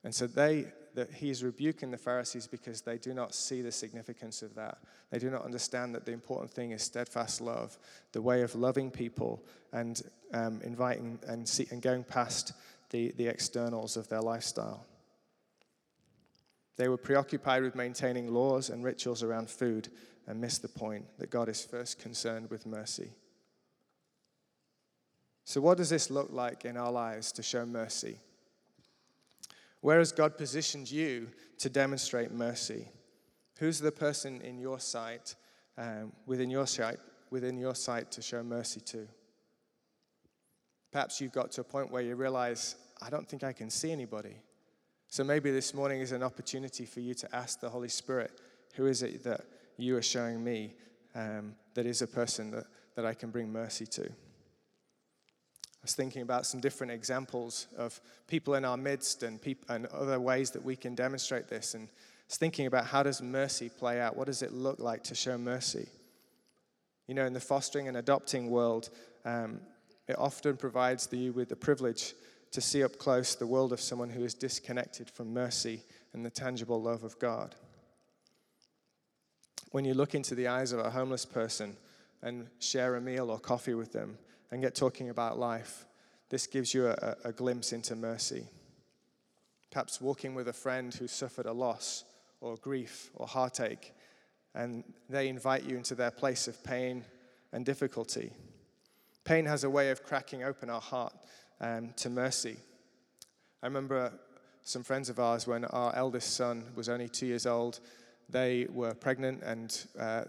And 0.05 0.15
so 0.15 0.27
they, 0.27 0.67
that 0.97 1.13
he's 1.13 1.45
rebuking 1.45 1.91
the 1.91 1.99
Pharisees 1.99 2.47
because 2.47 2.81
they 2.81 2.97
do 2.97 3.15
not 3.15 3.35
see 3.35 3.61
the 3.61 3.71
significance 3.71 4.43
of 4.43 4.55
that. 4.55 4.79
They 5.11 5.19
do 5.19 5.31
not 5.31 5.45
understand 5.45 5.95
that 5.95 6.07
the 6.07 6.13
important 6.13 6.51
thing 6.51 6.73
is 6.73 6.83
steadfast 6.83 7.41
love, 7.41 7.79
the 8.13 8.23
way 8.23 8.43
of 8.43 8.55
loving 8.55 8.91
people 8.91 9.45
and 9.73 10.03
um, 10.33 10.61
inviting 10.65 11.19
and, 11.29 11.47
see, 11.47 11.69
and 11.71 11.83
going 11.83 12.03
past 12.03 12.55
the, 12.91 13.13
the 13.19 13.29
externals 13.29 13.97
of 13.97 14.09
their 14.09 14.23
lifestyle. 14.23 14.87
They 16.77 16.89
were 16.89 16.97
preoccupied 16.97 17.63
with 17.63 17.75
maintaining 17.75 18.33
laws 18.33 18.71
and 18.71 18.83
rituals 18.83 19.23
around 19.23 19.51
food 19.51 19.89
and 20.27 20.41
missed 20.41 20.63
the 20.63 20.69
point 20.69 21.05
that 21.19 21.31
God 21.31 21.49
is 21.49 21.65
first 21.65 21.99
concerned 21.99 22.51
with 22.51 22.67
mercy. 22.67 23.11
So, 25.45 25.61
what 25.61 25.77
does 25.77 25.91
this 25.91 26.11
look 26.11 26.33
like 26.33 26.65
in 26.65 26.77
our 26.77 26.91
lives 26.91 27.33
to 27.33 27.43
show 27.43 27.65
mercy? 27.65 28.19
Where 29.81 29.99
has 29.99 30.13
God 30.13 30.37
positioned 30.37 30.91
you 30.91 31.29
to 31.59 31.71
demonstrate 31.71 32.33
mercy? 32.33 32.89
Who's 33.59 33.79
the 33.79 33.93
person 33.93 34.41
in 34.43 34.59
your 34.59 34.81
sight, 34.81 35.35
um, 35.79 36.13
within 36.27 36.51
your 36.51 36.67
sight, 36.67 36.99
within 37.31 37.57
your 37.57 37.75
sight 37.75 38.11
to 38.13 38.23
show 38.23 38.43
mercy 38.43 38.81
to? 38.81 39.07
Perhaps 40.93 41.21
you've 41.21 41.33
got 41.33 41.53
to 41.53 41.61
a 41.61 41.65
point 41.65 41.91
where 41.91 42.03
you 42.03 42.17
realize, 42.17 42.77
I 43.03 43.11
don't 43.11 43.29
think 43.29 43.45
I 43.45 43.53
can 43.53 43.71
see 43.71 43.93
anybody. 43.93 44.37
So 45.09 45.25
maybe 45.25 45.51
this 45.51 45.73
morning 45.73 46.01
is 46.01 46.13
an 46.13 46.23
opportunity 46.23 46.85
for 46.85 47.01
you 47.01 47.15
to 47.15 47.35
ask 47.35 47.61
the 47.61 47.71
Holy 47.71 47.89
Spirit, 47.89 48.33
who 48.75 48.87
is 48.87 49.03
it 49.03 49.23
that 49.25 49.43
you 49.77 49.97
are 49.97 50.03
showing 50.03 50.43
me 50.43 50.75
um, 51.15 51.55
that 51.75 51.87
is 51.87 52.03
a 52.03 52.07
person 52.07 52.51
that, 52.51 52.65
that 52.95 53.07
I 53.07 53.15
can 53.15 53.31
bring 53.31 53.53
mercy 53.53 53.87
to? 53.87 54.11
Was 55.87 55.95
thinking 55.95 56.23
about 56.23 56.47
some 56.47 56.59
different 56.59 56.93
examples 56.93 57.69
of 57.79 58.01
people 58.27 58.57
in 58.57 58.65
our 58.65 58.77
midst 58.77 59.23
and, 59.23 59.41
peop- 59.41 59.65
and 59.69 59.87
other 59.87 60.19
ways 60.19 60.51
that 60.51 60.65
we 60.65 60.75
can 60.75 60.97
demonstrate 60.97 61.47
this. 61.47 61.75
And 61.75 61.85
I 61.85 61.93
was 62.29 62.39
thinking 62.39 62.67
about 62.67 62.87
how 62.87 63.05
does 63.05 63.23
mercy 63.23 63.69
play 63.69 64.01
out? 64.01 64.17
What 64.17 64.27
does 64.27 64.43
it 64.43 64.53
look 64.53 64.81
like 64.81 65.05
to 65.05 65.15
show 65.15 65.39
mercy? 65.39 65.87
You 67.07 67.15
know, 67.15 67.25
in 67.25 67.33
the 67.33 67.41
fostering 67.41 67.87
and 67.87 67.97
adopting 67.99 68.51
world, 68.51 68.91
um, 69.25 69.61
it 70.09 70.19
often 70.19 70.57
provides 70.57 71.09
you 71.13 71.33
with 71.33 71.51
the 71.51 71.55
privilege 71.55 72.15
to 72.51 72.61
see 72.61 72.83
up 72.83 72.99
close 72.99 73.37
the 73.37 73.47
world 73.47 73.73
of 73.73 73.81
someone 73.81 74.11
who 74.11 74.25
is 74.25 74.35
disconnected 74.35 75.09
from 75.09 75.33
mercy 75.33 75.85
and 76.15 76.27
the 76.27 76.31
tangible 76.31 76.83
love 76.83 77.05
of 77.05 77.17
God. 77.21 77.55
When 79.71 79.85
you 79.85 79.95
look 79.95 80.17
into 80.17 80.35
the 80.35 80.49
eyes 80.49 80.73
of 80.73 80.81
a 80.81 80.91
homeless 80.91 81.25
person 81.25 81.77
and 82.23 82.49
share 82.59 82.97
a 82.97 83.01
meal 83.01 83.31
or 83.31 83.39
coffee 83.39 83.75
with 83.75 83.93
them, 83.93 84.19
and 84.51 84.63
get 84.63 84.75
talking 84.75 85.11
about 85.11 85.39
life, 85.39 85.85
this 86.29 86.47
gives 86.47 86.75
you 86.75 86.89
a, 86.89 87.17
a 87.25 87.33
glimpse 87.33 87.73
into 87.73 87.95
mercy. 87.95 88.47
Perhaps 89.71 90.01
walking 90.01 90.35
with 90.35 90.49
a 90.49 90.53
friend 90.53 90.95
who 90.95 91.07
suffered 91.07 91.47
a 91.47 91.53
loss 91.53 92.05
or 92.41 92.57
grief 92.57 93.11
or 93.15 93.27
heartache, 93.27 93.93
and 94.55 94.85
they 95.09 95.29
invite 95.29 95.65
you 95.65 95.77
into 95.77 95.95
their 95.95 96.11
place 96.11 96.49
of 96.49 96.63
pain 96.65 97.05
and 97.53 97.65
difficulty. 97.65 98.33
Pain 99.25 99.45
has 99.47 99.65
a 99.65 99.71
way 99.71 99.91
of 99.91 100.03
cracking 100.03 100.43
open 100.43 100.71
our 100.71 100.81
heart 100.81 101.15
um, 101.61 101.93
to 101.97 102.09
mercy. 102.09 102.57
I 103.63 103.67
remember 103.67 104.13
some 104.63 104.83
friends 104.83 105.09
of 105.09 105.19
ours 105.19 105.47
when 105.47 105.65
our 105.67 105.95
eldest 105.95 106.37
son 106.37 106.65
was 106.75 106.89
only 106.89 107.09
two 107.09 107.27
years 107.27 107.47
old. 107.47 107.81
They 108.29 108.67
were 108.73 108.95
pregnant, 108.95 109.43
and 109.43 109.87
uh, 109.99 110.25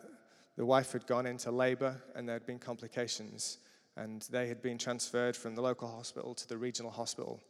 the 0.58 0.66
wife 0.66 0.92
had 0.92 1.08
gone 1.08 1.26
into 1.26 1.52
labor, 1.52 1.96
and 2.16 2.28
there 2.28 2.36
had 2.36 2.46
been 2.46 2.60
complications 2.60 3.60
and 3.98 4.22
they 4.30 4.48
had 4.48 4.62
been 4.62 4.78
transferred 4.78 5.36
from 5.36 5.56
the 5.56 5.62
local 5.62 5.88
hospital 5.88 6.36
to 6.36 6.48
the 6.48 6.58
regional 6.58 6.92
hospital, 6.92 7.42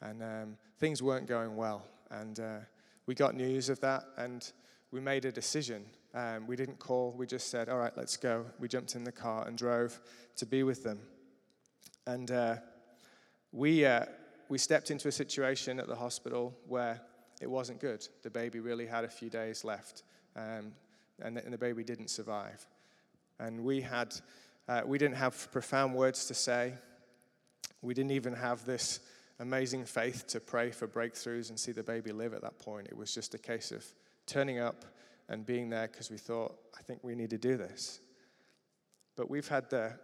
and 0.00 0.22
um, 0.22 0.56
things 0.78 1.02
weren't 1.02 1.26
going 1.26 1.56
well. 1.56 1.86
And 2.10 2.40
uh, 2.40 2.58
we 3.06 3.14
got 3.14 3.34
news 3.34 3.68
of 3.68 3.80
that, 3.80 4.04
and 4.16 4.50
we 4.90 5.00
made 5.00 5.26
a 5.26 5.32
decision. 5.32 5.84
Um, 6.14 6.46
we 6.46 6.56
didn't 6.56 6.78
call, 6.78 7.14
we 7.16 7.26
just 7.26 7.50
said, 7.50 7.68
All 7.68 7.78
right, 7.78 7.92
let's 7.96 8.16
go. 8.16 8.46
We 8.58 8.66
jumped 8.66 8.94
in 8.96 9.04
the 9.04 9.12
car 9.12 9.46
and 9.46 9.56
drove 9.56 10.00
to 10.36 10.46
be 10.46 10.62
with 10.62 10.82
them. 10.82 11.00
And 12.06 12.30
uh, 12.30 12.56
we, 13.52 13.84
uh, 13.84 14.06
we 14.48 14.58
stepped 14.58 14.90
into 14.90 15.06
a 15.06 15.12
situation 15.12 15.78
at 15.78 15.86
the 15.86 15.94
hospital 15.94 16.56
where 16.66 17.00
it 17.40 17.48
wasn't 17.48 17.78
good. 17.78 18.08
The 18.22 18.30
baby 18.30 18.58
really 18.58 18.86
had 18.86 19.04
a 19.04 19.08
few 19.08 19.28
days 19.28 19.64
left, 19.64 20.02
um, 20.34 20.72
and, 21.22 21.36
the, 21.36 21.44
and 21.44 21.52
the 21.52 21.58
baby 21.58 21.84
didn't 21.84 22.08
survive. 22.08 22.66
And 23.38 23.64
we 23.64 23.80
had 23.80 24.14
uh, 24.70 24.82
we 24.86 24.98
didn't 24.98 25.16
have 25.16 25.50
profound 25.50 25.96
words 25.96 26.26
to 26.26 26.34
say. 26.34 26.72
We 27.82 27.92
didn't 27.92 28.12
even 28.12 28.34
have 28.34 28.64
this 28.64 29.00
amazing 29.40 29.84
faith 29.84 30.28
to 30.28 30.38
pray 30.38 30.70
for 30.70 30.86
breakthroughs 30.86 31.48
and 31.50 31.58
see 31.58 31.72
the 31.72 31.82
baby 31.82 32.12
live 32.12 32.34
at 32.34 32.42
that 32.42 32.60
point. 32.60 32.86
It 32.86 32.96
was 32.96 33.12
just 33.12 33.34
a 33.34 33.38
case 33.38 33.72
of 33.72 33.84
turning 34.26 34.60
up 34.60 34.84
and 35.28 35.44
being 35.44 35.70
there 35.70 35.88
because 35.88 36.08
we 36.08 36.18
thought, 36.18 36.56
I 36.78 36.82
think 36.82 37.00
we 37.02 37.16
need 37.16 37.30
to 37.30 37.38
do 37.38 37.56
this. 37.56 37.98
But 39.16 39.28
we've 39.28 39.48
had 39.48 39.68
the, 39.70 39.94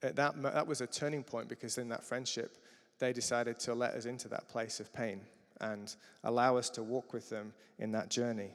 that, 0.00 0.42
that 0.42 0.66
was 0.66 0.80
a 0.80 0.88
turning 0.88 1.22
point 1.22 1.48
because 1.48 1.78
in 1.78 1.88
that 1.90 2.02
friendship, 2.02 2.58
they 2.98 3.12
decided 3.12 3.60
to 3.60 3.74
let 3.74 3.94
us 3.94 4.06
into 4.06 4.26
that 4.26 4.48
place 4.48 4.80
of 4.80 4.92
pain 4.92 5.20
and 5.60 5.94
allow 6.24 6.56
us 6.56 6.68
to 6.70 6.82
walk 6.82 7.12
with 7.12 7.30
them 7.30 7.52
in 7.78 7.92
that 7.92 8.10
journey. 8.10 8.50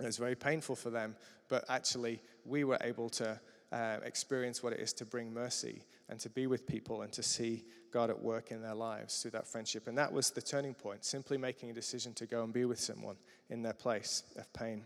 It 0.00 0.06
was 0.06 0.16
very 0.16 0.34
painful 0.34 0.76
for 0.76 0.88
them, 0.88 1.14
but 1.50 1.66
actually, 1.68 2.22
we 2.46 2.64
were 2.64 2.78
able 2.80 3.10
to 3.10 3.38
uh, 3.72 3.98
experience 4.04 4.62
what 4.62 4.72
it 4.72 4.80
is 4.80 4.92
to 4.94 5.04
bring 5.04 5.32
mercy 5.32 5.82
and 6.08 6.20
to 6.20 6.30
be 6.30 6.46
with 6.46 6.66
people 6.66 7.02
and 7.02 7.12
to 7.12 7.22
see 7.22 7.64
God 7.92 8.10
at 8.10 8.20
work 8.20 8.50
in 8.50 8.62
their 8.62 8.74
lives 8.74 9.20
through 9.22 9.32
that 9.32 9.46
friendship. 9.46 9.86
And 9.86 9.96
that 9.98 10.12
was 10.12 10.30
the 10.30 10.42
turning 10.42 10.74
point, 10.74 11.04
simply 11.04 11.36
making 11.36 11.70
a 11.70 11.72
decision 11.72 12.12
to 12.14 12.26
go 12.26 12.44
and 12.44 12.52
be 12.52 12.64
with 12.64 12.78
someone 12.78 13.16
in 13.50 13.62
their 13.62 13.72
place 13.72 14.22
of 14.36 14.52
pain. 14.52 14.84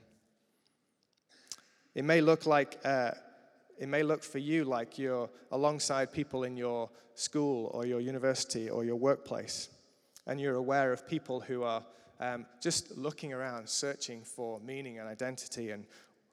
It 1.95 2.05
may 2.05 2.20
look 2.20 2.47
like, 2.47 2.78
uh, 2.85 3.12
it 3.78 3.89
may 3.89 4.03
look 4.03 4.22
for 4.22 4.39
you 4.39 4.64
like 4.64 4.99
you're 4.99 5.28
alongside 5.51 6.12
people 6.12 6.45
in 6.45 6.57
your 6.57 6.89
school 7.14 7.70
or 7.74 7.85
your 7.85 8.01
university 8.01 8.70
or 8.70 8.85
your 8.85 8.97
workplace, 8.97 9.68
and 10.26 10.41
you're 10.41 10.55
aware 10.55 10.93
of 10.93 11.07
people 11.07 11.41
who 11.41 11.64
are 11.64 11.83
um, 12.20 12.47
just 12.62 12.97
looking 12.97 13.33
around, 13.33 13.68
searching 13.68 14.22
for 14.22 14.61
meaning 14.61 14.99
and 14.99 15.09
identity 15.09 15.70
and 15.70 15.85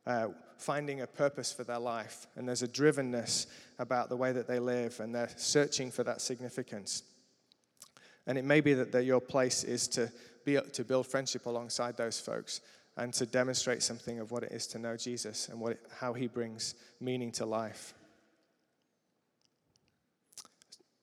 uh, 0.08 0.30
finding 0.58 1.02
a 1.02 1.08
purpose 1.08 1.52
for 1.52 1.64
their 1.64 1.80
life. 1.80 2.28
And 2.36 2.48
there's 2.48 2.64
a 2.64 2.68
drivenness 2.68 3.46
about 3.78 4.10
the 4.10 4.16
way 4.16 4.32
that 4.32 4.48
they 4.48 4.58
live, 4.58 5.00
and 5.00 5.14
they're 5.14 5.30
searching 5.36 5.92
for 5.92 6.04
that 6.06 6.22
significance. 6.22 7.04
And 8.26 8.38
it 8.38 8.46
may 8.46 8.62
be 8.62 8.74
that, 8.74 8.92
that 8.94 9.04
your 9.04 9.22
place 9.22 9.64
is 9.64 9.88
to, 9.90 10.12
be, 10.46 10.58
to 10.74 10.84
build 10.84 11.08
friendship 11.08 11.46
alongside 11.46 11.98
those 11.98 12.20
folks 12.20 12.62
and 12.96 13.14
to 13.14 13.26
demonstrate 13.26 13.84
something 13.84 14.20
of 14.20 14.32
what 14.32 14.44
it 14.44 14.52
is 14.52 14.66
to 14.68 14.80
know 14.80 14.98
Jesus 14.98 15.50
and 15.50 15.60
what 15.60 15.74
it, 15.74 15.82
how 16.00 16.14
he 16.14 16.28
brings 16.28 16.76
meaning 17.00 17.32
to 17.34 17.46
life. 17.46 17.94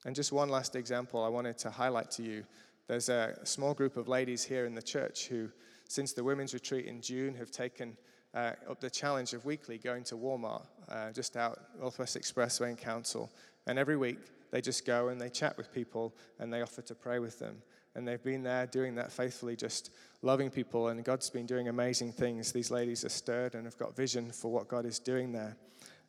And 0.04 0.14
just 0.14 0.32
one 0.32 0.48
last 0.48 0.76
example 0.76 1.22
I 1.22 1.28
wanted 1.28 1.56
to 1.58 1.70
highlight 1.70 2.10
to 2.12 2.22
you. 2.22 2.44
There's 2.88 3.08
a 3.08 3.38
small 3.44 3.74
group 3.74 3.96
of 3.96 4.08
ladies 4.08 4.44
here 4.44 4.66
in 4.66 4.74
the 4.74 4.82
church 4.82 5.28
who, 5.28 5.50
since 5.88 6.12
the 6.12 6.24
women's 6.24 6.52
retreat 6.52 6.86
in 6.86 7.00
June, 7.00 7.34
have 7.36 7.50
taken 7.50 7.96
uh, 8.34 8.52
up 8.68 8.80
the 8.80 8.90
challenge 8.90 9.32
of 9.32 9.44
weekly 9.44 9.78
going 9.78 10.04
to 10.04 10.16
Walmart, 10.16 10.66
uh, 10.88 11.12
just 11.12 11.36
out 11.36 11.60
Northwest 11.80 12.18
Expressway 12.18 12.70
in 12.70 12.76
Council. 12.76 13.30
And 13.66 13.78
every 13.78 13.96
week 13.96 14.18
they 14.50 14.60
just 14.60 14.84
go 14.84 15.08
and 15.08 15.20
they 15.20 15.30
chat 15.30 15.56
with 15.56 15.72
people 15.72 16.14
and 16.38 16.52
they 16.52 16.62
offer 16.62 16.82
to 16.82 16.94
pray 16.94 17.18
with 17.18 17.38
them. 17.38 17.62
And 17.94 18.06
they've 18.06 18.22
been 18.22 18.42
there 18.42 18.66
doing 18.66 18.96
that 18.96 19.12
faithfully, 19.12 19.54
just 19.54 19.90
loving 20.22 20.50
people. 20.50 20.88
And 20.88 21.04
God's 21.04 21.30
been 21.30 21.46
doing 21.46 21.68
amazing 21.68 22.12
things. 22.12 22.52
These 22.52 22.72
ladies 22.72 23.04
are 23.04 23.08
stirred 23.08 23.54
and 23.54 23.64
have 23.64 23.78
got 23.78 23.94
vision 23.94 24.32
for 24.32 24.50
what 24.50 24.68
God 24.68 24.84
is 24.84 24.98
doing 24.98 25.30
there. 25.30 25.56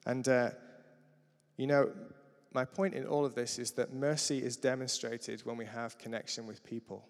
And, 0.08 0.28
uh, 0.28 0.50
you 1.58 1.68
know, 1.68 1.92
my 2.54 2.66
point 2.66 2.96
in 2.96 3.06
all 3.06 3.26
of 3.26 3.36
this 3.36 3.60
is 3.60 3.72
that 3.72 3.94
mercy 3.94 4.42
is 4.42 4.58
demonstrated 4.58 5.42
when 5.46 5.58
we 5.58 5.66
have 5.66 5.98
connection 6.00 6.48
with 6.48 6.64
people. 6.64 7.08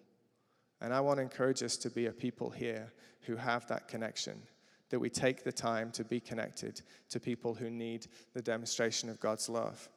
And 0.80 0.92
I 0.92 1.00
want 1.00 1.18
to 1.18 1.22
encourage 1.22 1.62
us 1.62 1.76
to 1.78 1.90
be 1.90 2.06
a 2.06 2.12
people 2.12 2.50
here 2.50 2.92
who 3.22 3.36
have 3.36 3.66
that 3.68 3.88
connection, 3.88 4.42
that 4.90 5.00
we 5.00 5.10
take 5.10 5.42
the 5.42 5.52
time 5.52 5.90
to 5.92 6.04
be 6.04 6.20
connected 6.20 6.80
to 7.10 7.20
people 7.20 7.54
who 7.54 7.70
need 7.70 8.06
the 8.34 8.42
demonstration 8.42 9.08
of 9.08 9.20
God's 9.20 9.48
love, 9.48 9.88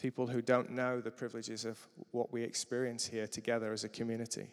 people 0.00 0.26
who 0.26 0.42
don't 0.42 0.70
know 0.70 1.00
the 1.00 1.10
privileges 1.10 1.64
of 1.64 1.78
what 2.10 2.32
we 2.32 2.42
experience 2.42 3.06
here 3.06 3.26
together 3.26 3.72
as 3.72 3.84
a 3.84 3.88
community. 3.88 4.48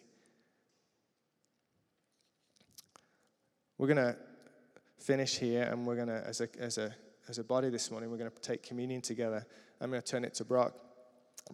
We're 3.78 3.88
going 3.88 3.96
to 3.96 4.16
finish 4.98 5.38
here 5.38 5.62
and 5.62 5.86
we're 5.86 5.96
going 5.96 6.08
to, 6.08 6.22
as 6.26 6.40
a, 6.40 6.48
as, 6.58 6.78
a, 6.78 6.94
as 7.28 7.38
a 7.38 7.44
body 7.44 7.70
this 7.70 7.90
morning, 7.90 8.10
we're 8.10 8.18
going 8.18 8.30
to 8.30 8.40
take 8.40 8.62
communion 8.62 9.00
together. 9.00 9.46
I'm 9.80 9.90
going 9.90 10.02
to 10.02 10.06
turn 10.06 10.24
it 10.24 10.34
to 10.34 10.44
Brock. 10.44 10.74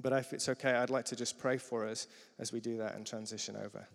But 0.01 0.13
if 0.15 0.33
it's 0.33 0.49
okay, 0.49 0.73
I'd 0.73 0.91
like 0.91 1.05
to 1.07 1.17
just 1.17 1.39
pray 1.39 1.59
for 1.59 1.87
us 1.87 2.09
as 2.39 2.53
we 2.53 2.61
do 2.61 2.79
that 2.79 2.97
and 2.97 3.07
transition 3.07 3.57
over. 3.57 3.87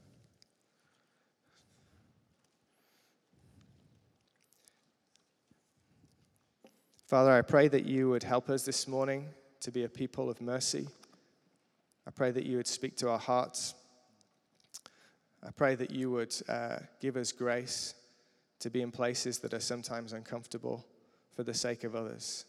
Father, 7.09 7.31
I 7.31 7.41
pray 7.41 7.67
that 7.69 7.87
you 7.87 8.07
would 8.11 8.21
help 8.21 8.51
us 8.51 8.65
this 8.65 8.87
morning 8.87 9.29
to 9.61 9.71
be 9.71 9.83
a 9.83 9.89
people 9.89 10.29
of 10.29 10.39
mercy. 10.41 10.87
I 12.05 12.11
pray 12.11 12.29
that 12.29 12.45
you 12.45 12.57
would 12.57 12.67
speak 12.67 12.97
to 12.97 13.09
our 13.09 13.17
hearts. 13.17 13.73
I 15.41 15.49
pray 15.49 15.73
that 15.73 15.89
you 15.89 16.11
would 16.11 16.35
uh, 16.47 16.75
give 17.01 17.17
us 17.17 17.31
grace 17.31 17.95
to 18.59 18.69
be 18.69 18.83
in 18.83 18.91
places 18.91 19.39
that 19.39 19.55
are 19.55 19.59
sometimes 19.59 20.13
uncomfortable 20.13 20.85
for 21.35 21.41
the 21.41 21.51
sake 21.51 21.83
of 21.83 21.95
others. 21.95 22.45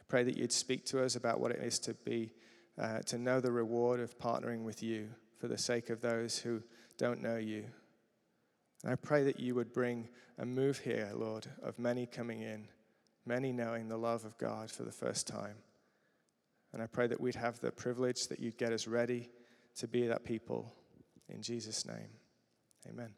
I 0.00 0.02
pray 0.08 0.24
that 0.24 0.36
you'd 0.36 0.50
speak 0.50 0.84
to 0.86 1.04
us 1.04 1.14
about 1.14 1.38
what 1.38 1.52
it 1.52 1.62
is 1.62 1.78
to 1.78 1.94
be, 1.94 2.32
uh, 2.76 3.02
to 3.02 3.18
know 3.18 3.38
the 3.38 3.52
reward 3.52 4.00
of 4.00 4.18
partnering 4.18 4.64
with 4.64 4.82
you 4.82 5.10
for 5.38 5.46
the 5.46 5.56
sake 5.56 5.90
of 5.90 6.00
those 6.00 6.38
who 6.38 6.60
don't 6.98 7.22
know 7.22 7.36
you. 7.36 7.66
And 8.82 8.92
I 8.92 8.96
pray 8.96 9.22
that 9.22 9.38
you 9.38 9.54
would 9.54 9.72
bring 9.72 10.08
a 10.38 10.44
move 10.44 10.78
here, 10.80 11.12
Lord, 11.14 11.46
of 11.62 11.78
many 11.78 12.06
coming 12.06 12.40
in 12.40 12.66
many 13.26 13.52
knowing 13.52 13.88
the 13.88 13.96
love 13.96 14.24
of 14.24 14.36
God 14.38 14.70
for 14.70 14.82
the 14.82 14.92
first 14.92 15.26
time. 15.26 15.56
And 16.72 16.82
I 16.82 16.86
pray 16.86 17.06
that 17.08 17.20
we'd 17.20 17.34
have 17.34 17.60
the 17.60 17.72
privilege 17.72 18.28
that 18.28 18.40
you'd 18.40 18.58
get 18.58 18.72
us 18.72 18.86
ready 18.86 19.30
to 19.76 19.88
be 19.88 20.06
that 20.06 20.24
people. 20.24 20.72
In 21.28 21.42
Jesus' 21.42 21.86
name, 21.86 22.10
amen. 22.88 23.10